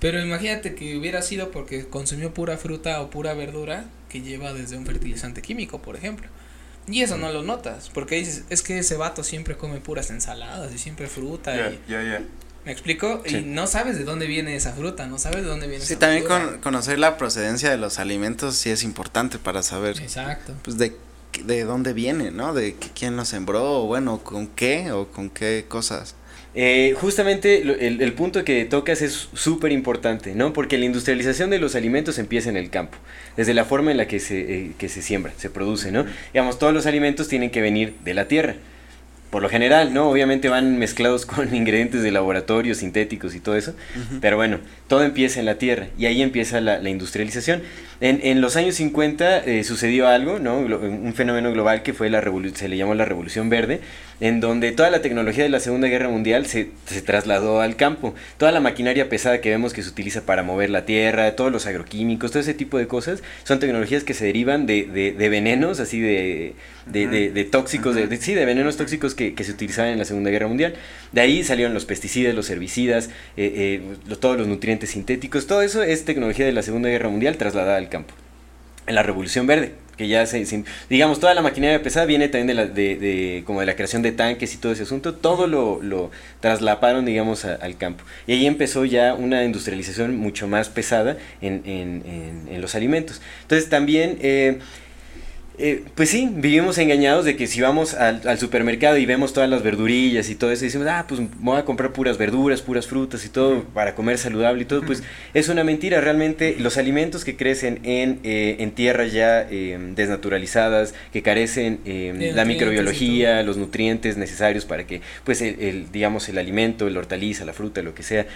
[0.00, 4.76] Pero imagínate que hubiera sido porque consumió pura fruta o pura verdura que lleva desde
[4.76, 6.28] un fertilizante químico, por ejemplo.
[6.88, 10.72] Y eso no lo notas, porque dices, es que ese vato siempre come puras ensaladas
[10.72, 11.56] y siempre fruta.
[11.56, 12.22] Ya, y, ya, ya.
[12.64, 13.22] ¿Me explico?
[13.26, 13.36] Sí.
[13.38, 16.00] Y no sabes de dónde viene esa fruta, no sabes de dónde viene Sí, esa
[16.00, 20.52] también con, conocer la procedencia de los alimentos sí es importante para saber Exacto.
[20.62, 20.96] pues de,
[21.44, 22.54] de dónde viene, ¿no?
[22.54, 26.14] De que- quién lo sembró o bueno, con qué o con qué cosas.
[26.58, 30.54] Eh, justamente el, el punto que tocas es súper importante, ¿no?
[30.54, 32.96] Porque la industrialización de los alimentos empieza en el campo,
[33.36, 36.06] desde la forma en la que se, eh, que se siembra, se produce, ¿no?
[36.32, 38.54] Digamos, todos los alimentos tienen que venir de la tierra.
[39.28, 40.08] Por lo general, ¿no?
[40.08, 43.74] Obviamente van mezclados con ingredientes de laboratorio, sintéticos y todo eso.
[44.22, 47.60] Pero bueno, todo empieza en la tierra y ahí empieza la, la industrialización.
[48.00, 50.58] En, en los años 50 eh, sucedió algo, ¿no?
[50.58, 53.80] Un fenómeno global que fue la revolu- se le llamó la Revolución Verde,
[54.20, 58.14] en donde toda la tecnología de la Segunda Guerra Mundial se, se trasladó al campo.
[58.36, 61.66] Toda la maquinaria pesada que vemos que se utiliza para mover la tierra, todos los
[61.66, 65.80] agroquímicos, todo ese tipo de cosas, son tecnologías que se derivan de, de, de venenos,
[65.80, 66.52] así de,
[66.86, 69.98] de, de- de tóxicos, de, de- sí, de venenos tóxicos que, que se utilizaban en
[69.98, 70.74] la Segunda Guerra Mundial.
[71.12, 75.62] De ahí salieron los pesticidas, los herbicidas, eh, eh, lo- todos los nutrientes sintéticos, todo
[75.62, 78.14] eso es tecnología de la Segunda Guerra Mundial trasladada al campo.
[78.86, 80.44] En la Revolución Verde, que ya se,
[80.88, 84.12] digamos, toda la maquinaria pesada viene también de la, de, como de la creación de
[84.12, 86.10] tanques y todo ese asunto, todo lo, lo
[86.40, 88.04] traslaparon, digamos, al campo.
[88.26, 93.20] Y ahí empezó ya una industrialización mucho más pesada en, en- en- en los alimentos.
[93.42, 94.18] Entonces también...
[94.22, 94.58] eh,
[95.58, 99.48] eh, pues sí, vivimos engañados de que si vamos al, al supermercado y vemos todas
[99.48, 102.86] las verdurillas y todo eso, y decimos, ah, pues voy a comprar puras verduras, puras
[102.86, 105.02] frutas y todo para comer saludable y todo, pues
[105.34, 106.00] es una mentira.
[106.00, 111.80] Realmente los alimentos que crecen en, eh, en tierras ya eh, desnaturalizadas, que carecen
[112.34, 117.44] la microbiología, los nutrientes necesarios para que, pues, el, el, digamos, el alimento, el hortaliza,
[117.44, 118.26] la fruta, lo que sea,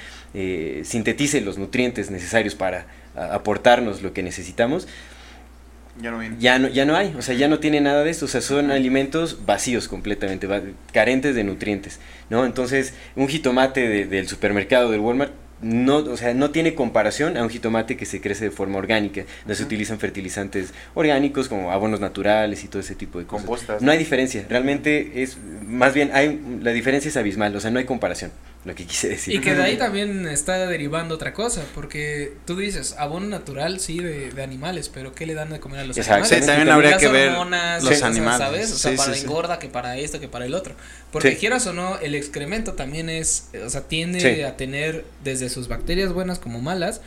[0.85, 4.87] sintetice los nutrientes necesarios para a- aportarnos lo que necesitamos,
[6.01, 6.37] Ya no viene.
[6.39, 8.41] ya no, ya no hay, o sea, ya no tiene nada de esto, o sea,
[8.41, 12.45] son alimentos vacíos completamente, va- carentes de nutrientes, ¿no?
[12.47, 15.33] Entonces, un jitomate de- del supermercado, del Walmart,
[15.63, 19.25] no, o sea, no tiene comparación a un jitomate que se crece de forma orgánica,
[19.45, 23.45] no se utilizan fertilizantes orgánicos como abonos naturales y todo ese tipo de cosas.
[23.45, 23.83] Compostas.
[23.83, 25.37] No hay diferencia, realmente es,
[25.67, 28.31] más bien, hay, la diferencia es abismal, o sea, no hay comparación,
[28.65, 29.35] lo que quise decir.
[29.35, 34.01] Y que de ahí también está derivando otra cosa, porque tú dices, abono natural, sí,
[34.01, 36.25] de, de animales, pero ¿qué le dan de comer a los Exacto.
[36.25, 36.41] animales?
[36.45, 38.39] Sí, también Que habría que ver hormonas, los animales.
[38.39, 38.73] ¿sabes?
[38.73, 39.25] O sea, Sí, para sí, sí.
[39.27, 40.75] engorda, que para esto, que para el otro.
[41.11, 41.37] Porque Sí.
[41.37, 44.43] quieras o no, el excremento también es, o sea, tiende Sí.
[44.43, 47.01] a tener desde sus bacterias buenas como malas,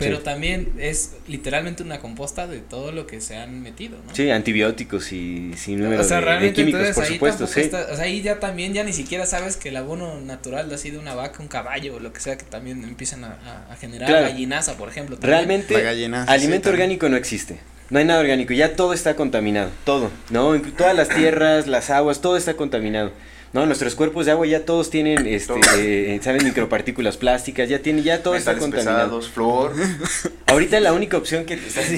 [0.00, 0.22] pero Sí.
[0.24, 4.12] también es literalmente una composta de todo lo que se han metido, ¿no?
[4.14, 7.60] Sí, antibióticos y sin número o sea, de- químicos, entonces por ahí supuesto, sí.
[7.60, 10.78] está, o sea, ahí ya también ya ni siquiera sabes que el abono natural ha
[10.78, 13.38] sido una vaca, un caballo o lo que sea que también empiezan a,
[13.68, 14.26] a- a generar Claro.
[14.26, 15.16] gallinaza, por ejemplo.
[15.16, 15.36] también.
[15.38, 17.58] Realmente, La alimento sí, orgánico no existe.
[17.90, 20.60] No hay nada orgánico, ya todo está contaminado, todo, ¿no?
[20.78, 23.12] Todas las tierras, las aguas, todo está contaminado.
[23.52, 23.66] ¿No?
[23.66, 28.22] Nuestros cuerpos de agua ya todos tienen, este, eh, saben, micropartículas plásticas, ya tienen, ya
[28.22, 29.18] todo está Metales contaminado.
[29.18, 29.72] pesados, flor.
[30.46, 31.86] Ahorita la única opción que estás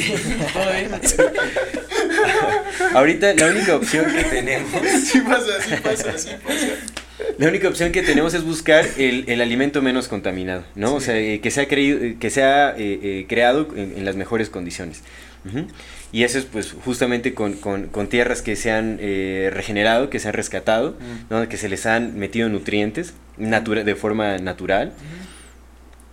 [2.94, 4.70] ahorita la única opción que tenemos,
[5.04, 6.66] sí pasa, sí pasa, sí pasa.
[7.38, 10.94] la única opción que tenemos es buscar el, el alimento menos contaminado, ¿no?
[10.94, 14.16] O sea, eh, que sea creído, eh, que sea eh, eh, creado en, en las
[14.16, 15.00] mejores condiciones.
[16.12, 20.20] Y eso es pues justamente con, con, con tierras que se han eh, regenerado, que
[20.20, 20.94] se han rescatado,
[21.30, 21.48] ¿no?
[21.48, 24.92] que se les han metido nutrientes natura de forma natural.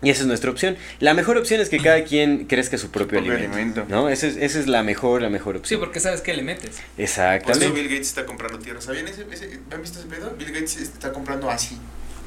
[0.02, 0.78] Y esa es nuestra opción.
[1.02, 3.86] La mejor opción es que cada quien crezca su propio, propio alimento, alimento.
[3.90, 4.08] ¿no?
[4.08, 5.80] Esa es, esa es la mejor, la mejor Sí, opción.
[5.82, 6.70] porque sabes que le metes.
[6.78, 7.72] Por eso Exactamente.
[7.72, 8.86] Bill Gates está comprando tierras.
[8.86, 10.34] ¿Sabían ese, ese, ¿Han visto ese pedo?
[10.40, 11.78] Bill Gates está comprando así,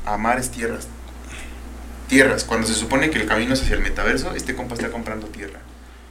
[0.04, 0.86] a mares tierras.
[2.08, 2.44] Tierras.
[2.44, 5.60] Cuando se supone que el camino es hacia el metaverso, este compa está comprando tierra.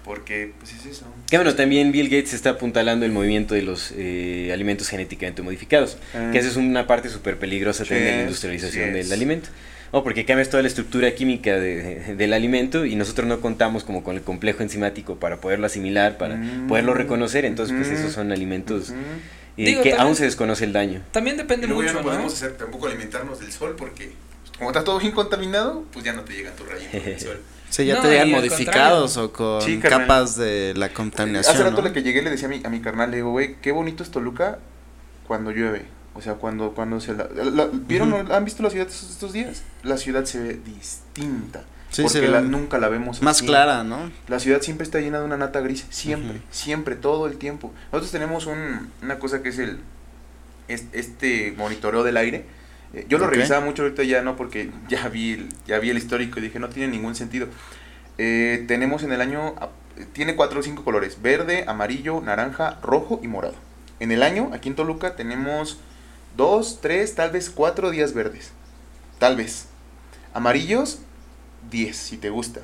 [0.04, 1.06] Porque, pues es eso.
[1.30, 5.98] Que bueno, también Bill Gates está apuntalando el movimiento de los eh, alimentos genéticamente modificados.
[6.32, 9.12] Que esa es una parte súper peligrosa Sí también de la industrialización sí del es.
[9.12, 9.50] alimento.
[9.92, 14.04] O porque cambias toda la estructura química de- del alimento y nosotros no contamos como
[14.04, 16.68] con el complejo enzimático para poderlo asimilar, para Mm.
[16.68, 17.44] poderlo reconocer.
[17.46, 17.98] Entonces, pues Ujú.
[18.00, 21.02] esos son alimentos eh, Digo, que también- aún se desconoce el daño.
[21.12, 22.06] También depende ya mucho, no ¿no?
[22.06, 24.06] podemos hacer tampoco alimentarnos del sol porque
[24.44, 27.40] pues, como está todo bien contaminado, pues ya no te llegan tus rayitos del sol.
[27.72, 31.56] Sí, ya No, te llegan modificados o con Sí, capas de la contaminación.
[31.56, 31.88] Hace rato ¿no?
[31.88, 34.04] le que llegué le decía a mi, a mi carnal, le digo, güey, qué bonito
[34.04, 34.60] es Toluca
[35.28, 35.86] cuando llueve.
[36.14, 39.64] O sea, cuando, cuando se la, la- ¿Vieron, han visto la ciudad estos, estos días?
[39.84, 41.64] La ciudad se ve distinta.
[41.90, 43.46] Sí, porque se ve la- nunca la vemos Más así.
[43.46, 44.12] clara, ¿no?
[44.28, 47.74] La ciudad siempre está llena de una nata gris, siempre, siempre, todo el tiempo.
[47.94, 49.80] Nosotros tenemos un, una cosa que es el
[50.68, 52.46] es- este monitoreo del aire.
[52.94, 55.98] Eh, yo lo revisaba mucho ahorita ya no porque ya vi el, ya vi el
[55.98, 57.48] histórico y dije no tiene ningún sentido.
[58.18, 59.70] Eh, tenemos en el año ah,
[60.14, 63.56] tiene cuatro o cinco colores: verde, amarillo, naranja, rojo y morado.
[64.00, 65.80] En el año aquí en Toluca tenemos
[66.36, 68.52] dos, tres, tal vez cuatro días verdes,
[69.20, 69.68] tal vez.
[70.34, 71.02] Amarillos
[71.70, 72.62] 10 si te gusta.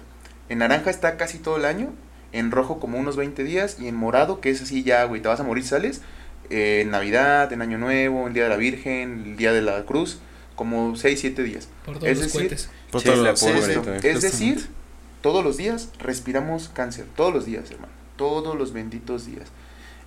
[0.49, 1.93] En naranja está casi todo el año.
[2.31, 3.77] En rojo como unos 20 días.
[3.79, 6.01] Y en morado, que es así ya, güey, te vas a morir, sales.
[6.49, 9.83] Eh, en Navidad, en Año Nuevo, el Día de la Virgen, el Día de la
[9.85, 10.19] Cruz.
[10.55, 11.67] Como 6, 7 días.
[11.85, 12.69] Por todos Es los decir, cohetes.
[12.91, 13.93] Por Sí, todo la lo- sí, pólvora sí, y todo.
[13.93, 14.67] Es decir,
[15.21, 17.05] todos los días respiramos cáncer.
[17.15, 17.93] Todos los días, hermano.
[18.15, 19.49] Todos los benditos días.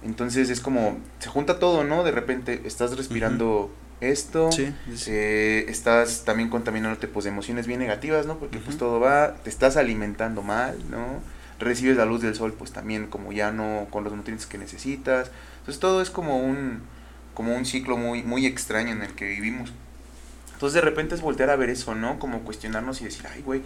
[0.03, 2.03] Entonces es como, se junta todo, ¿no?
[2.05, 3.71] De repente estás respirando
[4.01, 4.51] esto.
[4.51, 5.11] Sí, sí, sí.
[5.13, 8.39] Eh, estás también contaminándote pues de emociones bien negativas, ¿no?
[8.39, 11.21] Porque pues todo va, te estás alimentando mal, ¿no?
[11.61, 15.31] Recibes la luz del sol pues también como ya no con los nutrientes que necesitas.
[15.61, 16.81] Entonces todo es como un
[17.35, 19.73] como un ciclo muy muy extraño en el que vivimos.
[20.55, 22.19] Entonces de repente es voltear a ver eso, ¿no?
[22.19, 23.63] Como cuestionarnos y decir, ay, güey,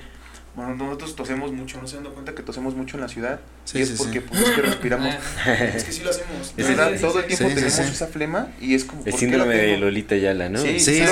[0.56, 3.40] bueno, nosotros tosemos mucho, ¿no se dan cuenta que tosemos mucho en la ciudad?
[3.64, 4.26] Sí, y es sí, porque sí.
[4.28, 6.54] pues es que respiramos Ah, es que sí lo hacemos.
[6.54, 7.82] De verdad, sí, sí, todo el tiempo Sí, sí, tenemos sí.
[7.82, 9.76] esa flema y es como El ¿por qué la síndrome de?
[9.78, 10.60] Lolita Yala, ¿no?
[10.60, 11.02] Sí, Sí.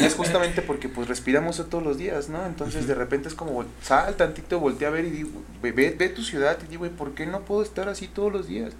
[0.00, 2.46] Y es justamente porque pues respiramos eso todos los días, ¿no?
[2.46, 6.08] Entonces de repente es como, sal tantito, voltea a ver y digo, ve, ve, ve
[6.08, 8.72] tu ciudad y digo, güey, ¿por qué no puedo estar así todos los días?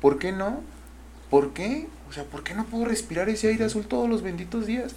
[0.00, 0.62] ¿Por qué no?
[1.30, 1.86] ¿Por qué?
[2.10, 4.92] O sea, ¿por qué no puedo respirar ese aire azul todos los benditos días?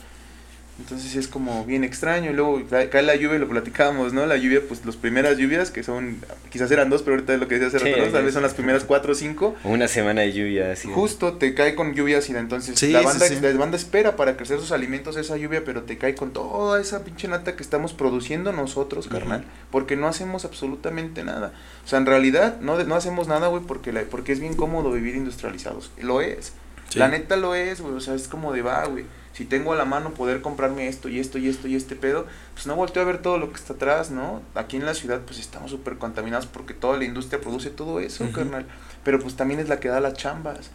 [0.77, 2.31] Entonces es como bien extraño.
[2.31, 4.25] Y luego cae cae la lluvia, lo platicábamos, ¿no?
[4.25, 6.17] La lluvia, pues las primeras lluvias, que son,
[6.51, 8.11] quizás eran dos, pero ahorita es lo que decía hace Sí, rato, ¿no?
[8.11, 9.55] Tal vez son las primeras cuatro o cinco.
[9.63, 10.89] Una semana de lluvia así.
[10.93, 13.37] Justo te cae con lluvia ácida, entonces Sí, la, banda, sí.
[13.41, 17.05] la banda espera para crecer sus alimentos esa lluvia, pero te cae con toda esa
[17.05, 21.53] pinche nata que estamos produciendo nosotros, carnal, porque no hacemos absolutamente nada.
[21.85, 24.55] O sea, en realidad no, de- no hacemos nada, güey, porque, la, porque es bien
[24.55, 25.91] cómodo vivir industrializados.
[26.01, 26.51] Lo es.
[26.89, 26.99] Sí.
[26.99, 29.05] La neta lo es, güey, o sea, es como de va, güey.
[29.35, 32.25] Si tengo a la mano poder comprarme esto y esto y esto y este pedo,
[32.53, 34.41] pues no volteo a ver todo lo que está atrás, ¿no?
[34.55, 38.25] Aquí en la ciudad pues estamos súper contaminados porque toda la industria produce todo eso,
[38.31, 38.65] carnal.
[39.03, 40.71] Pero pues también es la que da las chambas.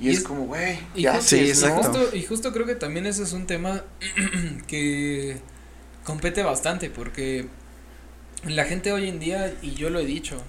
[0.00, 1.74] Y, Y es, es- como, güey, Y ¿qué justo, Sí, no?
[1.82, 3.82] justo- y justo creo que también ese es un tema
[4.66, 5.38] que
[6.04, 7.48] compete bastante porque
[8.46, 10.42] la gente hoy en día, y yo lo he dicho,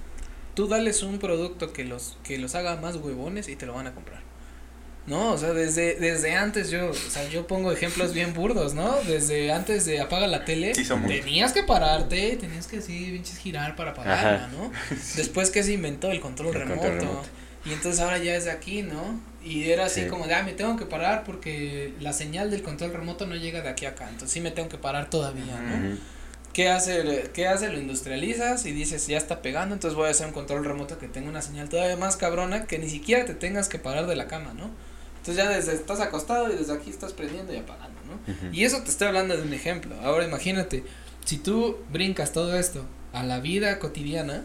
[0.53, 3.87] tú dales un producto que los, que los haga más huevones y te lo van
[3.87, 4.24] a comprar.
[5.07, 8.95] No, o sea, desde, desde antes yo, o sea, yo pongo ejemplos bien burdos, ¿no?
[9.07, 13.75] Desde antes de apaga la tele, Sí tenías que pararte, tenías que sí, pinches girar
[13.75, 14.47] para apagarla, Ajá.
[14.47, 14.71] ¿no?
[15.15, 17.25] Después que se inventó el control, El remoto, control remoto.
[17.67, 19.19] Y entonces ahora ya es de aquí, ¿no?
[19.43, 20.07] Y era así Sí.
[20.07, 23.61] como de, ah, me tengo que parar porque la señal del control remoto no llega
[23.61, 25.97] de aquí a acá, entonces sí me tengo que parar todavía, ¿no?
[26.51, 27.29] ¿Qué hace?
[27.33, 27.69] ¿Qué hace?
[27.69, 31.07] Lo industrializas y dices, ya está pegando, entonces voy a hacer un control remoto que
[31.07, 34.27] tenga una señal todavía más cabrona que ni siquiera te tengas que parar de la
[34.27, 34.69] cama, ¿no?
[35.25, 38.53] Entonces ya desde estás acostado y desde aquí estás prendiendo y apagando, ¿no?
[38.53, 39.95] Y eso te estoy hablando de un ejemplo.
[40.03, 40.83] Ahora imagínate,
[41.25, 44.43] si tú brincas todo esto a la vida cotidiana,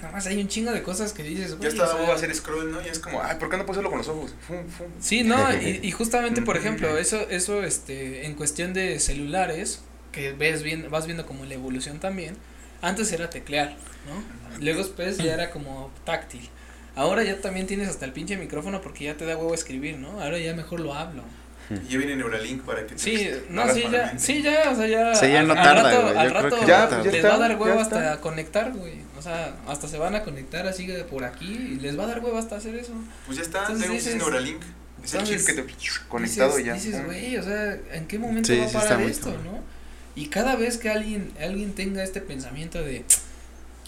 [0.00, 2.14] nada más hay un chingo de cosas que dices, Ya está, o sea, voy a
[2.14, 2.80] hacer scroll, ¿no?
[2.82, 4.32] Y es como, ay, ¿por qué no puedo hacerlo con los ojos?
[4.46, 4.86] Fum, fum.
[5.00, 9.80] Sí, no, y, y justamente, por ejemplo, eso, eso, este, en cuestión de celulares,
[10.12, 12.36] que ves bien, vas viendo como la evolución también,
[12.80, 13.76] antes era teclear,
[14.06, 14.60] ¿no?
[14.62, 16.48] Luego después ya era como táctil.
[16.96, 20.20] Ahora ya también tienes hasta el pinche micrófono porque ya te da huevo escribir, ¿no?
[20.20, 21.22] Ahora ya mejor lo hablo.
[21.70, 24.88] Y ya viene Neuralink para que te Sí, no, sí, ya, sí, ya, o sea,
[24.88, 25.14] ya.
[25.14, 27.34] Sí, ya no al tarda, rato, güey, al rato que Ya, ya les está, va
[27.34, 27.98] a dar huevo está.
[28.12, 28.94] hasta conectar, güey.
[29.16, 32.06] O sea, hasta se van a conectar así de por aquí y les va a
[32.08, 32.92] dar huevo hasta hacer eso.
[33.24, 34.62] Pues ya está, Entonces tengo dices- Neuralink.
[35.04, 35.64] Es el chip que te
[36.08, 36.74] conectado dices, ya.
[36.74, 39.60] Dices, güey, o sea, ¿en qué momento Sí, va a sí parar muy esto, no?
[40.16, 43.04] Y cada vez que alguien, alguien tenga este pensamiento de,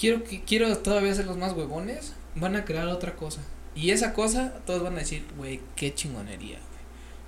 [0.00, 3.40] quiero que quiero todavía ser los más huevones, van a crear otra cosa.
[3.74, 6.82] Y esa cosa, todos van a decir, güey, qué chingonería, güey.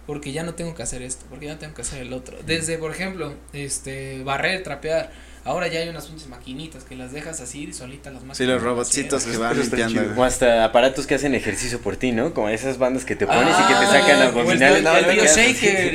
[0.07, 2.36] Porque ya no tengo que hacer esto, porque ya no tengo que hacer el otro.
[2.44, 5.11] Desde, por ejemplo, este, barrer, trapear.
[5.47, 8.38] Ahora ya hay unas pinches maquinitas que las dejas así solitas las máquinas.
[8.38, 10.03] Sí, los lo robotcitos que van limpiando.
[10.16, 12.32] O hasta aparatos que hacen ejercicio por ti, ¿no?
[12.32, 14.78] Como esas bandas que te pones y que te Ah, sacan abdominales.
[14.78, 15.95] el- el shaker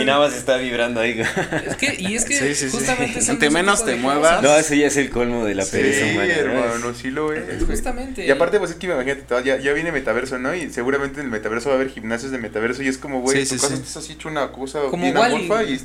[0.00, 1.20] y nada más está vibrando ahí.
[1.66, 2.76] Es que, y es que Sí, sí, sí.
[2.76, 4.42] justamente ese menos te muevas.
[4.42, 6.34] No, eso ya es el colmo de la Sí, pereza humana.
[6.44, 6.64] ¿no?
[6.64, 7.64] hermano, sí lo es.
[7.64, 8.26] Justamente.
[8.26, 10.54] Y aparte, pues es que imagínate, ya, ya viene metaverso, ¿no?
[10.54, 13.44] Y seguramente en el metaverso va a haber gimnasios de metaverso y es como, güey,
[13.44, 13.82] Sí, tu sí, casa sí.
[13.82, 15.34] estás así hecho una cosa Como bien Wall-E.
[15.34, 15.80] amorfa y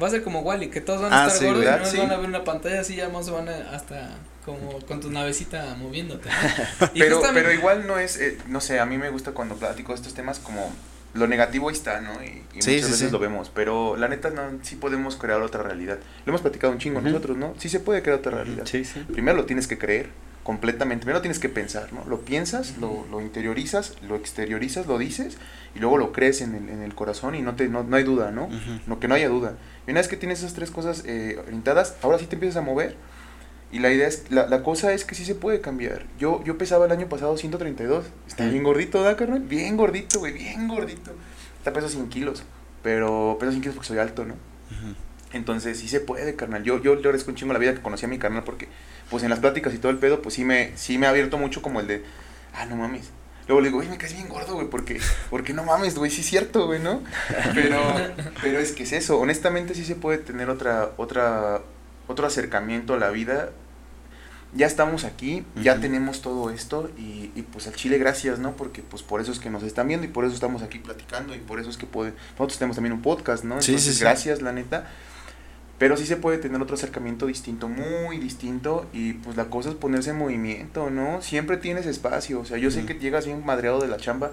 [0.00, 1.84] Va a ser como Wally, que todos van a Ah, estar sí, gordos y no
[1.86, 1.96] Sí.
[1.98, 4.10] van a ver una pantalla así, ya más van a hasta
[4.44, 6.28] como con tu navecita moviéndote.
[6.28, 6.86] ¿no?
[6.94, 9.54] Y Pero, justamente- pero igual no es, eh, no sé, a mí me gusta cuando
[9.56, 10.72] platico de estos temas como
[11.14, 12.12] lo negativo ahí está, ¿no?
[12.24, 13.10] Y, y Sí, muchas sí, veces sí.
[13.10, 15.98] lo vemos, pero la neta no, sí podemos crear otra realidad.
[16.24, 17.54] Lo hemos platicado un chingo nosotros, ¿no?
[17.58, 18.64] Sí se puede crear otra realidad.
[18.64, 19.00] Sí, sí.
[19.12, 20.08] Primero lo tienes que creer
[20.42, 22.04] completamente, primero tienes que pensar, ¿no?
[22.08, 25.36] Lo piensas, lo, lo interiorizas, lo exteriorizas, lo dices
[25.74, 28.02] y luego lo crees en el, en el corazón y no, te, no, no hay
[28.04, 28.46] duda, ¿no?
[28.46, 28.80] Ujú.
[28.86, 29.54] No, que no haya duda.
[29.86, 32.62] Y una vez que tienes esas tres cosas eh, orientadas, ahora sí te empiezas a
[32.62, 32.96] mover.
[33.72, 36.04] Y la idea es, la, la cosa es que sí se puede cambiar.
[36.18, 38.04] Yo, yo pesaba el año pasado 132.
[38.28, 39.40] Está bien gordito, ¿da, carnal?
[39.40, 41.12] Bien gordito, güey, bien gordito.
[41.58, 42.42] Está peso 100 kilos.
[42.82, 44.34] Pero peso 100 kilos porque soy alto, ¿no?
[45.32, 46.62] Entonces sí se puede, carnal.
[46.62, 48.68] Yo, yo le agradezco un chingo la vida que conocí a mi carnal porque,
[49.10, 51.38] pues en las pláticas y todo el pedo, pues sí me, sí me ha abierto
[51.38, 52.04] mucho como el de,
[52.54, 53.10] ah, no mames.
[53.48, 56.20] Luego le digo, güey, me caes bien gordo, güey, porque, porque no mames, güey, sí
[56.20, 57.02] es cierto, güey, ¿no?
[57.54, 57.78] Pero,
[58.40, 59.18] pero es que es eso.
[59.18, 61.60] Honestamente sí se puede tener otra, otra,
[62.06, 63.50] otro acercamiento a la vida.
[64.54, 68.52] Ya estamos aquí, ya tenemos todo esto y, y pues al Chile gracias, ¿no?
[68.54, 71.34] Porque pues por eso es que nos están viendo y por eso estamos aquí platicando
[71.34, 73.62] y por eso es que puede, nosotros tenemos también un podcast, ¿no?
[73.62, 74.04] Sí, Entonces sí, sí.
[74.04, 74.90] gracias, la neta.
[75.78, 79.74] Pero sí se puede tener otro acercamiento distinto, muy distinto, y pues la cosa es
[79.74, 81.22] ponerse en movimiento, ¿no?
[81.22, 84.30] Siempre tienes espacio, o sea, yo sé que llegas bien madreado de la chamba,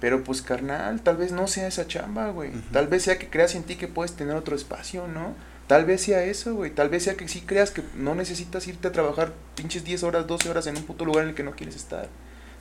[0.00, 2.50] pero pues carnal, tal vez no sea esa chamba, güey.
[2.72, 5.34] Tal vez sea que creas en ti que puedes tener otro espacio, ¿no?
[5.68, 6.70] Tal vez sea eso, güey.
[6.70, 10.26] Tal vez sea que sí creas que no necesitas irte a trabajar pinches 10 horas,
[10.26, 12.08] 12 horas en un puto lugar en el que no quieres estar.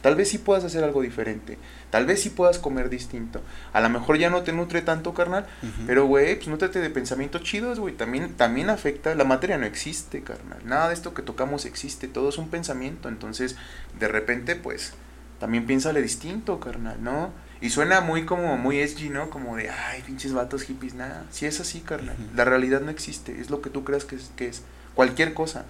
[0.01, 1.57] Tal vez sí puedas hacer algo diferente.
[1.89, 3.41] Tal vez sí puedas comer distinto.
[3.73, 5.47] A lo mejor ya no te nutre tanto, carnal,
[5.85, 7.95] pero, güey, pues nútrate de pensamientos chidos, güey.
[7.95, 9.15] También, también afecta.
[9.15, 10.59] La materia no existe, carnal.
[10.65, 12.07] Nada de esto que tocamos existe.
[12.07, 13.09] Todo es un pensamiento.
[13.09, 13.55] Entonces,
[13.99, 14.93] de repente, pues,
[15.39, 17.31] también piénsale distinto, carnal, ¿no?
[17.59, 19.31] Y suena muy como, muy SG, ¿no?
[19.31, 21.25] Como de, ay, pinches vatos hippies, nada.
[21.31, 22.15] Si es así, carnal.
[22.35, 23.41] La realidad no existe.
[23.41, 24.61] Es lo que tú creas que es, que es.
[24.93, 25.65] Cualquier cosa.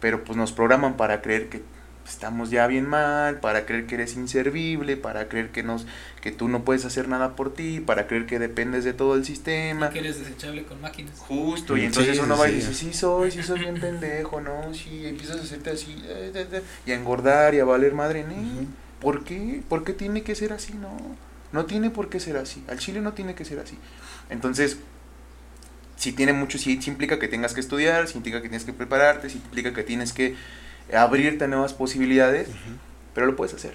[0.00, 1.62] Pero, pues, nos programan para creer que
[2.08, 5.86] estamos ya bien mal, para creer que eres inservible, para creer que nos
[6.20, 9.24] que tú no puedes hacer nada por ti, para creer que dependes de todo el
[9.24, 9.90] sistema.
[9.90, 11.18] que eres desechable con máquinas.
[11.20, 14.74] Justo, y entonces sí, uno va y dice, sí soy, sí soy bien pendejo, ¿no?
[14.74, 18.34] Sí, y empiezas a hacerte así, eh, y a engordar y a valer madre, ¿no?
[18.34, 18.66] Ujú.
[19.00, 19.62] ¿Por qué?
[19.68, 20.74] ¿Por qué tiene que ser así?
[20.74, 20.96] No,
[21.52, 22.64] no tiene por qué ser así.
[22.68, 23.78] Al chile no tiene que ser así.
[24.30, 24.78] Entonces,
[25.96, 28.72] si tiene mucho, sí, sí implica que tengas que estudiar, sí implica que tienes que
[28.72, 30.34] prepararte, sí implica que tienes que
[30.94, 32.48] abrirte nuevas posibilidades,
[33.14, 33.74] pero lo puedes hacer.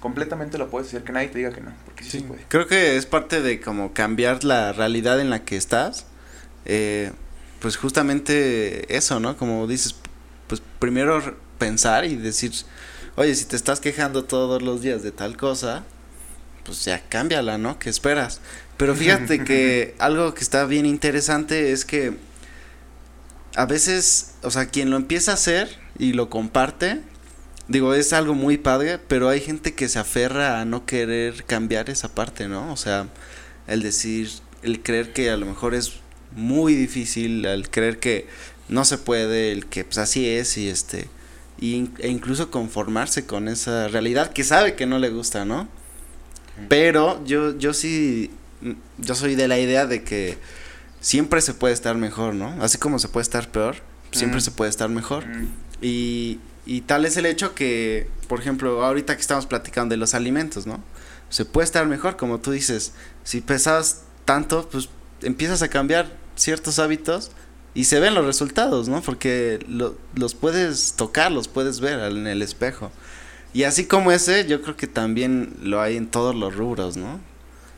[0.00, 2.44] Completamente lo puedes hacer, que nadie te diga que no, porque sí, Sí, se puede.
[2.48, 6.06] Creo que es parte de como cambiar la realidad en la que estás.
[6.64, 7.12] Eh,
[7.60, 9.36] pues justamente eso, ¿no?
[9.36, 9.94] Como dices,
[10.48, 12.52] pues primero pensar y decir,
[13.14, 15.84] oye, si te estás quejando todos los días de tal cosa,
[16.64, 17.78] pues ya cámbiala, ¿no?
[17.78, 18.40] ¿Qué esperas?
[18.76, 22.16] Pero fíjate que algo que está bien interesante es que
[23.54, 27.00] a veces, o sea, quien lo empieza a hacer y lo comparte,
[27.68, 31.90] digo, es algo muy padre, pero hay gente que se aferra a no querer cambiar
[31.90, 32.72] esa parte, ¿no?
[32.72, 33.08] O sea,
[33.66, 34.30] el decir,
[34.62, 35.94] el creer que a lo mejor es
[36.34, 38.26] muy difícil, el creer que
[38.68, 41.08] no se puede, el que pues así es y este,
[41.60, 45.68] y, e incluso conformarse con esa realidad que sabe que no le gusta, ¿no?
[46.68, 48.30] Pero yo, yo sí,
[48.98, 50.38] yo soy de la idea de que
[51.02, 52.56] siempre se puede estar mejor, ¿no?
[52.62, 53.76] Así como se puede estar peor,
[54.12, 54.42] siempre Mm.
[54.42, 55.26] se puede estar mejor.
[55.26, 55.48] Mm.
[55.82, 60.14] Y, y tal es el hecho que, por ejemplo, ahorita que estamos platicando de los
[60.14, 60.82] alimentos, ¿no?
[61.28, 62.92] Se puede estar mejor, como tú dices.
[63.24, 64.88] Si pesas tanto, pues
[65.22, 67.30] empiezas a cambiar ciertos hábitos
[67.74, 69.00] y se ven los resultados, ¿no?
[69.02, 72.92] Porque lo- los puedes tocar, los puedes ver en el espejo.
[73.54, 77.20] Y así como ese, yo creo que también lo hay en todos los rubros, ¿no?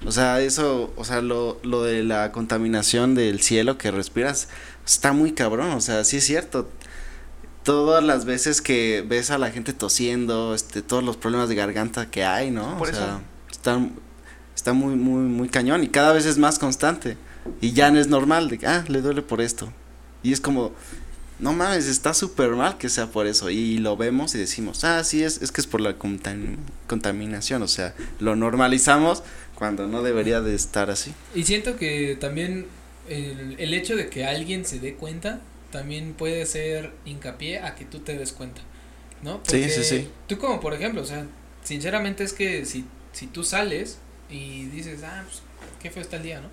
[0.07, 4.49] O sea, eso, o sea, lo, lo de la contaminación del cielo que respiras
[4.85, 6.69] está muy cabrón, o sea, sí es cierto.
[7.63, 12.11] Todas las veces que ves a la gente tosiendo, este, todos los problemas de garganta
[12.11, 12.77] que hay, ¿no?
[12.77, 13.01] Por o eso.
[13.01, 13.21] sea,
[13.51, 13.81] está,
[14.55, 17.17] está muy, muy, muy cañón y cada vez es más constante.
[17.63, 19.73] Y ya no es normal de que, ah, le duele por esto.
[20.23, 20.73] Y es como,
[21.39, 23.49] no mames, está súper mal que sea por eso.
[23.49, 27.63] Y lo vemos y decimos, ah, sí, es, es que es por la contam- contaminación.
[27.63, 29.23] O sea, lo normalizamos
[29.55, 31.13] cuando no debería de estar así.
[31.35, 32.67] Y siento que también
[33.09, 35.41] el, el hecho de que alguien se dé cuenta
[35.71, 38.61] también puede ser hincapié a que tú te des cuenta,
[39.23, 39.41] ¿no?
[39.49, 40.09] Sí, sí, sí.
[40.29, 41.27] Tú como por ejemplo, o sea,
[41.65, 43.99] sinceramente es que si, si tú sales
[44.31, 45.43] y dices, ah, pues
[45.83, 46.49] qué feo está el día, ¿no?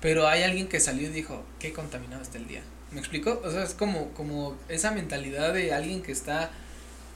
[0.00, 2.62] Pero hay alguien que salió y dijo, qué contaminado está el día.
[2.90, 3.40] ¿Me explico?
[3.44, 6.50] O sea, es como, como esa mentalidad de alguien que está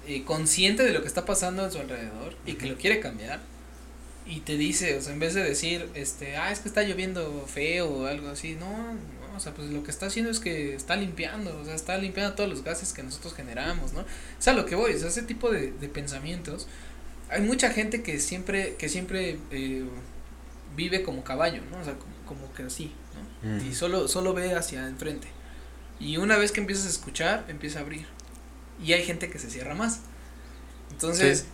[0.07, 3.40] eh, consciente de lo que está pasando a su alrededor y que lo quiere cambiar
[4.27, 7.47] y te dice, o sea, en vez de decir, este, ah, es que está lloviendo
[7.47, 10.74] feo o algo así, no, no, o sea, pues lo que está haciendo es que
[10.74, 14.01] está limpiando, o sea, está limpiando todos los gases que nosotros generamos, ¿no?
[14.01, 14.05] O
[14.41, 16.66] sea, lo que voy, o sea, ese tipo de, de pensamientos,
[17.29, 19.85] hay mucha gente que siempre, que siempre eh,
[20.74, 21.79] vive como caballo, ¿no?
[21.79, 22.93] O sea, como, como que así,
[23.43, 23.49] ¿no?
[23.49, 23.70] Mm.
[23.70, 25.29] Y solo, solo ve hacia enfrente.
[26.01, 28.07] Y una vez que empiezas a escuchar, empieza a abrir.
[28.85, 30.01] Y hay gente que se cierra más.
[30.91, 31.47] Entonces,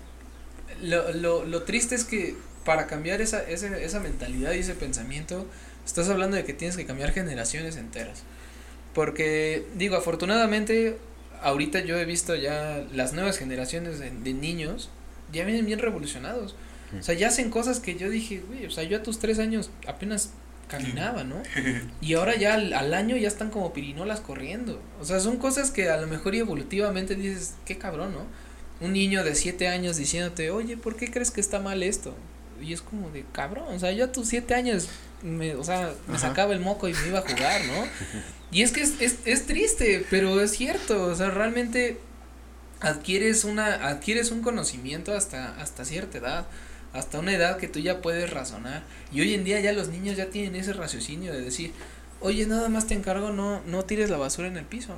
[0.80, 5.46] lo, lo, lo triste es que para cambiar esa, esa, esa mentalidad y ese pensamiento,
[5.84, 8.22] estás hablando de que tienes que cambiar generaciones enteras.
[8.94, 10.98] Porque, digo, afortunadamente,
[11.42, 14.90] ahorita yo he visto ya las nuevas generaciones de, de niños,
[15.32, 16.54] ya vienen bien revolucionados.
[16.98, 19.38] O sea, ya hacen cosas que yo dije, güey, o sea, yo a tus tres
[19.38, 20.32] años apenas
[20.68, 21.42] caminaba, ¿no?
[22.00, 24.80] Y ahora ya al, al año ya están como pirinolas corriendo.
[25.00, 28.26] O sea, son cosas que a lo mejor y evolutivamente dices, qué cabrón, ¿no?
[28.86, 32.14] Un niño de siete años diciéndote, oye, ¿por qué crees que está mal esto?
[32.62, 34.88] Y es como de cabrón, o sea, yo a tus siete años,
[35.22, 36.28] me, o sea, me Ajá.
[36.28, 37.84] sacaba el moco y me iba a jugar, ¿no?
[38.50, 41.98] Y es que es, es, es triste, pero es cierto, o sea, realmente
[42.80, 46.46] adquieres una, adquieres un conocimiento hasta, hasta cierta edad,
[46.92, 48.82] hasta una edad que tú ya puedes razonar.
[49.12, 51.72] Y hoy en día ya los niños ya tienen ese raciocinio de decir,
[52.20, 54.94] oye, nada más te encargo, no, no tires la basura en el piso.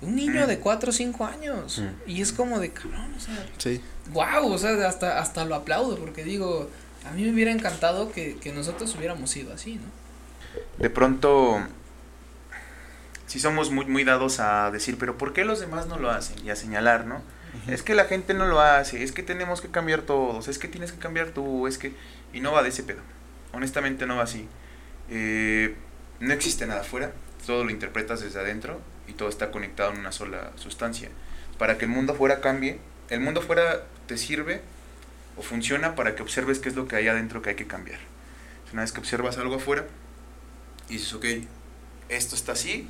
[0.00, 1.82] Un niño de cuatro o cinco años.
[2.06, 3.80] Y es como de cabrón, o sea, Sí.
[4.12, 6.68] Wow, o sea, hasta, hasta lo aplaudo, porque digo,
[7.04, 10.00] a mí me hubiera encantado que, que nosotros hubiéramos sido así, ¿no?
[10.78, 11.60] De pronto,
[13.26, 16.44] sí somos muy, muy dados a decir, pero ¿por qué los demás no lo hacen?
[16.44, 17.22] Y a señalar, ¿no?
[17.66, 20.68] Es que la gente no lo hace, es que tenemos que cambiar todos, es que
[20.68, 21.92] tienes que cambiar tú, es que...
[22.32, 23.00] Y no va de ese pedo.
[23.52, 24.48] Honestamente no va así.
[25.10, 25.74] Eh,
[26.20, 27.12] no existe nada afuera,
[27.46, 31.08] todo lo interpretas desde adentro y todo está conectado en una sola sustancia.
[31.58, 32.78] Para que el mundo afuera cambie,
[33.10, 34.62] el mundo afuera te sirve
[35.36, 37.98] o funciona para que observes qué es lo que hay adentro que hay que cambiar.
[38.72, 39.86] Una vez que observas algo afuera
[40.88, 41.24] y dices, ok,
[42.08, 42.88] esto está así,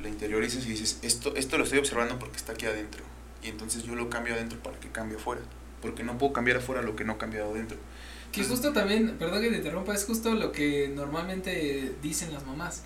[0.00, 3.02] lo interiorizas y dices, esto, esto lo estoy observando porque está aquí adentro.
[3.42, 5.40] Y entonces yo lo cambio adentro para que cambie afuera.
[5.80, 7.78] Porque no puedo cambiar afuera lo que no he cambiado adentro.
[8.32, 12.82] Que justo también, perdón que te interrumpa, es justo lo que normalmente dicen las mamás,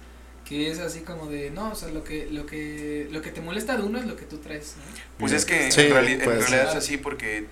[0.50, 3.40] que es así como de, no, o sea, lo que, lo que, lo que te
[3.40, 4.82] molesta de uno es lo que tú traes, ¿no?
[5.16, 6.40] Pues es que Sí, en, reali- en pues.
[6.50, 7.46] realidad es así porque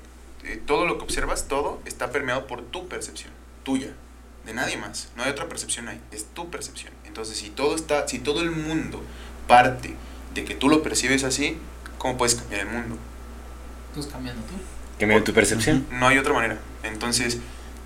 [0.44, 3.30] eh, todo lo que observas, todo está permeado por tu percepción,
[3.64, 3.92] tuya,
[4.44, 5.08] de nadie más.
[5.16, 6.92] No hay otra percepción ahí, es tu percepción.
[7.06, 9.02] Entonces, si todo está, si todo el mundo
[9.46, 9.94] parte
[10.34, 11.56] de que tú lo percibes así,
[11.98, 12.98] ¿cómo puedes cambiar el mundo?
[13.94, 14.54] Pues cambiando tú.
[14.98, 15.86] Que me tu percepción.
[15.92, 16.58] No hay otra manera.
[16.82, 17.38] Entonces,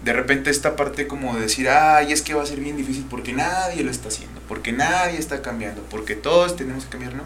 [0.05, 3.07] de repente esta parte como de decir, ay, es que va a ser bien difícil
[3.09, 7.23] porque nadie lo está haciendo, porque nadie está cambiando, porque todos tenemos que cambiar, ¿no?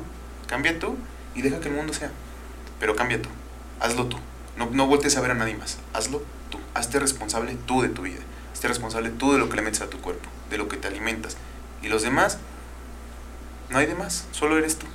[0.47, 0.97] Cambia tú
[1.35, 2.11] y deja que el mundo sea.
[2.79, 3.29] Pero cambia tú,
[3.81, 4.19] hazlo tú.
[4.57, 6.59] No, no a ver a nadie más, hazlo tú.
[6.75, 8.21] Hazte responsable tú de tu vida.
[8.53, 10.89] Hazte responsable tú de lo que le metes a tu cuerpo, de lo que te
[10.89, 11.37] alimentas.
[11.83, 12.39] Y los demás,
[13.71, 14.87] no hay demás, solo eres tú.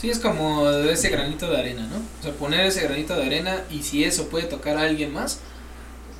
[0.00, 1.96] Sí, es como ese granito de arena, ¿no?
[1.96, 5.40] O sea, poner ese granito de arena y si eso puede tocar a alguien más,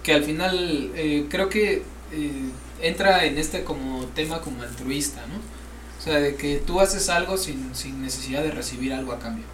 [0.07, 1.83] que al final eh, creo que
[2.13, 2.51] eh,
[2.81, 5.35] entra en este como tema como altruista, ¿no?
[5.99, 9.45] O sea, de que tú haces algo sin, sin necesidad de recibir algo a cambio.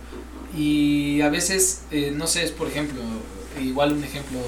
[0.55, 3.00] Y a veces, eh, no sé, es por ejemplo,
[3.62, 4.40] igual un ejemplo,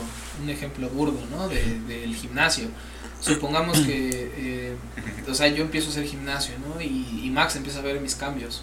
[0.42, 1.48] un ejemplo burdo, ¿no?
[1.48, 2.68] De, del gimnasio.
[3.20, 4.74] Supongamos que,
[5.26, 6.82] o sea, yo empiezo a hacer gimnasio, ¿no?
[6.82, 8.62] Y, y Max empieza a ver mis cambios.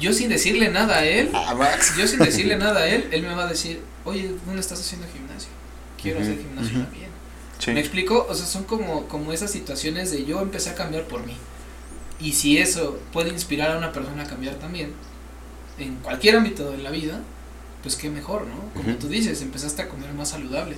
[0.00, 1.94] Yo sin decirle nada a él, Max.
[1.96, 5.06] yo sin decirle nada a él, él me va a decir, oye, ¿dónde estás haciendo
[5.12, 5.59] gimnasio?
[6.02, 6.84] Quiero hacer gimnasio ujú.
[6.84, 7.10] también.
[7.58, 7.70] Sí.
[7.72, 8.26] ¿Me explico?
[8.28, 11.36] O sea, son como, como esas situaciones de yo empecé a cambiar por mí.
[12.20, 14.92] Y si eso puede inspirar a una persona a cambiar también,
[15.78, 17.20] en cualquier ámbito de la vida,
[17.82, 18.56] pues qué mejor, ¿no?
[18.74, 18.98] Como Ujú.
[18.98, 20.76] tú dices, empezaste a comer más saludable.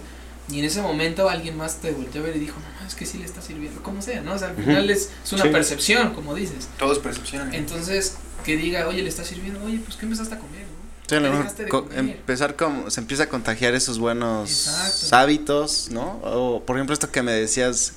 [0.50, 3.06] Y en ese momento alguien más te volteó a ver y dijo, no, es que
[3.06, 4.34] sí le está sirviendo, como sea, ¿no?
[4.34, 5.48] O sea, al final es, es una Sí.
[5.50, 6.68] percepción, como dices.
[6.78, 7.54] Todos percepcionan.
[7.54, 10.61] Entonces, que diga, oye, le está sirviendo, oye, pues ¿qué empezaste a comer?
[11.16, 15.16] Empezar como se empieza a contagiar esos buenos Exacto.
[15.16, 16.20] hábitos, ¿no?
[16.22, 17.94] O por ejemplo esto que me decías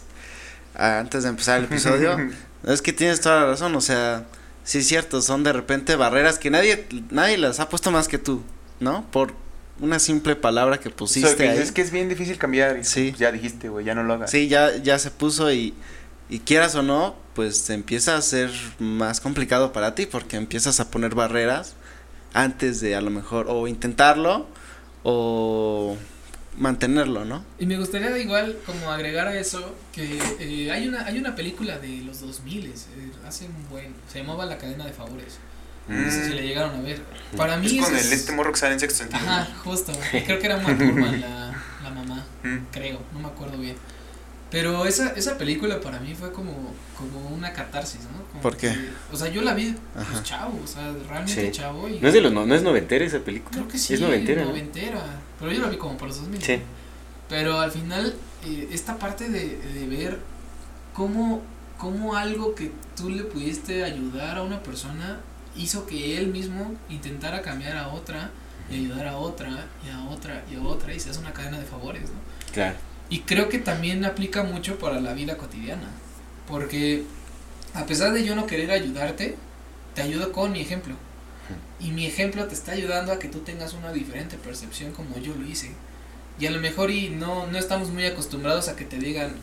[0.76, 2.18] ah, antes de empezar el episodio,
[2.66, 4.26] es que tienes toda la razón, o sea,
[4.64, 8.18] sí es cierto, son de repente barreras que nadie nadie las ha puesto más que
[8.18, 8.42] tú,
[8.80, 9.06] ¿no?
[9.12, 9.34] Por
[9.80, 11.58] una simple palabra que O sea, pusiste que ahí.
[11.58, 12.84] es que es bien difícil cambiar.
[12.86, 13.10] Sí.
[13.10, 14.32] pues ya dijiste, güey, ya no lo hagas.
[14.32, 15.74] Sí, ya ya se puso y
[16.30, 18.50] y quieras o no, pues se empieza a ser
[18.80, 21.76] más complicado para ti porque empiezas a poner barreras
[22.36, 24.46] antes de a lo mejor o intentarlo
[25.04, 25.98] o
[26.58, 27.44] mantenerlo, ¿no?
[27.60, 31.78] Y me gustaría igual como agregar a eso que eh, hay una hay una película
[31.80, 32.74] de los 2000 eh,
[33.28, 35.38] hace un buen se llamaba La cadena de favores.
[35.88, 37.00] No sé si la llegaron a ver.
[37.38, 37.80] Para mí Mm.
[37.80, 39.22] Es con el este morro que sale en sexto sentido.
[39.22, 39.92] Ajá, justo.
[40.26, 42.58] Creo que era Uma Thurman la, la mamá, Mm.
[42.72, 43.76] creo, no me acuerdo bien.
[44.56, 46.54] Pero esa, esa película para mí fue como,
[46.98, 48.24] como una catarsis, ¿no?
[48.30, 48.70] Como ¿Por qué?
[48.70, 51.52] que- o sea, yo la vi pues, chavo, o sea, realmente Sí.
[51.52, 51.90] chavo.
[51.90, 53.52] Y ¿No es, de los, no, ¿No es noventera esa película?
[53.52, 54.44] Creo que sí, Es noventera.
[54.44, 54.52] ¿no?
[54.52, 55.02] noventera,
[55.40, 56.42] Pero yo la vi como por los 2000.
[56.42, 56.60] Sí.
[57.28, 60.20] Pero al final, eh, esta parte de, de ver
[60.94, 61.42] cómo,
[61.78, 65.20] cómo algo que tú le pudiste ayudar a una persona
[65.58, 68.30] hizo que él mismo intentara cambiar a otra
[68.72, 71.60] y ayudar a otra y a otra y a otra y se hace una cadena
[71.60, 72.54] de favores, ¿no?
[72.54, 72.78] Claro.
[73.10, 75.90] Y creo que también aplica mucho para la vida cotidiana,
[76.48, 77.04] porque
[77.74, 79.36] a pesar de yo no querer ayudarte,
[79.94, 80.96] te ayudo con mi ejemplo.
[81.80, 85.36] Y mi ejemplo te está ayudando a que tú tengas una diferente percepción como yo
[85.36, 85.72] lo hice.
[86.40, 89.36] Y a lo mejor y no, no estamos muy acostumbrados a que te digan,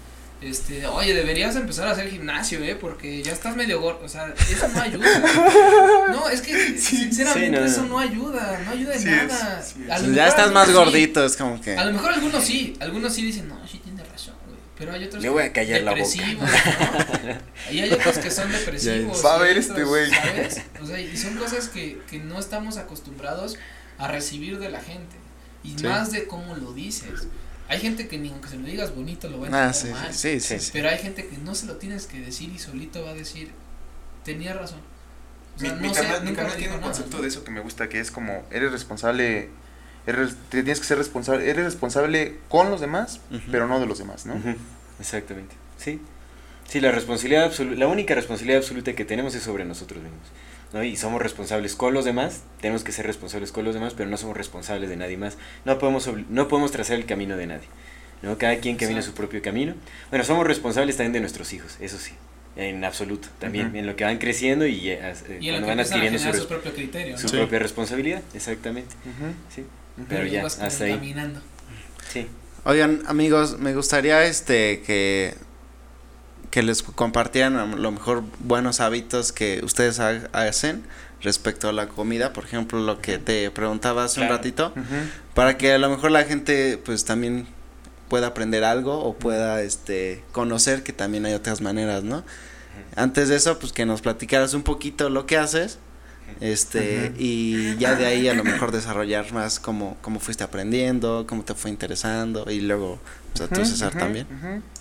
[0.43, 2.75] este, oye, deberías empezar a hacer gimnasio, ¿eh?
[2.75, 4.05] Porque ya estás medio gordo.
[4.05, 5.07] O sea, eso no ayuda.
[6.13, 7.67] No, es que sinceramente Sí, no, no.
[7.67, 9.61] eso no ayuda, no ayuda en Sí es, nada.
[9.61, 9.75] es.
[9.77, 12.77] Ya mejor estás más algunos sí, gordito, es como que a lo mejor algunos sí,
[12.81, 14.59] algunos sí dicen, no, sí tiene razón, güey.
[14.77, 16.03] Pero hay otros Le voy a callar la boca.
[16.03, 17.73] depresivos, ¿no?
[17.73, 19.25] Y hay otros que son depresivos.
[19.25, 20.11] Va a ver este güey.
[20.11, 20.63] ¿sabes?
[20.83, 23.57] O sea, y son cosas que, que no estamos acostumbrados
[23.99, 25.17] a recibir de la gente.
[25.65, 25.85] Y Sí.
[25.87, 27.27] más de cómo lo dices.
[27.73, 30.03] Hay gente que ni aunque se lo digas bonito lo va a ah, entender sí,
[30.03, 30.13] mal.
[30.15, 30.65] sí, sí, sí, Sí.
[30.67, 30.71] sí.
[30.75, 33.51] Pero hay gente que no se lo tienes que decir y solito va a decir,
[34.25, 34.81] tenía razón.
[35.57, 37.23] O Mi, sea, mi no sé, mi nunca me tiene un nada, concepto ¿no?
[37.23, 39.49] de eso que me gusta, que es como, eres responsable,
[40.07, 43.21] eres, tienes que ser responsable, eres responsable con los demás,
[43.51, 44.35] pero no de los demás, ¿no?
[45.01, 45.55] Exactamente.
[45.79, 45.99] Sí.
[46.69, 50.27] Sí, la responsabilidad absoluta, la única responsabilidad absoluta que tenemos es sobre nosotros mismos.
[50.73, 50.83] ¿No?
[50.85, 54.17] Y somos responsables con los demás, tenemos que ser responsables con los demás, pero no
[54.17, 55.37] somos responsables de nadie más.
[55.65, 57.69] No podemos, no podemos trazar el camino de nadie.
[58.23, 58.39] ¿no?
[58.39, 59.75] Cada quien camina su propio camino.
[60.11, 62.13] Bueno, somos responsables también de nuestros hijos, eso sí,
[62.57, 66.19] en absoluto, también, en lo que van creciendo y, eh, eh, Y cuando van adquiriendo
[66.19, 67.29] su, generar res- su propio criterio, su ¿no?
[67.31, 67.37] Sí.
[67.37, 68.95] propia responsabilidad, exactamente.
[69.55, 69.65] Sí,
[70.09, 70.93] pero ya, hasta ahí.
[70.93, 71.41] caminando.
[72.13, 72.27] sí.
[72.65, 75.35] Oigan, amigos, me gustaría este que
[76.53, 80.85] que les compartieran a lo mejor buenos hábitos que ustedes ha- hacen
[81.23, 84.33] respecto a la comida, por ejemplo, lo que te preguntaba hace Claro.
[84.33, 84.75] un ratito,
[85.35, 87.47] para que a lo mejor la gente pues también
[88.09, 92.23] pueda aprender algo o pueda este conocer que también hay otras maneras, ¿no?
[92.97, 95.79] Antes de eso, pues que nos platicaras un poquito lo que haces,
[96.41, 101.45] este, y ya de ahí a lo mejor desarrollar más cómo, cómo fuiste aprendiendo, cómo
[101.45, 102.99] te fue interesando, y luego,
[103.33, 104.27] pues a Ujú, César también.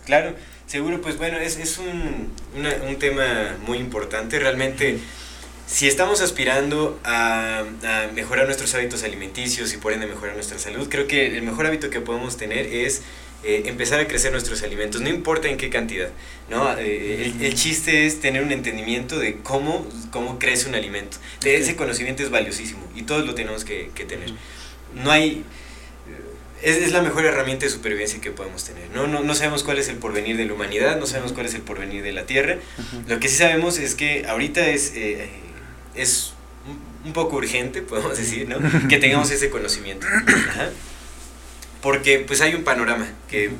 [0.06, 0.36] Claro,
[0.72, 4.40] seguro, pues bueno, es, es un, una- un tema muy importante.
[4.40, 5.00] Realmente,
[5.68, 10.88] si estamos aspirando a, a, mejorar nuestros hábitos alimenticios y por ende mejorar nuestra salud,
[10.90, 13.02] creo que el mejor hábito que podemos tener es
[13.44, 16.10] eh, empezar a crecer nuestros alimentos, no importa en qué cantidad.
[16.50, 16.72] ¿no?
[16.78, 21.18] Eh, el, el, chiste es tener un entendimiento de cómo, cómo crece un alimento.
[21.42, 24.32] De ese conocimiento es valiosísimo y todos lo tenemos que, que tener.
[24.96, 25.44] No hay...
[26.62, 28.90] Es, es, la mejor herramienta de supervivencia que podemos tener.
[28.94, 29.08] ¿no?
[29.08, 31.62] No, no sabemos cuál es el porvenir de la humanidad, no sabemos cuál es el
[31.62, 32.58] porvenir de la Tierra.
[33.08, 35.30] Lo que sí sabemos es que ahorita es, eh,
[35.96, 36.34] es
[37.04, 38.58] un poco urgente, podemos decir, ¿no?
[38.88, 40.08] que tengamos ese conocimiento.
[40.08, 40.70] Ajá
[41.82, 43.52] porque pues hay un panorama que,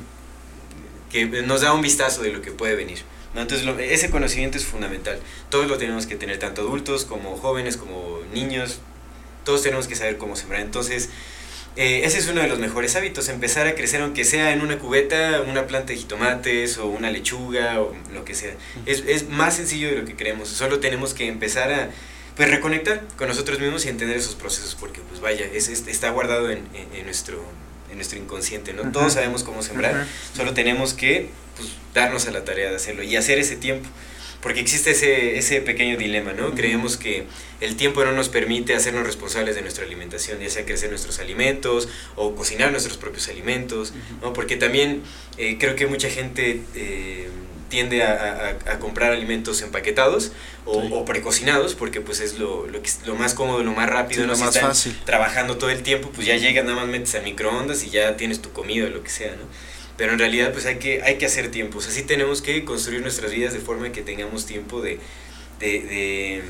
[1.10, 3.02] que nos da un vistazo de lo que puede venir.
[3.34, 3.40] ¿no?
[3.40, 5.18] Entonces lo, ese conocimiento es fundamental.
[5.50, 8.80] Todos lo tenemos que tener, tanto adultos como jóvenes, como niños,
[9.44, 10.60] todos tenemos que saber cómo sembrar.
[10.60, 11.10] Entonces,
[11.76, 14.78] eh, ese es uno de los mejores hábitos, empezar a crecer aunque sea en una
[14.78, 18.54] cubeta, una planta de jitomates o una lechuga o lo que sea.
[18.86, 21.90] Es, es más sencillo de lo que creemos, solo tenemos que empezar a
[22.36, 26.10] pues reconectar con nosotros mismos y entender esos procesos porque pues vaya, es, es está
[26.10, 27.44] guardado en, en, en nuestro
[27.90, 28.90] en nuestro inconsciente, ¿no?
[28.90, 33.16] Todos sabemos cómo sembrar, solo tenemos que pues, darnos a la tarea de hacerlo y
[33.16, 33.86] hacer ese tiempo.
[34.42, 36.52] Porque existe ese, ese pequeño dilema, ¿no?
[36.52, 37.26] Creemos que
[37.60, 41.88] el tiempo no nos permite hacernos responsables de nuestra alimentación, ya sea crecer nuestros alimentos
[42.16, 44.32] o cocinar nuestros propios alimentos, ¿no?
[44.32, 45.02] Porque también
[45.38, 47.28] eh, creo que mucha gente eh,
[47.68, 50.32] tiende a, a, a, comprar alimentos empaquetados
[50.66, 50.88] o, sí.
[50.92, 54.32] o, precocinados porque pues es lo, lo, lo, más cómodo, lo más rápido, sí, ¿no?
[54.32, 54.98] lo si más están fácil.
[55.06, 58.42] trabajando todo el tiempo, pues ya llegas, nada más metes al microondas y ya tienes
[58.42, 59.44] tu comida o lo que sea, ¿no?
[59.96, 62.64] Pero en realidad pues hay que, hay que hacer tiempo, o sea, sí tenemos que
[62.64, 64.98] construir nuestras vidas de forma que tengamos tiempo de,
[65.60, 66.42] de, de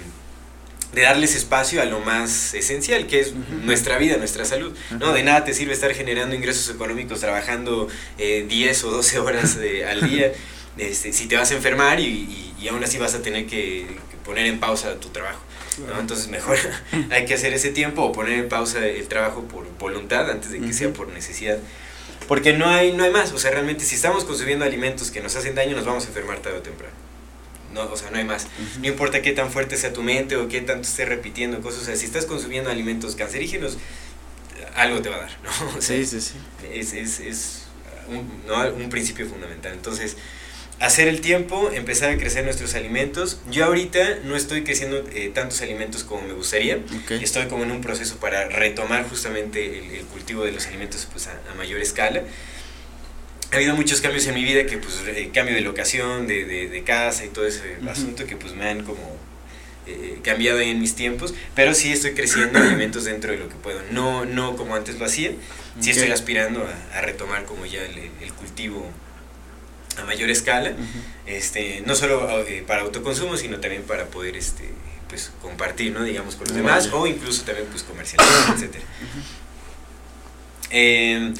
[0.93, 3.62] de darles espacio a lo más esencial, que es uh -huh.
[3.64, 4.72] nuestra vida, nuestra salud.
[4.72, 4.99] Uh -huh.
[4.99, 5.12] ¿no?
[5.12, 7.88] De nada te sirve estar generando ingresos económicos trabajando
[8.18, 10.32] eh, 10 o 12 horas de, al día
[10.78, 13.86] este, si te vas a enfermar y, y, y, aún así vas a tener que,
[14.24, 15.43] poner en pausa tu trabajo.
[15.88, 15.99] ¿no?
[15.99, 16.59] Entonces mejor
[17.11, 20.59] hay que hacer ese tiempo o poner en pausa el trabajo por voluntad antes de
[20.59, 20.72] que uh -huh.
[20.72, 21.59] sea por necesidad.
[22.29, 25.37] Porque no hay, no hay más, o sea, realmente si estamos consumiendo alimentos que nos
[25.37, 26.95] hacen daño, nos vamos a enfermar tarde o temprano.
[27.73, 28.45] No, o sea, no hay más.
[28.45, 28.81] Uh -huh.
[28.81, 31.85] No importa qué tan fuerte sea tu mente o qué tanto estés repitiendo cosas, o
[31.87, 33.79] sea, si estás consumiendo alimentos cancerígenos,
[34.75, 35.51] algo te va a dar, ¿no?
[35.79, 36.35] O sea, sí, sí, sí.
[36.73, 37.62] Es, es, es
[38.09, 38.62] un, ¿no?
[38.75, 39.73] un principio fundamental.
[39.73, 40.16] Entonces,
[40.83, 43.41] hacer el tiempo, empezar a crecer nuestros alimentos.
[43.51, 46.80] Yo ahorita no estoy creciendo eh, tantos alimentos como me gustaría.
[47.05, 47.22] Okay.
[47.22, 51.28] Estoy como en un proceso para retomar justamente el, el cultivo de los alimentos pues,
[51.28, 52.24] a, a, mayor escala.
[53.53, 56.68] Ha habido muchos cambios en mi vida, que pues eh, cambio de locación, de, de,
[56.68, 57.91] de, casa y todo ese uh -huh.
[57.91, 59.16] asunto que pues me han como
[59.87, 63.80] eh, cambiado en mis tiempos, pero sí estoy creciendo alimentos dentro de lo que puedo.
[63.93, 65.37] No, no como antes lo hacía, sí
[65.78, 65.93] okay.
[65.93, 68.91] estoy aspirando a, a, retomar como ya el, el cultivo
[69.99, 71.32] a mayor escala, uh -huh.
[71.36, 74.64] este, no solo eh, para autoconsumo, sino también para poder este,
[75.09, 76.03] pues, compartir, ¿no?
[76.05, 76.62] digamos, con los -huh.
[76.62, 78.62] demás, o incluso también pues, comercializar, etc.
[78.62, 79.22] Uh -huh.
[80.70, 81.34] eh,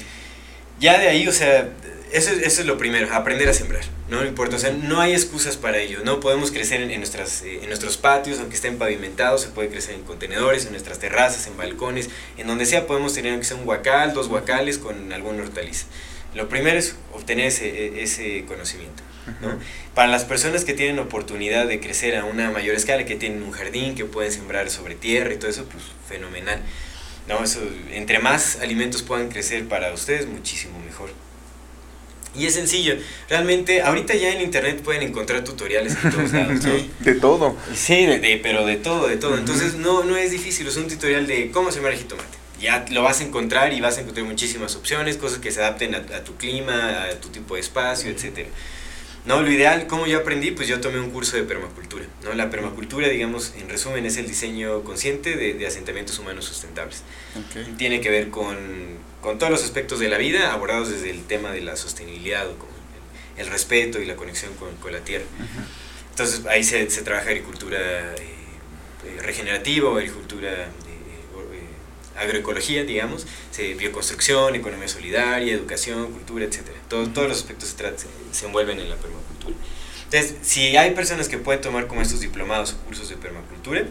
[0.81, 1.69] ya de ahí, o sea,
[2.13, 5.57] eso, eso, es lo primero, aprender a sembrar, no importa, o sea, no hay excusas
[5.57, 9.43] para ello, no podemos crecer en, en nuestras, eh, en nuestros patios, aunque estén pavimentados,
[9.43, 13.33] se puede crecer en contenedores, en nuestras terrazas, en balcones, en donde sea podemos tener
[13.33, 15.87] aunque sea un huacal, dos huacales con alguna hortaliza.
[16.35, 19.03] Lo primero es obtener ese, e, ese conocimiento.
[19.41, 19.59] ¿no?
[19.95, 23.53] Para las personas que tienen oportunidad de crecer a una mayor escala, que tienen un
[23.53, 26.61] jardín, que pueden sembrar sobre tierra y todo eso, pues fenomenal.
[27.29, 27.43] ¿no?
[27.45, 27.61] Eso,
[27.93, 31.11] entre más alimentos puedan crecer para ustedes, muchísimo mejor.
[32.35, 32.95] Y es sencillo,
[33.29, 36.73] realmente ahorita ya en internet pueden encontrar tutoriales en todos lados, ¿no?
[37.01, 37.55] De todo.
[37.75, 39.37] Sí, de, de, pero de todo, de todo.
[39.37, 43.21] Entonces no, no es difícil, es un tutorial de cómo sembrar jitomate ya lo vas
[43.21, 46.37] a encontrar y vas a encontrar muchísimas opciones, cosas que se adapten a, a tu
[46.37, 48.47] clima, a tu tipo de espacio, etc.
[49.25, 52.05] No, lo ideal, como yo aprendí, pues yo tomé un curso de permacultura.
[52.25, 52.33] ¿no?
[52.33, 57.03] La permacultura, digamos, en resumen, es el diseño consciente de, de asentamientos humanos sustentables.
[57.49, 57.75] Okay.
[57.77, 58.57] Tiene que ver con,
[59.21, 62.59] con, todos los aspectos de la vida, abordados desde el tema de la sostenibilidad, o
[62.59, 62.69] con
[63.37, 65.25] el, el respeto y la conexión con, con la tierra.
[65.39, 66.11] Uh -huh.
[66.11, 70.69] Entonces ahí se, se trabaja agricultura eh, regenerativa, agricultura
[72.17, 76.61] agroecología, digamos, se, bioconstrucción, economía solidaria, educación, cultura, etc.
[76.89, 79.55] Todo, todos los aspectos se, se, se, envuelven en la permacultura.
[80.05, 83.87] Entonces, si hay personas que pueden tomar como estos diplomados o cursos de permacultura,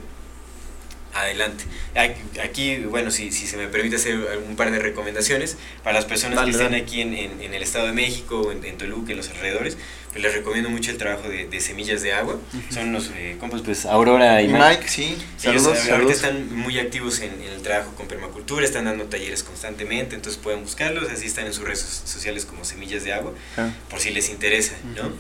[1.14, 1.64] adelante.
[2.44, 6.44] Aquí, bueno, si, si se me permite hacer un par de recomendaciones para las personas
[6.46, 9.30] que estén aquí en, en, en, el Estado de México, en, en, Toluca, en los
[9.30, 9.78] alrededores,
[10.12, 12.36] pues les recomiendo mucho el trabajo de, de Semillas de Agua.
[12.36, 12.74] Uh -huh.
[12.74, 14.60] Son unos eh, compas, pues Aurora y Mike.
[14.60, 15.90] Mike sí, saludos, Ellos, saludos.
[15.90, 20.62] ahorita están muy activos en, el trabajo con permacultura, están dando talleres constantemente, entonces pueden
[20.64, 23.72] buscarlos, así están en sus redes sociales como Semillas de Agua, uh -huh.
[23.90, 25.04] por si les interesa, ¿no?
[25.04, 25.16] Uh -huh.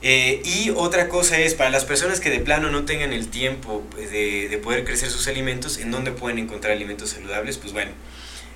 [0.00, 3.84] Eh, y otra cosa es, para las personas que de plano no tengan el tiempo
[3.96, 7.58] de, de poder crecer sus alimentos, ¿en dónde pueden encontrar alimentos saludables?
[7.58, 7.90] Pues bueno,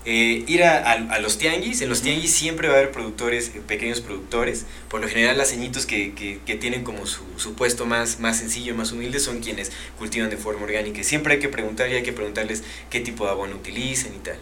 [0.04, 3.60] eh, ir a, a, los tianguis, en los tianguis siempre va a haber productores, eh,
[3.66, 7.86] pequeños productores, por lo general las ceñitos que, que, que, tienen como su, su, puesto
[7.86, 11.04] más, más sencillo, más humilde, son quienes cultivan de forma orgánica.
[11.04, 14.36] Siempre hay que preguntar y hay que preguntarles qué tipo de abono utilizan y tal.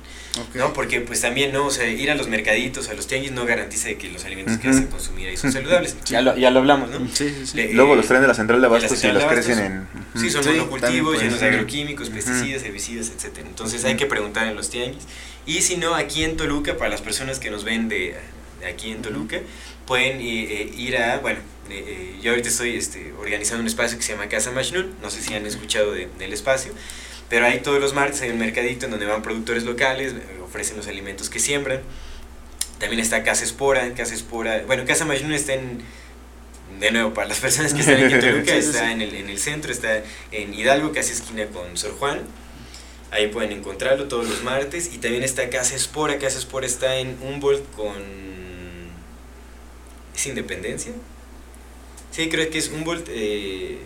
[0.49, 0.61] Okay.
[0.61, 0.73] ¿no?
[0.73, 1.67] Porque pues también, ¿no?
[1.67, 4.59] O sea, ir a los mercaditos, a los tianguis no garantiza que los alimentos uh
[4.59, 4.63] -huh.
[4.63, 5.97] que vas a consumir ahí son saludables.
[6.05, 6.11] Sí.
[6.21, 7.07] Ya, lo, ya lo hablamos, ¿no?
[7.13, 7.57] Sí, sí.
[7.57, 9.79] Le, Luego los traen de la central de abastos y, y los crecen en...
[9.79, 9.85] Uh
[10.17, 10.21] -huh.
[10.21, 13.39] Sí, son monocultivos, llenos de agroquímicos, pesticidas, herbicidas, etc.
[13.47, 15.05] Entonces hay que preguntar en los tianguis.
[15.47, 18.17] Y si no, aquí en Toluca, para las personas que nos ven de,
[18.61, 19.41] de aquí en Toluca,
[19.87, 24.13] pueden eh, ir a, bueno, eh, yo ahorita estoy este, organizando un espacio que se
[24.13, 26.73] llama Casa Majnun, no sé si han escuchado de, del espacio,
[27.29, 30.15] pero ahí todos los martes hay un mercadito en donde van productores locales,
[30.45, 31.81] ofrecen los alimentos que siembran.
[32.79, 35.81] También está Casa Espora, Casa Espora, bueno, Casa Majnun está en,
[36.79, 38.93] de nuevo, para las personas que están aquí en Toluca, sí, está sí.
[38.93, 42.21] En, el, en el centro, está en Hidalgo, casi esquina con Sor Juan.
[43.11, 44.93] Ahí pueden encontrarlo todos los martes.
[44.95, 46.19] Y también está Casa Espora.
[46.19, 47.95] Casa Espora está en Humboldt con...
[50.15, 50.93] ¿Es Independencia?
[52.11, 53.79] Sí, creo que es Humboldt eh,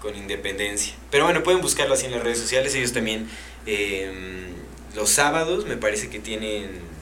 [0.00, 0.94] con Independencia.
[1.10, 2.74] Pero bueno, pueden buscarlo así en las redes sociales.
[2.74, 3.28] Ellos también
[3.66, 4.10] eh,
[4.94, 6.92] los sábados me parece que tienen...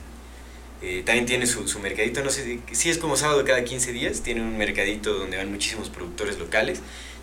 [0.83, 3.93] Eh, también tiene su, su, mercadito, no sé si, si es como sábado cada 15
[3.93, 6.81] días, tiene un mercadito donde van muchísimos productores locales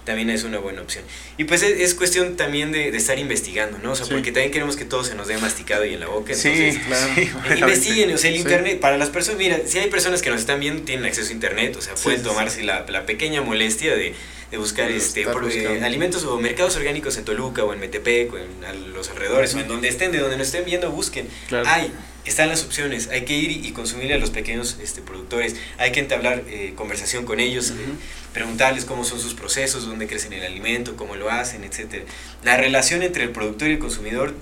[0.08, 1.04] también es una buena opción.
[1.38, 3.92] Y pues es, es cuestión también de, de, estar investigando, ¿no?
[3.92, 4.14] O sea, sí.
[4.14, 6.32] porque también queremos que todo se nos dé masticado y en la boca.
[6.32, 7.14] Entonces, sí, claro.
[7.18, 8.42] Sí, investiguen, o sea, el sí.
[8.42, 11.34] internet, para las personas, mira, si hay personas que nos están viendo, tienen acceso a
[11.34, 14.16] internet, o sea, pueden tomarse la, la, pequeña molestia de,
[14.50, 18.38] de buscar este por, eh, alimentos o mercados orgánicos en Toluca o en Metepec o
[18.38, 21.28] en a los alrededores o en donde estén, de donde nos estén viendo, busquen.
[21.50, 21.68] Claro.
[21.68, 21.92] Hay,
[22.30, 25.92] están las opciones, hay que ir y, y consumir a los pequeños este, productores, hay
[25.92, 27.80] que entablar eh, conversación con ellos, uh -huh.
[27.80, 32.04] eh, preguntarles cómo son sus procesos, dónde crecen el alimento, cómo lo hacen, etc.
[32.44, 34.34] La relación entre el productor y el consumidor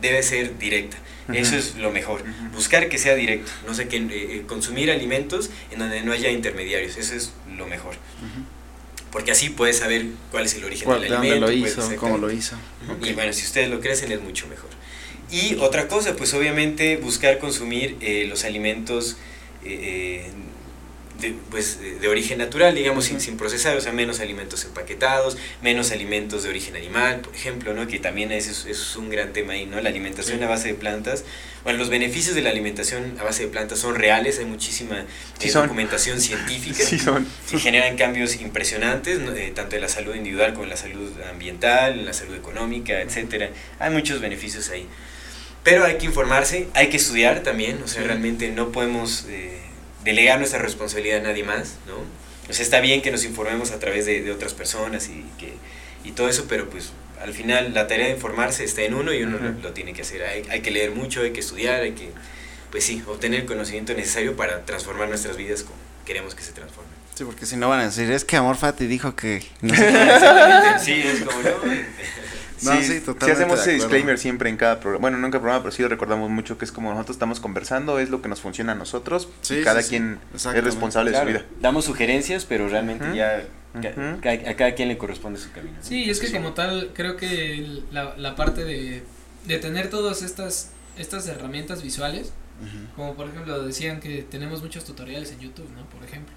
[0.00, 0.96] debe ser directa.
[1.28, 1.40] Uh -huh.
[1.40, 2.22] Eso es lo mejor.
[2.22, 2.52] Uh -huh.
[2.52, 3.50] Buscar que sea directo.
[3.66, 6.96] No sé, que eh, consumir alimentos en donde no haya intermediarios.
[6.96, 7.94] Eso es lo mejor.
[9.12, 11.46] Porque así puedes saber cuál es el origen ¿Cuál, del alimento.
[11.46, 11.96] ¿Dónde lo hizo?
[11.96, 12.56] ¿Cómo lo hizo?
[12.96, 13.10] Okay.
[13.10, 14.70] Y bueno, si ustedes lo crecen es mucho mejor.
[15.30, 19.16] Y otra cosa, pues obviamente buscar consumir eh, los alimentos
[19.64, 20.30] eh,
[21.20, 25.92] de, pues, de origen natural, digamos, sin, sin, procesar, o sea, menos alimentos empaquetados, menos
[25.92, 27.86] alimentos de origen animal, por ejemplo, ¿no?
[27.86, 29.80] Que también es, es, es un gran tema ahí, ¿no?
[29.80, 30.44] La alimentación sí.
[30.44, 31.24] a base de plantas.
[31.62, 35.04] Bueno, los beneficios de la alimentación a base de plantas son reales, hay muchísima
[35.38, 37.26] sí eh, documentación científica sí son.
[37.50, 39.34] que generan cambios impresionantes, ¿no?
[39.34, 43.02] eh, tanto en la salud individual como en la salud ambiental, en la salud económica,
[43.02, 43.50] etcétera.
[43.78, 44.86] Hay muchos beneficios ahí.
[45.62, 49.60] Pero hay que informarse, hay que estudiar también, o sea, realmente no podemos eh,
[50.04, 51.96] delegar nuestra responsabilidad a nadie más, ¿no?
[52.48, 55.52] O sea, está bien que nos informemos a través de, de otras personas y, que,
[56.04, 56.92] y todo eso, pero pues
[57.22, 59.56] al final la tarea de informarse está en uno y uno uh -huh.
[59.56, 60.22] lo, lo, tiene que hacer.
[60.22, 62.10] Hay, hay que leer mucho, hay que estudiar, hay que,
[62.70, 66.92] pues sí, obtener el conocimiento necesario para transformar nuestras vidas como queremos que se transformen.
[67.14, 69.44] Sí, porque si no van a decir, es que Amor Fati dijo que...
[69.60, 69.74] No
[70.82, 71.50] sí, es como, no...
[72.62, 73.24] No, sí, sí, totalmente.
[73.26, 76.30] Si hacemos ese disclaimer siempre en cada programa, bueno, nunca programa, pero sí lo recordamos
[76.30, 79.56] mucho que es como nosotros estamos conversando, es lo que nos funciona a nosotros sí,
[79.58, 81.48] y cada sí, quien es responsable claro, de su vida.
[81.60, 83.14] Damos sugerencias, pero realmente uh -huh.
[83.14, 83.44] ya
[83.74, 84.46] uh -huh.
[84.46, 85.76] a, a, cada quien le corresponde su camino.
[85.76, 85.82] ¿no?
[85.84, 89.02] Sí, es que como tal, creo que la, la parte de,
[89.46, 92.94] de tener todas estas, estas herramientas visuales, uh -huh.
[92.96, 95.84] como por ejemplo decían que tenemos muchos tutoriales en YouTube, ¿no?
[95.86, 96.34] Por ejemplo.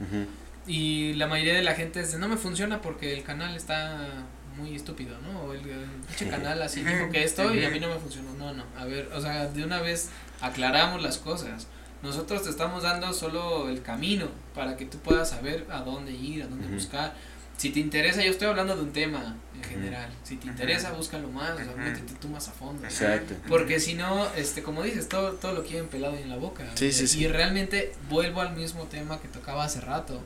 [0.66, 4.24] Y la mayoría de la gente dice, no me funciona porque el canal está
[4.58, 5.42] muy estúpido, ¿no?
[5.42, 8.34] O el, pinche canal así dijo que esto y a mí no me funcionó.
[8.34, 8.64] No, no.
[8.78, 10.10] A ver, o sea, de una vez
[10.42, 11.68] aclaramos las cosas.
[12.02, 16.44] Nosotros te estamos dando solo el camino para que tú puedas saber a dónde ir,
[16.44, 16.76] a dónde uh -huh.
[16.76, 17.14] buscar.
[17.58, 20.10] Si te interesa, yo estoy hablando de un tema en general.
[20.24, 22.84] Si te interesa, búscalo más, o sea, métete tú más a fondo.
[22.84, 23.36] Exacto.
[23.48, 26.66] Porque si no, este, como dices, todo, todo lo quieren pelado en la boca.
[26.76, 27.24] Sí, sí, sí.
[27.24, 30.20] Y realmente vuelvo al mismo tema que tocaba hace rato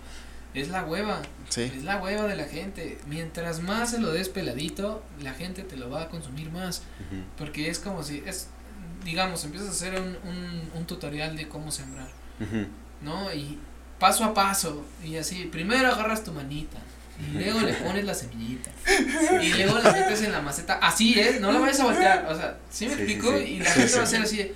[0.62, 1.22] es la hueva.
[1.50, 1.64] Sí.
[1.64, 2.98] Es la hueva de la gente.
[3.08, 6.80] Mientras más se lo des peladito, la gente te lo va a consumir más.
[6.80, 7.24] Uh -huh.
[7.38, 8.48] Porque es como si, es
[9.04, 12.10] digamos, empiezas a hacer un, un, un tutorial de cómo sembrar.
[12.40, 12.68] Uh -huh.
[13.02, 13.34] ¿No?
[13.34, 13.58] Y
[14.00, 14.86] paso a paso.
[15.04, 16.78] Y así, primero agarras tu manita.
[17.20, 18.70] Y luego le pones la semillita.
[19.42, 20.76] Y luego la metes en la maceta.
[20.76, 22.28] Así es, no la vayas a voltear.
[22.30, 23.32] O sea, ¿sí me sí, explico?
[23.38, 23.52] Sí, sí.
[23.54, 24.56] Y la gente va a hacer así de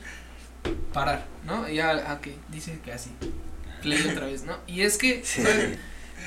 [0.93, 1.67] parar, ¿no?
[1.67, 3.09] Y ya, ok, dice que así.
[3.81, 4.57] Play otra vez, ¿no?
[4.67, 5.23] Y es que,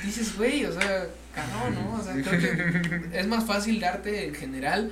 [0.03, 1.95] dices, güey, o sea, cabrón, ¿no?
[1.95, 4.91] O sea, creo que es más fácil darte en general,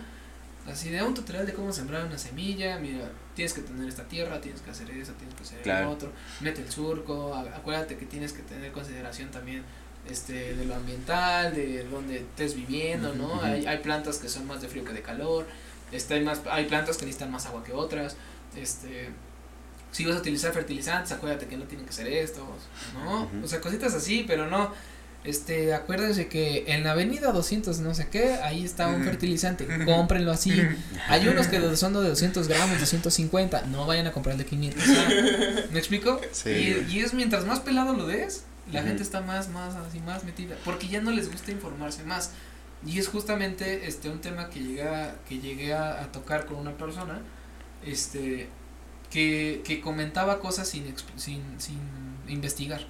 [0.67, 4.39] así de un tutorial de cómo sembrar una semilla, mira, tienes que tener esta tierra,
[4.41, 5.88] tienes que hacer eso, tienes que hacer claro.
[5.88, 6.11] el otro,
[6.41, 9.63] mete el surco, acuérdate que tienes que tener consideración también
[10.09, 13.41] este, de lo ambiental, de donde estés viviendo, ¿no?
[13.41, 15.47] Hay, hay plantas que son más de frío que de calor,
[15.91, 18.17] este, hay, más, hay plantas que necesitan más agua que otras,
[18.55, 19.09] este,
[19.91, 22.43] si vas a utilizar fertilizantes, acuérdate que no tienen que ser estos,
[22.95, 23.30] ¿no?
[23.43, 24.73] O sea, cositas así, pero no,
[25.24, 30.32] este, acuérdense que en la avenida 200 no sé qué, ahí está un fertilizante, cómprenlo
[30.32, 30.54] así.
[31.08, 34.84] Hay unos que son de 200 gramos, 250, no vayan a comprar el de 500.
[34.84, 35.10] o sea,
[35.72, 36.20] ¿Me explico?
[36.32, 36.50] Sí.
[36.50, 40.24] Y, y es mientras más pelado lo des, la gente está más, más, así, más
[40.24, 42.32] metida, porque ya no les gusta informarse más.
[42.86, 46.58] Y es justamente este un tema que llegué a, que llegué a, a tocar con
[46.58, 47.22] una persona,
[47.86, 48.50] este,
[49.10, 51.80] que, que comentaba cosas sin, sin, sin
[52.28, 52.86] investigar.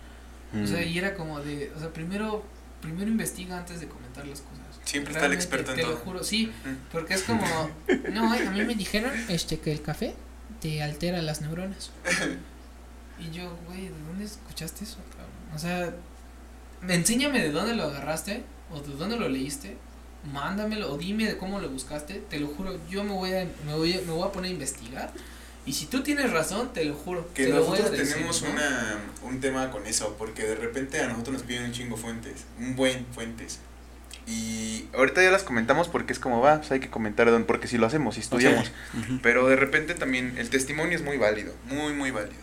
[0.62, 0.88] O sea, Mm.
[0.88, 2.44] y era como de, o sea, primero,
[2.82, 4.60] primero investiga antes de comentar las cosas.
[4.86, 6.00] Siempre está el Realmente, experto en te lo todo.
[6.06, 6.76] juro, sí, Ujú.
[6.92, 7.42] porque es como,
[8.12, 10.14] no, a mí me dijeron este que el café
[10.62, 11.90] te altera las neuronas.
[13.20, 14.98] Y yo, güey, ¿de dónde escuchaste eso?
[15.56, 15.94] O sea,
[16.88, 19.78] enséñame de dónde lo agarraste o de dónde lo leíste.
[20.32, 22.16] Mándamelo o dime de cómo lo buscaste.
[22.30, 24.54] Te lo juro, yo me voy a, me voy a, me voy a poner a
[24.54, 25.12] investigar.
[25.66, 27.28] Y si tú tienes razón, te lo juro.
[27.34, 28.50] Que te lo voy a nosotros decir, tenemos ¿no?
[28.52, 32.44] una, un tema con eso, porque de repente a nosotros nos piden un chingo fuentes,
[32.60, 33.60] un buen fuentes.
[34.28, 37.68] Y ahorita ya las comentamos porque es como va, pues hay que comentar don- porque
[37.68, 38.72] si lo hacemos, si estudiamos.
[39.22, 42.42] Pero de repente también el testimonio es muy válido, muy, muy válido.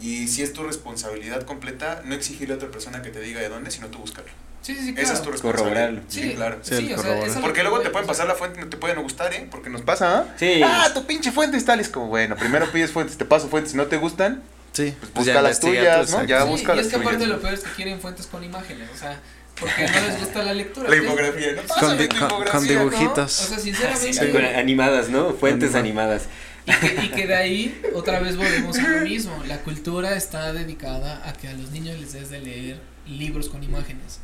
[0.00, 3.48] Y si es tu responsabilidad completa, no exigirle a otra persona que te diga de
[3.48, 4.32] dónde, sino tú buscarlo.
[4.64, 5.24] Sí, sí, sí, Esa es claro.
[5.24, 5.92] tu responsabilidad.
[6.08, 6.58] Sí, claro.
[6.62, 8.70] Sí, Sí, o sea, es Porque que luego te pueden pasar la fuente y no
[8.70, 9.46] te puede no gustar, ¿eh?
[9.50, 10.20] Porque nos ¿Nos pasa?
[10.20, 10.34] ah?
[10.38, 10.62] Sí.
[10.64, 11.80] Ah, tu pinche fuentes tal.
[11.80, 13.72] Es como, bueno, primero pides fuentes, te paso fuentes.
[13.72, 14.42] Si no te gustan,
[14.72, 16.24] Sí, pues pues busca ya las investiga tuyas, tú, ¿no?
[16.24, 17.30] Ya Sí, busca y las es que aparte tuyas.
[17.30, 19.20] lo peor es que quieren fuentes con imágenes, o sea,
[19.60, 20.88] porque no les gusta la lectura.
[20.90, 22.44] La infografía, ¿no?
[22.50, 23.40] Con, dibujitos.
[23.42, 25.34] O sea, sinceramente, Sí, con- animadas, ¿no?
[25.34, 26.22] Fuentes Animadas.
[26.66, 26.82] animadas.
[26.82, 29.42] y, que, y que de ahí otra vez volvemos a lo mismo.
[29.46, 33.62] La cultura está dedicada a que a los niños les des de leer libros con
[33.62, 34.20] imágenes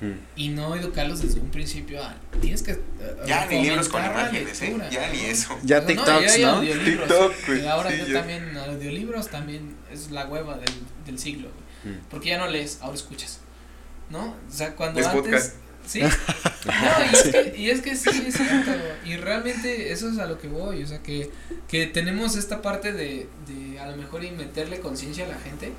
[0.00, 0.12] Mm.
[0.34, 2.80] y no educarlos desde un principio a tienes que eh,
[3.26, 4.66] Ya ni libros con imágenes, ¿eh?
[4.66, 4.90] lectura.
[4.90, 5.56] Ya ni eso.
[5.62, 6.56] Ya No, TikToks, ya ¿no?
[6.58, 7.08] audiolibros.
[7.08, 8.12] TikTok, güey, Y ahora sí, ya ya.
[8.14, 10.74] también audiolibros también es la hueva del,
[11.06, 11.48] del siglo,
[11.82, 11.94] güey.
[11.94, 12.00] Mm.
[12.10, 13.38] Porque ya no lees, ahora escuchas.
[14.10, 14.30] ¿No?
[14.30, 15.54] O sea, cuando Es antes podcast.
[15.86, 16.00] Sí.
[16.64, 16.72] No,
[17.04, 18.70] y es, que, y es que sí, es cierto.
[19.04, 20.82] Y realmente eso es a lo que voy.
[20.82, 21.30] O sea, que,
[21.68, 25.72] que tenemos esta parte de, de a lo mejor y meterle conciencia a la gente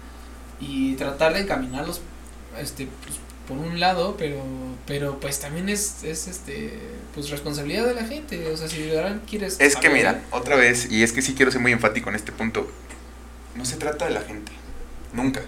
[0.60, 2.02] y tratar de encaminarlos
[2.60, 3.16] este pues,
[3.47, 4.43] por un lado, pero
[4.85, 6.80] pero pues también es, es este
[7.13, 8.51] pues responsabilidad de la gente.
[8.51, 9.57] O sea, si de verdad quieres.
[9.59, 12.31] Es que mira, otra vez, y es que sí quiero ser muy enfático en este
[12.31, 12.69] punto.
[13.55, 14.51] No se trata de la gente.
[15.13, 15.41] Nunca.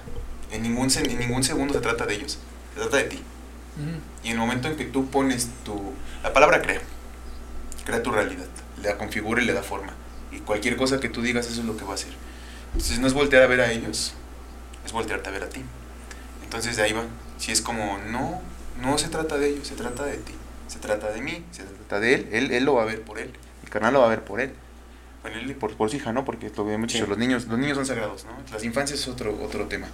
[0.51, 2.39] En ningún, en ningún segundo se trata de ellos.
[2.73, 3.17] Se trata de ti.
[3.17, 3.99] Ujú.
[4.23, 5.93] Y en el momento en que tú pones tu...
[6.23, 6.81] La palabra crea.
[7.85, 8.47] Crea tu realidad.
[8.81, 9.93] Le da configura y le da forma.
[10.31, 12.13] Y cualquier cosa que tú digas, eso es lo que va a hacer.
[12.73, 14.13] Entonces no es voltear a ver a ellos,
[14.85, 15.61] es voltearte a ver a ti.
[16.47, 17.03] Entonces de ahí va.
[17.37, 18.41] Si es como, no,
[18.81, 20.33] no se trata de ellos, se trata de ti.
[20.69, 23.19] Se trata de mí, se trata de él, él, él lo va a ver por
[23.19, 23.31] él.
[23.63, 24.53] El carnal lo va a ver por él.
[25.21, 26.23] Bueno, él- Y por, por su hija, ¿no?
[26.23, 26.97] Porque lo mucho.
[26.97, 27.03] Sí.
[27.05, 28.31] Los niños, los niños son sagrados, ¿no?
[28.51, 29.87] Las infancias es otro, otro tema.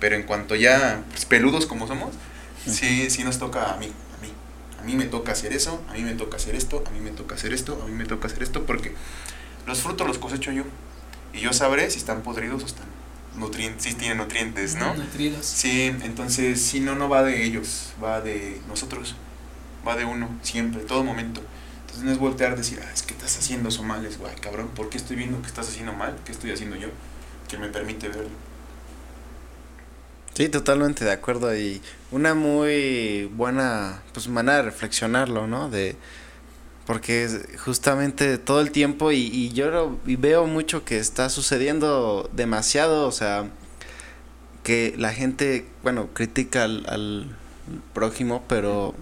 [0.00, 2.10] Pero en cuanto ya pues, peludos como somos,
[2.66, 4.32] sí, sí nos toca a mí, a mí.
[4.80, 7.10] A mí me toca hacer eso, a mí me toca hacer esto, a mí me
[7.10, 8.94] toca hacer esto, a mí me toca hacer esto, porque
[9.66, 10.64] los frutos los cosecho yo.
[11.32, 12.86] Y yo sabré si están podridos o están
[13.36, 14.94] nutrientes, si tienen nutrientes, ¿no?
[14.94, 15.46] Nutridos.
[15.46, 19.14] Sí, entonces, si no, no va de ellos, va de nosotros,
[19.86, 21.40] va de uno, siempre, todo momento.
[21.80, 24.34] Entonces no es voltear a decir, ah, es que estás haciendo eso mal, es guay,
[24.36, 26.16] cabrón, ¿por qué estoy viendo que estás haciendo mal?
[26.24, 26.88] ¿Qué estoy haciendo yo?
[27.48, 28.30] Que me permite verlo.
[30.34, 31.82] Sí, totalmente de acuerdo y
[32.12, 35.68] una muy buena pues manera de reflexionarlo, ¿no?
[35.68, 35.96] De
[36.90, 37.28] porque
[37.64, 43.06] justamente todo el tiempo y, y yo lo, y veo mucho que está sucediendo demasiado,
[43.06, 43.44] o sea,
[44.64, 47.36] que la gente, bueno, critica al, al
[47.94, 48.92] prójimo, pero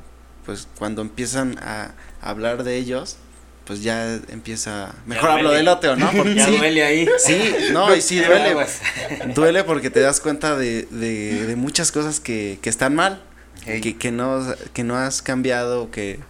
[0.45, 3.17] pues cuando empiezan a hablar de ellos,
[3.65, 6.11] pues ya empieza, mejor hablo del otro, ¿no?
[6.15, 7.09] Porque Ya sí, duele ahí.
[7.17, 8.55] sí, no, y sí duele,
[9.35, 13.23] duele porque te das cuenta de, de, de muchas cosas que, que están mal,
[13.65, 13.81] Hey.
[13.81, 16.21] que, que, no, que no has cambiado, que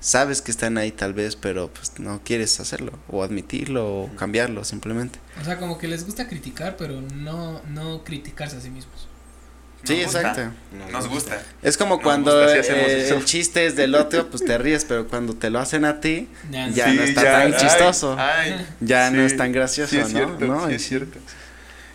[0.00, 4.64] sabes que están ahí tal vez, pero pues no quieres hacerlo, o admitirlo, o cambiarlo
[4.64, 5.18] simplemente.
[5.40, 9.08] O sea, como que les gusta criticar, pero no, no criticarse a sí mismos.
[9.84, 10.52] Sí, Nos gusta, exacto.
[10.92, 11.42] Nos gusta.
[11.62, 15.06] Es como Nos cuando gusta, eh, el chiste es del otro, pues te ríes, pero
[15.06, 18.16] cuando te lo hacen a ti, Ya, Ya Sí, no está ya, tan ay, chistoso.
[18.18, 20.18] Ay, ya no es tan gracioso, sí, es ¿no?
[20.18, 20.66] cierto, ¿No?
[20.68, 21.18] sí, es cierto.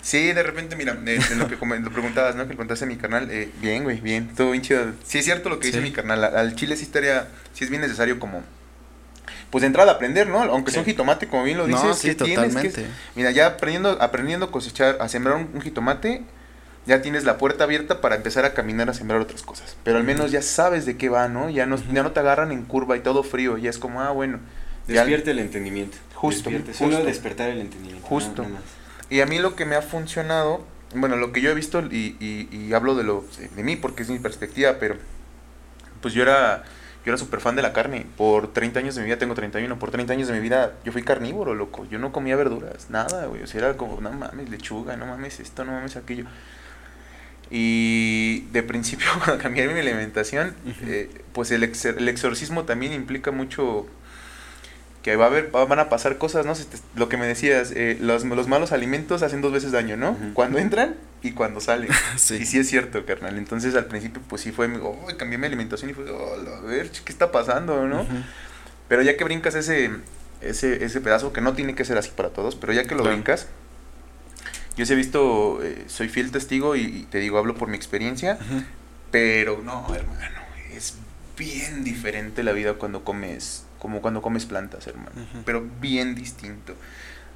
[0.03, 2.43] Sí, de repente, mira, de, de lo que lo preguntabas, ¿no?
[2.43, 4.83] Que le contaste a mi carnal, eh, bien, güey, bien, todo bien chido.
[5.05, 5.83] Sí, es cierto lo que dice Sí.
[5.83, 8.43] mi carnal, al- al chile sí estaría, sí es bien necesario como,
[9.49, 10.41] pues de entrada aprender, ¿no?
[10.43, 10.91] Aunque sea un Sí.
[10.91, 12.85] jitomate, como bien lo dices, No, sí, que tienes que- totalmente.
[13.15, 16.23] mira, ya aprendiendo, aprendiendo a cosechar, a sembrar un, un jitomate,
[16.85, 19.77] ya tienes la puerta abierta para empezar a caminar a sembrar otras cosas.
[19.85, 21.49] Pero al menos ya sabes de qué va, ¿no?
[21.49, 24.11] Ya no, ya no te agarran en curva y todo frío, ya es como, ah,
[24.11, 24.39] bueno.
[24.85, 25.97] ya- Despierta el entendimiento.
[26.13, 28.05] Justo, Despierte, Solo despertar el entendimiento.
[28.05, 28.41] Justo.
[28.43, 28.63] no- no más.
[29.13, 30.65] Y a mí lo que me ha funcionado,
[30.95, 33.23] bueno, lo que yo he visto y, y, y hablo de lo
[33.55, 34.95] de mí porque es mi perspectiva, pero
[36.01, 36.63] pues yo era
[37.05, 38.05] yo era súper fan de la carne.
[38.17, 40.91] Por 30 años de mi vida, tengo 31, por 30 años de mi vida yo
[40.93, 41.85] fui carnívoro, loco.
[41.89, 43.43] Yo no comía verduras, nada, güey.
[43.43, 46.25] O sea, era como, no mames, lechuga, no mames esto, no mames aquello.
[47.49, 53.31] Y de principio, cuando cambié mi alimentación, eh, pues el, ex- el exorcismo también implica
[53.31, 53.85] mucho
[55.03, 56.55] que va a haber, va- van a pasar cosas, ¿no?
[56.55, 59.97] Se te- lo que me decías, eh, los, los malos alimentos hacen dos veces daño,
[59.97, 60.17] ¿no?
[60.33, 61.89] Cuando entran y cuando salen.
[62.17, 62.35] Sí.
[62.35, 63.37] Y sí es cierto, carnal.
[63.37, 66.89] Entonces al principio, pues sí fue, oh, cambié mi alimentación y fue, oh, a ver,
[66.89, 68.05] ¿qué está pasando, no?
[68.87, 69.91] Pero ya que brincas ese,
[70.41, 73.01] ese, ese pedazo, que no tiene que ser así para todos, pero ya que lo
[73.01, 73.15] Claro.
[73.15, 73.47] brincas,
[74.77, 77.75] yo sí he visto, eh, soy fiel testigo y, y te digo, hablo por mi
[77.77, 78.37] experiencia,
[79.11, 80.39] pero no, hermano,
[80.75, 80.95] es
[81.37, 85.11] bien diferente la vida cuando comes, como cuando comes plantas, hermano,
[85.45, 86.73] pero bien distinto.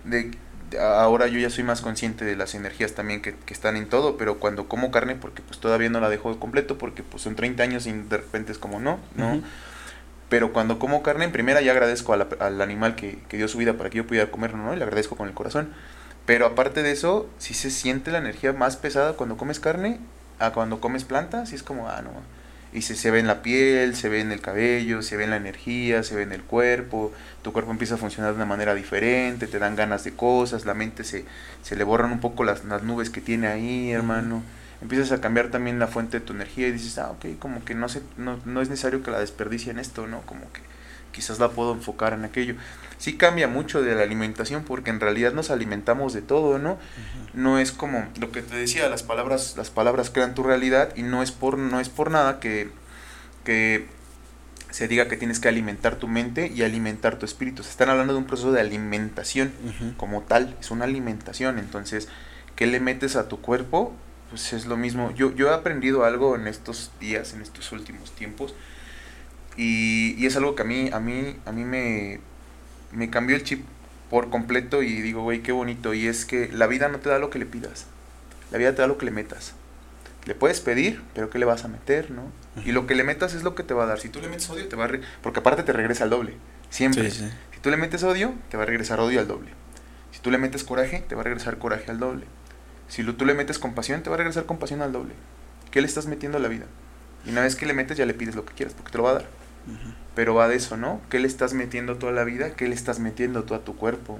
[0.03, 0.31] De,
[0.71, 3.87] de- ahora yo ya soy más consciente de las energías también que, que están en
[3.87, 7.21] todo, pero cuando como carne, porque pues todavía no la dejo de completo, porque pues
[7.21, 9.41] son 30 años y de repente es como no, no.
[10.29, 13.47] Pero cuando como carne, en primera ya agradezco a la- al animal que, que dio
[13.47, 14.73] su vida para que yo pudiera comerlo, ¿no?
[14.73, 15.69] Y le agradezco con el corazón.
[16.25, 19.99] Pero aparte de eso, sí se siente la energía más pesada cuando comes carne
[20.39, 21.53] a cuando comes plantas.
[21.53, 22.09] Y es como, ah, no.
[22.77, 25.31] Y se, se ve en la piel, se ve en el cabello, se ve en
[25.31, 27.11] la energía, se ve en el cuerpo.
[27.41, 30.75] Tu cuerpo empieza a funcionar de una manera diferente, te dan ganas de cosas, la
[30.75, 31.25] mente se,
[31.63, 34.43] se le borran un poco las, las nubes que tiene ahí, hermano.
[34.79, 37.73] Empiezas a cambiar también la fuente de tu energía y dices, ah, ok, como que
[37.73, 40.21] no, se, no, no es necesario que la desperdicie en esto, ¿no?
[40.21, 40.61] Como que
[41.11, 42.53] quizás la puedo enfocar en aquello.
[42.97, 46.79] Sí cambia mucho de la alimentación porque en realidad nos alimentamos de todo, ¿no?
[47.33, 51.03] No es como lo que te decía, las palabras, las palabras crean tu realidad y
[51.03, 52.69] no es por, no es por nada que,
[53.43, 53.85] que
[54.71, 57.63] se diga que tienes que alimentar tu mente y alimentar tu espíritu.
[57.63, 59.51] Se están hablando de un proceso de alimentación
[59.97, 61.59] como tal, es una alimentación.
[61.59, 62.09] Entonces,
[62.55, 63.95] ¿qué le metes a tu cuerpo?
[64.29, 65.11] Pues es lo mismo.
[65.15, 68.53] Yo, yo he aprendido algo en estos días, en estos últimos tiempos,
[69.55, 72.19] y, y es algo que a mí, a mí, a mí me,
[72.91, 73.65] me cambió el chip
[74.09, 75.93] por completo y digo, güey, qué bonito.
[75.93, 77.85] Y es que la vida no te da lo que le pidas,
[78.51, 79.53] la vida te da lo que le metas.
[80.25, 82.23] Le puedes pedir, pero ¿qué le vas a meter, no?
[82.65, 83.99] Y lo que le metas es lo que te va a dar.
[83.99, 84.87] Si tú le metes odio, te va a...
[84.87, 86.33] re- Porque aparte te regresa al doble,
[86.69, 87.09] siempre.
[87.11, 87.31] Sí, sí.
[87.53, 89.51] Si tú le metes odio, te va a regresar odio al doble.
[90.11, 92.25] Si tú le metes coraje, te va a regresar coraje al doble.
[92.89, 95.13] Si tú le metes compasión, te va a regresar compasión al doble.
[95.71, 96.65] ¿Qué le estás metiendo a la vida?
[97.25, 99.05] Y una vez que le metes, ya le pides lo que quieras, porque te lo
[99.05, 99.25] va a dar.
[100.15, 101.01] Pero va de eso, ¿no?
[101.09, 102.51] ¿Qué le estás metiendo toda la vida?
[102.51, 104.19] ¿Qué le estás metiendo tú a tu cuerpo?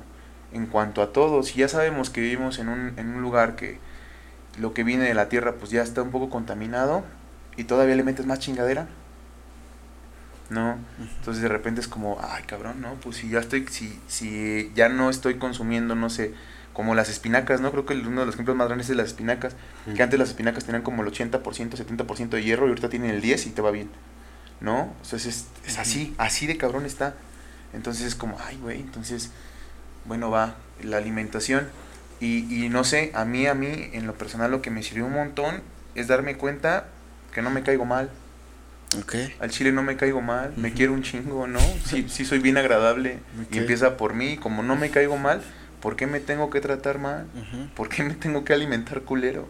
[0.53, 3.79] En cuanto a todo, si ya sabemos que vivimos en un, en un lugar que
[4.59, 7.03] lo que viene de la tierra pues ya está un poco contaminado
[7.55, 8.87] y todavía le metes más chingadera,
[10.49, 10.77] ¿no?
[11.19, 12.93] Entonces de repente es como, ay cabrón, ¿no?
[12.95, 16.33] Pues si ya estoy, si, si ya no estoy consumiendo, no sé,
[16.73, 17.71] como las espinacas, ¿no?
[17.71, 19.55] Creo que uno de los ejemplos más grandes es las espinacas,
[19.95, 23.21] que antes las espinacas tenían como el 80%, 70% de hierro y ahorita tienen el
[23.21, 23.89] 10 y te va bien,
[24.61, 24.93] ¿no?
[25.01, 27.15] Entonces es, es así, así de cabrón está.
[27.73, 29.31] Entonces es como, ay, güey, entonces,
[30.05, 31.67] bueno, va, la alimentación.
[32.19, 35.05] Y, y no sé, a mí, a mí, en lo personal, lo que me sirvió
[35.05, 35.61] un montón
[35.95, 36.87] es darme cuenta
[37.33, 38.09] que no me caigo mal.
[38.99, 39.15] Ok.
[39.39, 41.59] Al chile no me caigo mal, me quiero un chingo, ¿no?
[41.85, 43.19] Sí, sí soy bien agradable
[43.51, 44.37] y empieza por mí.
[44.37, 45.41] Como no me caigo mal,
[45.81, 47.27] ¿por qué me tengo que tratar mal?
[47.35, 47.67] Ujú.
[47.75, 49.47] ¿Por qué me tengo que alimentar culero?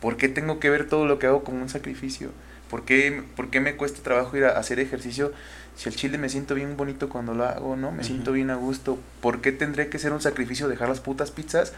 [0.00, 2.32] ¿Por qué tengo que ver todo lo que hago como un sacrificio?
[2.70, 5.32] ¿Por qué, por qué me cuesta trabajo ir a hacer ejercicio
[5.76, 7.90] si al chile me siento bien bonito cuando lo hago, ¿no?
[7.90, 8.98] Me siento bien a gusto.
[9.20, 11.72] ¿Por qué tendré que ser un sacrificio dejar las putas pizzas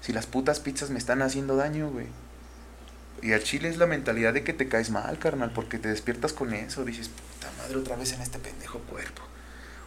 [0.00, 2.06] si las putas pizzas me están haciendo daño, güey?
[3.22, 6.32] Y al chile es la mentalidad de que te caes mal, carnal, porque te despiertas
[6.32, 6.84] con eso.
[6.84, 9.22] Dices, puta madre, otra vez en este pendejo cuerpo.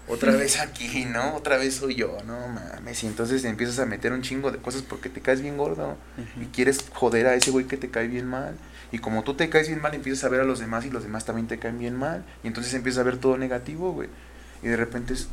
[0.08, 1.36] Otra vez aquí, ¿no?
[1.36, 3.04] Otra vez soy yo, no mames.
[3.04, 5.96] Y entonces te empiezas a meter un chingo de cosas porque te caes bien gordo.
[6.38, 6.52] Y Ujú.
[6.52, 8.58] quieres joder a ese güey que te cae bien mal.
[8.92, 11.04] Y como tú te caes bien mal, empiezas a ver a los demás y los
[11.04, 12.26] demás también te caen bien mal.
[12.44, 14.10] Y entonces empiezas a ver todo negativo, güey.
[14.64, 15.28] Y de repente es.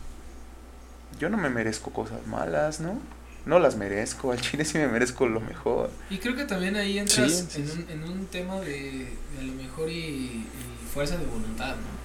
[1.18, 2.98] Yo no me merezco cosas malas, ¿no?
[3.46, 4.32] No las merezco.
[4.32, 5.90] Al chile sí me merezco lo mejor.
[6.10, 7.84] Y creo que también ahí entras Sí, sí, en, sí.
[7.88, 8.66] un, en un tema de,
[9.34, 10.46] de a lo mejor y, y
[10.92, 11.96] fuerza de voluntad, ¿no?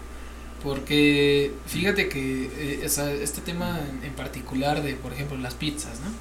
[0.63, 5.99] Porque fíjate que eh, esa- este tema en, en particular de, por ejemplo, las pizzas,
[6.01, 6.11] ¿no?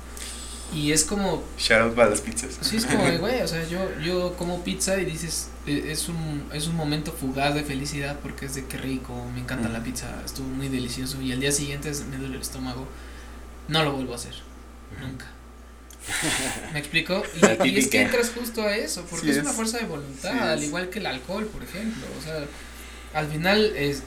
[0.72, 2.58] Y es como, Shout out para las pizzas.
[2.60, 6.44] sí, es como, güey, o sea, yo, yo como pizza y dices, eh, es un,
[6.52, 9.88] es un momento fugaz de felicidad porque es de qué rico, me encanta la Ujú.
[9.88, 12.86] pizza, estuvo muy delicioso y al día siguiente me duele el estómago,
[13.68, 14.34] no lo vuelvo a hacer,
[15.00, 15.26] nunca.
[16.72, 17.22] ¿Me explico?
[17.64, 19.42] Y, es que entras justo a eso, porque Sí es, es.
[19.42, 22.06] una fuerza de voluntad, Sí al igual que el alcohol, por ejemplo.
[22.18, 22.44] O sea,
[23.12, 24.02] al final es.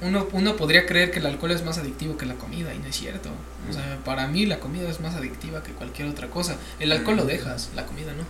[0.00, 2.86] Uno, uno podría creer que el alcohol es más adictivo que la comida, y no
[2.86, 3.30] es cierto.
[3.68, 6.56] O sea, para mí la comida es más adictiva que cualquier otra cosa.
[6.78, 8.24] El alcohol lo dejas, la comida no.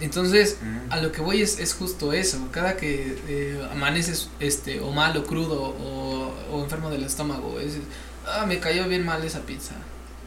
[0.00, 0.58] Entonces,
[0.90, 2.48] a lo que voy es, es justo eso.
[2.52, 7.78] Cada que eh, amaneces este, o malo, crudo o, o enfermo del estómago, es,
[8.26, 9.74] ah, me cayó bien mal esa pizza.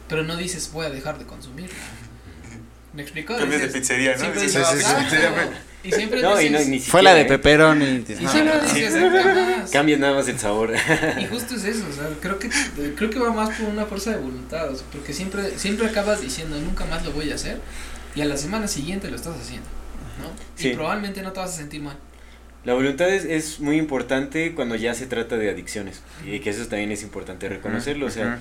[0.08, 1.74] Pero no dices, voy a dejar de consumirla.
[2.94, 3.36] ¿Me explico?
[3.36, 4.18] Cambias de Dices, pizzería, ¿no?
[4.18, 5.04] siempre Dices, dices, Sí, sí, "Ah, sí.
[5.04, 5.46] pizzería, claro".
[5.46, 5.58] güey.
[5.84, 7.24] Y siempre No, y no, dices, ni Fue siquiera, la de ¿eh?
[7.24, 7.84] pepperoni.
[7.84, 9.24] y siempre dices, "Nunca
[9.58, 9.70] más".
[9.70, 10.72] Cambias nada más el sabor.
[11.20, 12.50] Y justo es eso, o sea, creo que,
[12.96, 16.20] creo que va más por una fuerza de voluntad, o sea, porque siempre, siempre acabas
[16.20, 17.58] diciendo, nunca más lo voy a hacer,
[18.14, 19.66] y a la semana siguiente lo estás haciendo,
[20.20, 20.30] ¿no?
[20.54, 20.68] Sí.
[20.68, 21.96] Y probablemente no te vas a sentir mal.
[22.64, 26.00] La voluntad es, es muy importante cuando ya se trata de adicciones.
[26.24, 28.06] Y que eso también es importante reconocerlo.
[28.06, 28.38] O sea,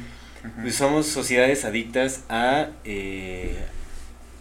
[0.61, 3.55] pues somos sociedades adictas a, eh,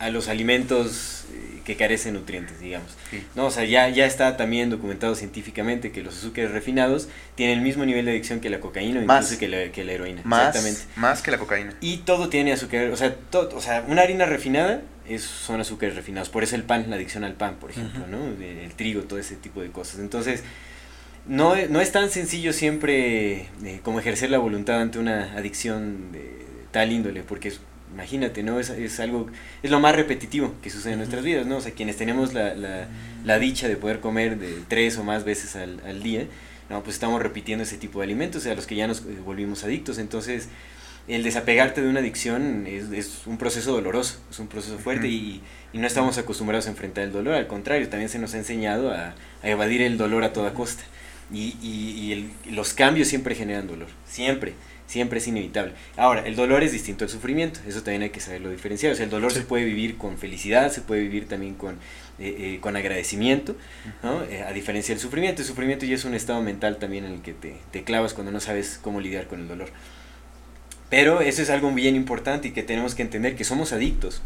[0.01, 2.91] a los alimentos eh, que carecen nutrientes, digamos.
[3.11, 3.23] Sí.
[3.37, 7.63] No, o sea, ya, ya está también documentado científicamente que los azúcares refinados tienen el
[7.65, 9.27] mismo nivel de adicción que la cocaína o Más.
[9.27, 10.23] incluso que la, que la heroína.
[10.25, 10.81] Más, Exactamente.
[10.97, 11.75] más que la cocaína.
[11.81, 15.95] Y todo tiene azúcar, o sea, todo, o sea, una harina refinada es, son azúcares
[15.97, 16.29] refinados.
[16.31, 18.07] Por eso el pan, la adicción al pan, por ejemplo.
[18.09, 18.27] ¿no?
[18.27, 20.01] El, el trigo, todo ese tipo de cosas.
[20.01, 20.43] Entonces,
[21.27, 26.47] no, no es tan sencillo siempre eh, como ejercer la voluntad ante una adicción de
[26.71, 27.61] tal índole, porque es-
[27.93, 28.61] imagínate, ¿no?
[28.61, 29.27] Es, es algo,
[29.63, 31.57] es lo más repetitivo que sucede en nuestras vidas, ¿no?
[31.57, 32.89] O sea, quienes tenemos la, la,
[33.25, 36.27] la dicha de poder comer de tres o más veces al, al día,
[36.69, 39.01] no, pues estamos repitiendo ese tipo de alimentos, o sea, a los que ya nos
[39.01, 39.99] eh, volvimos adictos.
[39.99, 40.49] Entonces,
[41.09, 45.41] el desapegarte de una adicción es, es un proceso doloroso, es un proceso fuerte y,
[45.73, 48.93] y no estamos acostumbrados a enfrentar el dolor, al contrario, también se nos ha enseñado
[48.93, 50.85] a, a evadir el dolor a toda costa.
[51.33, 54.55] Y, y, y el- y los cambios siempre generan dolor, siempre,
[54.91, 55.73] siempre es inevitable.
[55.97, 58.93] Ahora, el dolor es distinto al sufrimiento, eso también hay que saberlo diferenciar.
[58.93, 61.77] O sea, el dolor se puede vivir con felicidad, se puede vivir también con,
[62.19, 63.55] eh, eh, con agradecimiento,
[64.03, 64.25] ¿no?
[64.25, 65.43] Eh, a diferencia del sufrimiento.
[65.43, 68.33] El sufrimiento ya es un estado mental también en el que te, te clavas cuando
[68.33, 69.69] no sabes cómo lidiar con el dolor.
[70.89, 74.23] Pero eso es algo bien importante y que tenemos que entender que somos adictos.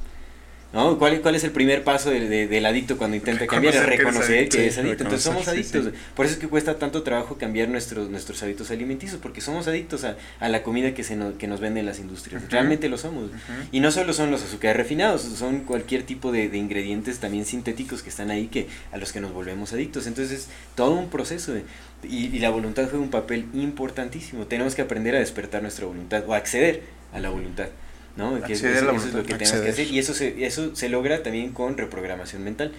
[0.74, 0.98] ¿No?
[0.98, 3.74] ¿Cuál, ¿Cuál es el primer paso de- de- del adicto cuando intenta cambiar?
[3.74, 5.02] Es Reconocer que adicto, es adicto.
[5.04, 5.88] Entonces somos sí, adictos.
[6.14, 10.04] Por eso es que cuesta tanto trabajo cambiar nuestros, nuestros hábitos alimenticios, porque somos adictos
[10.04, 12.42] a, a la comida que, se nos, que nos venden las industrias.
[12.50, 13.30] Realmente lo somos.
[13.72, 18.02] Y no solo son los azúcares refinados, son cualquier tipo de, de ingredientes también sintéticos
[18.02, 20.06] que están ahí que a los que nos volvemos adictos.
[20.06, 21.62] Entonces es todo un proceso de-
[22.02, 24.46] y, y la voluntad juega un papel importantísimo.
[24.46, 26.82] Tenemos que aprender a despertar nuestra voluntad o acceder
[27.12, 27.68] a la voluntad.
[28.16, 28.40] ¿No?
[28.42, 31.52] Que eso, es lo que tenemos que hacer y eso se, eso se logra también
[31.52, 32.72] con reprogramación mental.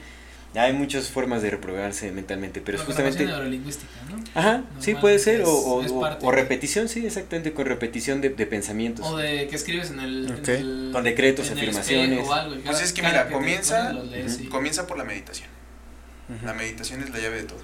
[0.57, 3.26] Hay muchas formas de reprogramarse mentalmente, pero es justamente...
[3.26, 4.24] neurolingüística, ¿no?
[4.40, 8.30] Ajá, sí puede ser, es- o, o, es o- repetición, sí, exactamente, con repetición de,
[8.30, 9.06] de pensamientos.
[9.06, 10.48] O de que escribes en el, en Ok.
[10.48, 12.26] el- Con decretos, en afirmaciones.
[12.26, 13.94] o algo, Pues es que mira, comienza-
[14.49, 15.49] Comienza por la meditación.
[16.45, 17.60] La meditación es la llave de todo.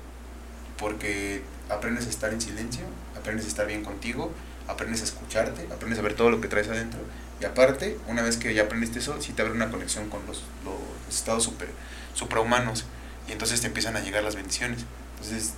[0.77, 2.81] Porque aprendes a estar en silencio,
[3.17, 4.33] aprendes a estar bien contigo,
[4.67, 6.99] aprendes a escucharte, aprendes a ver todo lo que traes adentro.
[7.41, 10.43] Y aparte, una vez que ya aprendiste eso, sí te abre una conexión con los,
[10.63, 10.75] los
[11.09, 11.69] estados super,
[12.13, 12.85] suprahumanos.
[13.27, 14.85] Y entonces te empiezan a llegar las bendiciones.
[15.15, 15.53] Entonces,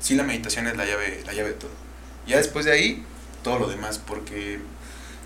[0.00, 1.70] sí la meditación es la llave, la llave de todo.
[2.26, 3.04] Ya después de ahí,
[3.42, 4.60] todo lo demás, porque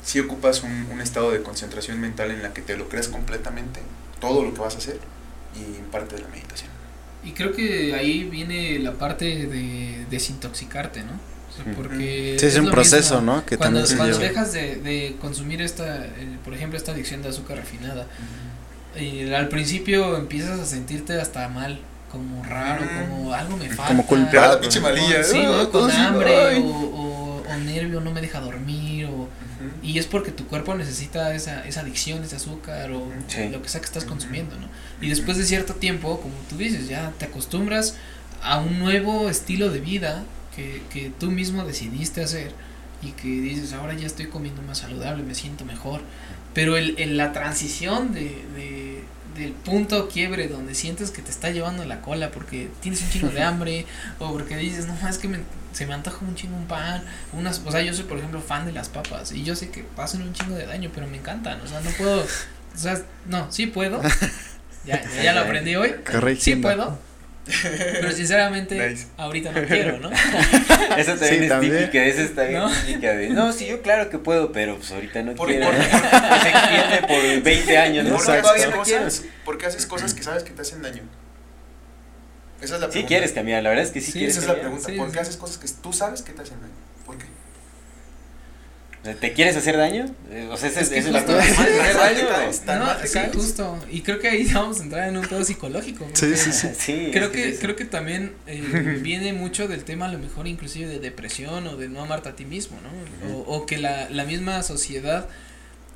[0.04, 3.80] si ocupas un, un estado de concentración mental en la que te lo creas completamente,
[4.20, 4.98] todo lo que vas a hacer,
[5.54, 6.70] y parte de la meditación.
[7.22, 11.12] Y creo que ahí viene la parte de desintoxicarte, ¿no?
[11.50, 11.74] O sea, Ujú.
[11.82, 13.44] porque Sí, es un proceso, mismo ¿no?
[13.44, 14.28] Que cuando también cuando lleva.
[14.30, 18.06] dejas de, de consumir esta, eh, por ejemplo, esta adicción de azúcar refinada,
[18.98, 23.86] y al principio empiezas a sentirte hasta mal, como raro, como algo me falta.
[23.88, 24.54] Como culpable.
[24.54, 25.22] la pinche malilla.
[25.22, 25.56] Sí, ¿no?
[25.58, 25.68] ¿no?
[25.68, 29.28] Todo Con hambre o, o, o nervio, no me deja dormir, o,
[29.82, 33.48] y es porque tu cuerpo necesita esa, esa adicción, ese azúcar o Sí.
[33.50, 34.68] lo que sea que estás consumiendo, ¿no?
[35.00, 37.94] Y después de cierto tiempo, como tú dices, ya te acostumbras
[38.42, 40.24] a un nuevo estilo de vida
[40.54, 42.52] que, que tú mismo decidiste hacer
[43.02, 46.02] y que dices, ahora ya estoy comiendo más saludable, me siento mejor.
[46.54, 49.04] Pero el, en la transición de, de-
[49.36, 53.28] del punto quiebre donde sientes que te está llevando la cola porque tienes un chingo
[53.28, 53.86] de hambre
[54.18, 55.38] o porque dices, no, es que me,
[55.72, 57.02] se me antoja un chingo un pan,
[57.32, 59.84] unas, o sea, yo soy por ejemplo fan de las papas y yo sé que
[59.96, 62.26] hacen un chingo de daño, pero me encantan, o sea, no puedo, o
[62.78, 64.02] sea, no, sí puedo,
[64.84, 65.94] ya, ya, ya lo aprendí hoy,
[66.40, 66.98] sí puedo,
[67.44, 69.06] pero sinceramente Nice.
[69.16, 70.10] ahorita no quiero, ¿no?
[70.96, 71.78] Esa también Sí, es también.
[71.78, 72.70] típica, esa está bien ¿No?
[72.70, 75.66] típica de, no, sí, yo claro que puedo, pero pues ahorita no Por- quiero.
[75.66, 75.74] por-
[76.42, 78.16] se extiende por 20 años, ¿no?
[78.16, 78.48] ¿Por qué Exacto.
[78.50, 79.04] haces Todavía no quiero.
[79.04, 79.24] cosas?
[79.44, 81.02] ¿Por qué haces cosas que sabes que te hacen daño?
[82.60, 83.00] Esa es la pregunta.
[83.00, 84.86] Sí quieres cambiar, la verdad es que sí, Sí, quieres Esa es la pregunta.
[84.88, 85.12] Sí, ¿Por sí.
[85.14, 86.72] qué haces cosas que tú sabes que te hacen daño?
[87.06, 87.24] ¿Por qué?
[89.02, 90.06] ¿Te quieres hacer daño?
[90.30, 91.64] Eh, O sea, esa es, Es que es la justo- cosa.
[91.66, 92.94] ¿Quieres hacer Tan daño?
[93.00, 93.78] No, sí, justo.
[93.90, 96.06] Y creo que ahí vamos a entrar en un pedo psicológico.
[96.12, 96.68] Sí, sí, sí.
[96.78, 100.46] Sí, Creo es que, creo que también eh, viene mucho del tema, a lo mejor
[100.46, 103.34] inclusive de depresión o de no amarte a ti mismo, ¿no?
[103.34, 105.28] o, o que la, la misma sociedad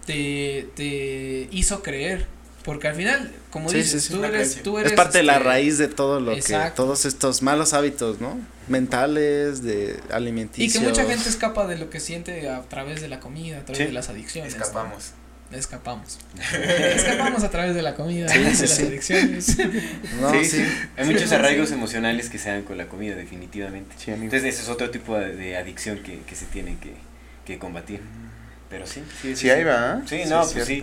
[0.07, 2.27] te, te hizo creer.
[2.65, 4.15] Porque al final, como Sí, dices, sí, sí.
[4.15, 4.93] tú, eres, tú eres.
[4.93, 6.71] Es parte de la este, raíz de todo lo Exacto.
[6.71, 8.39] que, todos estos malos hábitos, ¿no?
[8.69, 10.73] Mentales, de Y alimenticios.
[10.83, 13.79] que mucha gente escapa de lo que siente a través de la comida, a través
[13.79, 13.85] Sí.
[13.85, 14.57] de las adicciones.
[14.57, 14.63] ¿no?
[14.63, 15.13] Escapamos.
[15.53, 16.19] Escapamos.
[16.97, 18.83] Escapamos a través de la comida, Sí, de sí, las sí.
[18.87, 19.57] adicciones.
[20.21, 20.57] No, sí, sí.
[20.57, 20.65] sí.
[20.97, 23.95] Hay muchos arraigos emocionales que se dan con la comida, definitivamente.
[23.99, 24.25] Sí, amigo.
[24.25, 26.95] Entonces, ese es otro tipo de, de adicción que, que se tiene que,
[27.45, 28.01] que combatir.
[28.71, 29.37] Pero sí, sí.
[29.37, 30.01] Sí, ahí va.
[30.03, 30.09] ¿eh?
[30.09, 30.83] Sí, no, es pues sí.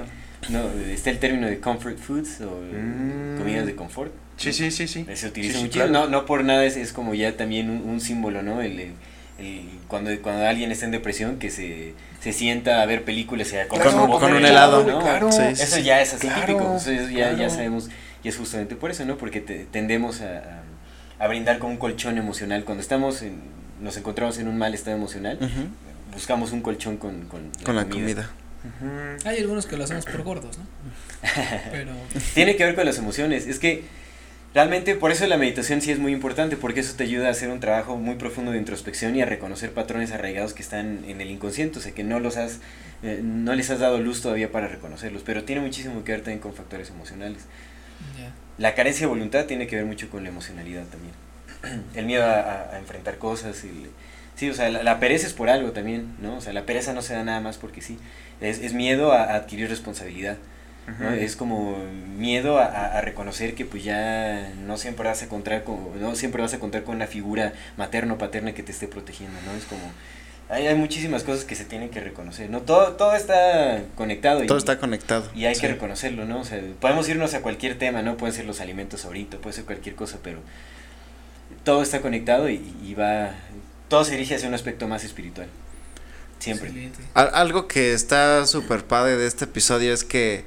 [0.50, 3.38] No, está el término de comfort foods o Mm.
[3.38, 4.12] comidas de confort.
[4.38, 5.06] Sí, sí, sí, sí.
[5.14, 5.86] Se utiliza Sí, sí, muchísimo.
[5.92, 5.92] claro.
[5.92, 8.62] No, no por nada es, es como ya también un, un símbolo, ¿no?
[8.62, 8.94] El, el-
[9.40, 13.58] el- cuando, cuando alguien está en depresión, que se, se sienta a ver películas y
[13.58, 14.84] a comer Con un- con un helado.
[14.84, 15.00] ¿no?
[15.00, 15.32] Claro.
[15.32, 16.76] Sí, Eso ya es así Claro, típico.
[16.76, 17.90] Eso es- ya, sabemos.
[18.24, 19.18] Y es justamente por eso, ¿no?
[19.18, 20.38] Porque te- tendemos a,
[21.20, 22.64] a, a brindar como un colchón emocional.
[22.66, 23.42] Cuando estamos en,
[23.80, 25.38] nos encontramos en un mal estado emocional,
[26.14, 28.30] buscamos un colchón con, con, Con la comida.
[29.26, 30.66] Hay algunos que lo hacemos por gordos, ¿no?
[31.72, 31.92] Pero.
[32.34, 33.48] Tiene que ver con las emociones.
[33.48, 33.84] Es que
[34.54, 37.50] realmente por eso la meditación sí es muy importante, porque eso te ayuda a hacer
[37.50, 41.32] un trabajo muy profundo de introspección y a reconocer patrones arraigados que están en el
[41.32, 42.60] inconsciente, o sea, que no los has,
[43.04, 46.40] eh, no les has dado luz todavía para reconocerlos, pero tiene muchísimo que ver también
[46.40, 47.44] con factores emocionales.
[48.58, 51.14] La carencia de voluntad tiene que ver mucho con la emocionalidad también.
[51.96, 53.90] El miedo a, a- a enfrentar cosas, el-
[54.36, 56.38] sí, o sea, la, la pereza es por algo también, ¿no?
[56.38, 57.98] O sea, la pereza no se da nada más porque sí,
[58.42, 60.38] es, es miedo a- a adquirir responsabilidad.
[61.18, 61.78] Es como
[62.18, 66.54] miedo a, reconocer que pues ya no siempre vas a contar con, no siempre vas
[66.54, 69.54] a contar con una figura materno o paterna que te esté protegiendo, ¿no?
[69.54, 69.82] Es como
[70.50, 72.62] hay, hay muchísimas cosas que se tienen que reconocer, ¿no?
[72.62, 75.24] Todo, todo está conectado Todo y, está conectado.
[75.34, 75.62] y hay sí.
[75.62, 76.42] que reconocerlo, ¿no?
[76.42, 78.18] O sea, podemos irnos a cualquier tema, ¿no?
[78.18, 80.40] Pueden ser los alimentos ahorita, puede ser cualquier cosa, pero
[81.64, 83.32] todo está conectado y, y va,
[83.88, 85.48] todo se dirige hacia un aspecto más espiritual.
[86.42, 86.92] Siempre.
[87.14, 90.44] Al- algo que está súper padre de este episodio es que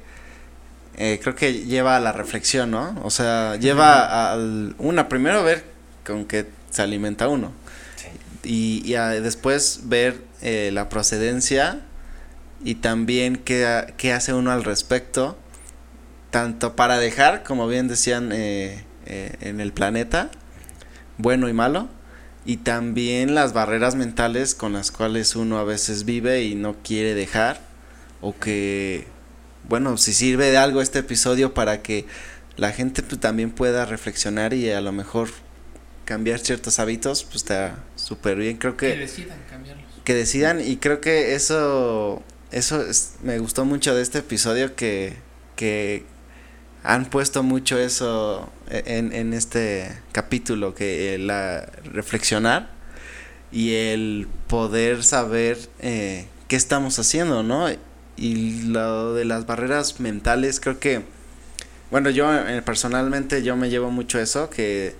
[0.97, 2.95] eh, creo que lleva a la reflexión, ¿no?
[3.03, 5.63] O sea, lleva al, una, primero ver
[6.05, 7.51] con qué se alimenta uno
[7.95, 8.07] Sí.
[8.83, 11.79] y, y a- después ver eh, la procedencia
[12.63, 15.37] y también qué, qué hace uno al respecto,
[16.31, 20.29] tanto para dejar, como bien decían eh, eh, en el planeta,
[21.17, 21.87] bueno y malo,
[22.45, 27.13] y también las barreras mentales con las cuales uno a veces vive y no quiere
[27.15, 27.59] dejar,
[28.21, 29.05] o que,
[29.67, 32.05] bueno, si sirve de algo este episodio para que
[32.57, 35.29] la gente pues, también pueda reflexionar y a lo mejor
[36.05, 39.85] cambiar ciertos hábitos, pues está súper bien, creo Que que decidan cambiarlos.
[40.03, 45.13] que decidan y creo que eso eso es- me gustó mucho de este episodio que
[45.55, 46.05] que
[46.85, 52.69] han puesto mucho eso e, en, este capítulo que eh, la reflexionar
[53.51, 57.67] y el poder saber eh, qué estamos haciendo no
[58.17, 61.01] y lo de las barreras mentales creo que
[61.91, 64.95] bueno yo eh, personalmente yo me llevo mucho eso que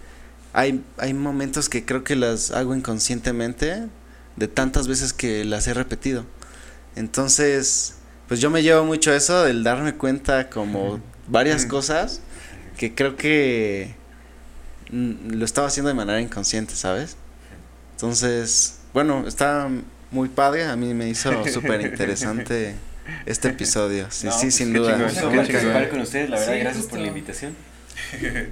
[0.53, 3.87] hay hay momentos que creo que las hago inconscientemente
[4.35, 6.25] de tantas veces que las he repetido.
[6.95, 7.95] Entonces,
[8.27, 11.71] pues yo me llevo mucho eso, el darme cuenta como varias Ujú.
[11.71, 12.21] cosas
[12.77, 13.93] que creo que
[14.91, 17.15] mm, lo estaba haciendo de manera inconsciente, ¿sabes?
[17.93, 19.69] Entonces, bueno, está
[20.11, 22.75] muy padre, a mí me hizo súper interesante
[23.25, 24.97] este episodio, sí, No, sí, pues sin duda.
[24.97, 26.89] participar con ustedes, la verdad, Sí, gracias justo.
[26.91, 27.55] por la invitación.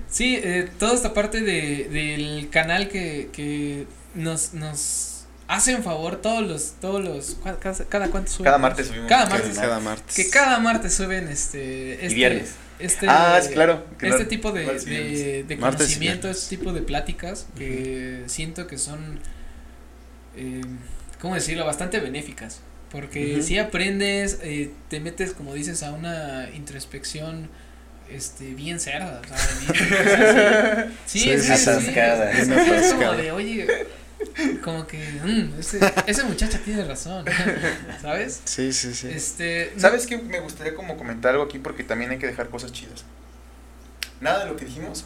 [0.09, 3.85] Sí, eh, toda esta parte de, del canal que, que
[4.15, 5.12] nos, nos
[5.55, 8.45] hacen favor todos los, todos los, ¿cuá- cada, cada cuánto suben?
[8.45, 9.07] Cada martes subimos.
[9.09, 9.45] Cada martes.
[9.47, 9.69] episodio.
[9.69, 10.15] Cada martes.
[10.15, 12.51] Que cada martes suben este, este viernes.
[12.79, 14.15] Este, Ah, sí, claro, claro.
[14.15, 19.19] Este tipo de, Martes de, de conocimiento, este tipo de pláticas que siento que son,
[20.35, 20.61] eh,
[21.21, 21.65] ¿cómo decirlo?
[21.65, 22.59] Bastante benéficas.
[22.91, 27.49] Porque si aprendes, eh, te metes, como dices, a una introspección
[28.09, 31.63] este bien cerda, o sea, bien- sí, sí, Sí, es sí, que sí.
[31.63, 32.31] sí, Atascada.
[32.31, 32.93] es- Bien es
[34.63, 37.25] como que, mm, ese, esa muchacha tiene razón,
[38.01, 38.41] ¿sabes?
[38.45, 39.07] Sí, sí, sí.
[39.09, 40.17] Este, ¿Sabes qué?
[40.17, 43.03] Me gustaría como comentar algo aquí porque también hay que dejar cosas chidas.
[44.21, 45.05] Nada de lo que dijimos,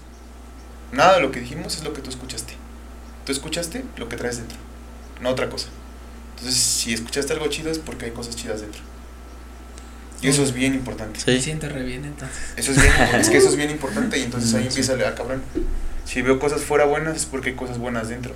[0.91, 2.53] nada de lo que dijimos es lo que tú escuchaste.
[3.25, 4.57] Tú escuchaste lo que traes dentro,
[5.21, 5.67] no otra cosa.
[6.35, 8.81] Entonces, si escuchaste algo chido es porque hay cosas chidas dentro.
[10.21, 11.19] Y eso es bien importante.
[11.27, 11.41] Me Sí.
[11.41, 12.37] siento re bien entonces.
[12.55, 15.41] Eso es bien, es que eso es bien importante y entonces ahí empieza a cabrón.
[16.05, 18.33] Si veo cosas fuera buenas es porque hay cosas buenas dentro.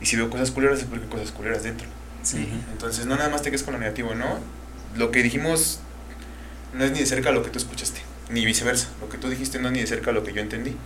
[0.00, 1.86] Y si veo cosas culeras es porque hay cosas culeras dentro.
[2.22, 2.48] Sí.
[2.72, 4.38] Entonces no nada más te quedes con lo negativo, ¿no?
[4.96, 5.80] Lo que dijimos
[6.74, 8.00] no es ni de cerca lo que tú escuchaste,
[8.30, 8.88] ni viceversa.
[9.00, 10.76] Lo que tú dijiste no es ni de cerca lo que yo entendí.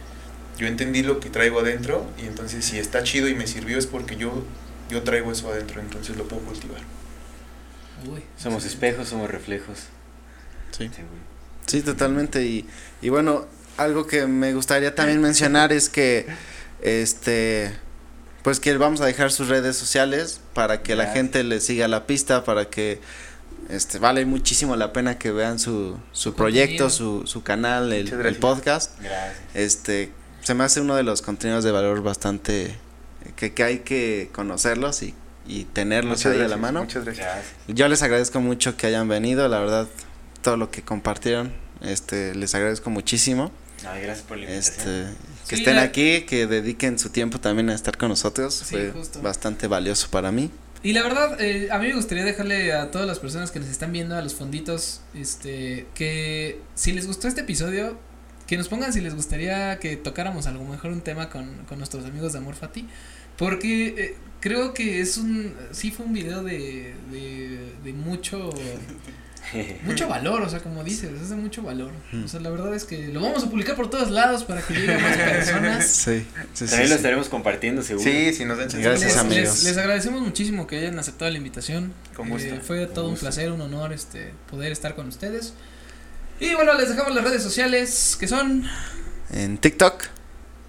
[0.58, 3.86] Yo entendí lo que traigo adentro y entonces si está chido y me sirvió es
[3.86, 4.44] porque yo,
[4.90, 6.80] yo traigo eso adentro, entonces lo puedo cultivar.
[8.08, 8.22] Uy.
[8.36, 9.84] Somos espejos, somos reflejos.
[10.70, 10.90] Sí.
[11.66, 12.44] Sí, totalmente.
[12.44, 12.66] Y,
[13.00, 13.46] y bueno,
[13.76, 16.26] algo que me gustaría también mencionar es que,
[16.82, 17.72] este,
[18.44, 22.06] pues que vamos a dejar sus redes sociales para que la gente le siga la
[22.06, 23.00] pista, para que,
[23.70, 29.00] este, vale muchísimo la pena que vean su, su, proyecto, su, su canal, el, podcast.
[29.00, 29.36] Gracias.
[29.54, 30.12] Este,
[30.42, 32.76] se me hace uno de los contenidos de valor bastante,
[33.34, 35.14] que, que hay que conocerlos y,
[35.46, 36.80] y tenerlos ahí a la mano.
[36.80, 37.26] Muchas gracias.
[37.26, 37.54] Gracias.
[37.68, 39.88] Yo les agradezco mucho que hayan venido, la verdad,
[40.42, 41.50] todo lo que compartieron,
[41.80, 43.50] este, les agradezco muchísimo,
[43.88, 44.86] Ay, gracias por la invitación.
[44.86, 48.54] este, que Sí, estén la- aquí, que dediquen su tiempo también a estar con nosotros,
[48.54, 49.20] Sí, fue justo.
[49.22, 50.50] bastante valioso para mí.
[50.82, 53.68] Y la verdad, eh, a mí me gustaría dejarle a todas las personas que nos
[53.68, 57.98] están viendo, a los fonditos, este, que si les gustó este episodio,
[58.46, 61.78] que nos pongan si les gustaría que tocáramos a lo mejor un tema con, con
[61.78, 62.86] nuestros amigos de Amor Fati,
[63.38, 68.50] porque eh, creo que es un, sí fue un video de, de, de mucho,
[69.82, 71.92] mucho valor, o sea, como dices, es de mucho valor.
[72.24, 74.74] O sea, la verdad es que lo vamos a publicar por todos lados para que
[74.74, 75.84] llegue a más personas.
[76.04, 78.10] Sí, sí, sí, También lo estaremos compartiendo, seguro.
[78.10, 78.82] Sí, sí, nos den chance.
[78.82, 79.54] Gracias, les, amigos.
[79.54, 81.92] Les, les agradecemos muchísimo que hayan aceptado la invitación.
[82.14, 82.54] Con gusto.
[82.54, 85.54] Eh, fue todo un placer, un honor este poder estar con ustedes.
[86.40, 88.68] Y bueno, les dejamos las redes sociales que son
[89.32, 90.04] En TikTok,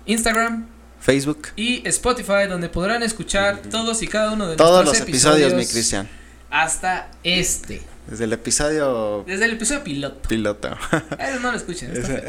[0.05, 0.67] Instagram
[0.99, 5.53] Facebook, y Spotify, donde podrán escuchar todos y cada uno de todos los nuestros episodios,
[5.53, 6.09] mi Cristian,
[6.49, 7.81] Hasta este.
[8.07, 10.27] Desde el episodio Desde el episodio piloto.
[10.27, 10.69] piloto.
[11.19, 11.91] Eso no lo escuchen.
[11.95, 12.23] Ese-.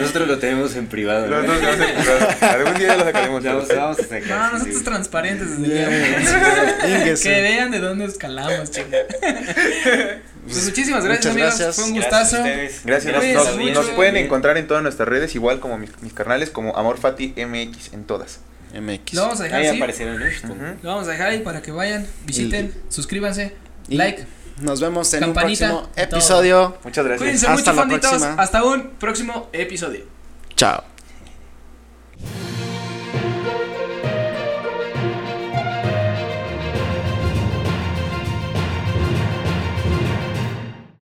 [0.00, 1.26] Nosotros lo tenemos en privado.
[1.26, 1.42] ¿no?
[1.42, 2.36] dos vamos a empezar.
[2.56, 3.44] Algún día lo sacaremos.
[3.44, 4.22] Vamos, vamos a sacar.
[4.28, 4.84] No, nosotros sí.
[4.84, 6.98] transparentes desde el día uno.
[7.00, 7.22] Ingues.
[7.22, 8.90] Que vean de dónde escalamos, chicos.
[10.46, 11.58] Pues muchísimas gracias, Muchas amigos.
[11.58, 11.76] gracias.
[11.76, 12.78] Fue un Gracias a gustazo.
[12.84, 16.98] Gracias, nos, pueden encontrar en todas nuestras redes, igual como mis, mis carnales, como Amor
[16.98, 18.40] Fati MX en todas.
[18.80, 19.14] MX.
[19.14, 19.76] Lo vamos a dejar ahí.
[19.76, 20.32] Aparecieron, ¿eh?
[20.44, 20.76] uh -huh.
[20.82, 23.54] Lo vamos a dejar ahí para que vayan, visiten, suscríbanse,
[23.88, 24.24] like.
[24.60, 26.78] Nos vemos en Campanita, un próximo episodio.
[26.84, 27.22] Muchas gracias.
[27.22, 28.10] Cuídense Hasta mucho, la.
[28.10, 28.34] Próxima.
[28.42, 30.04] Hasta un próximo episodio.
[30.56, 30.84] Chao.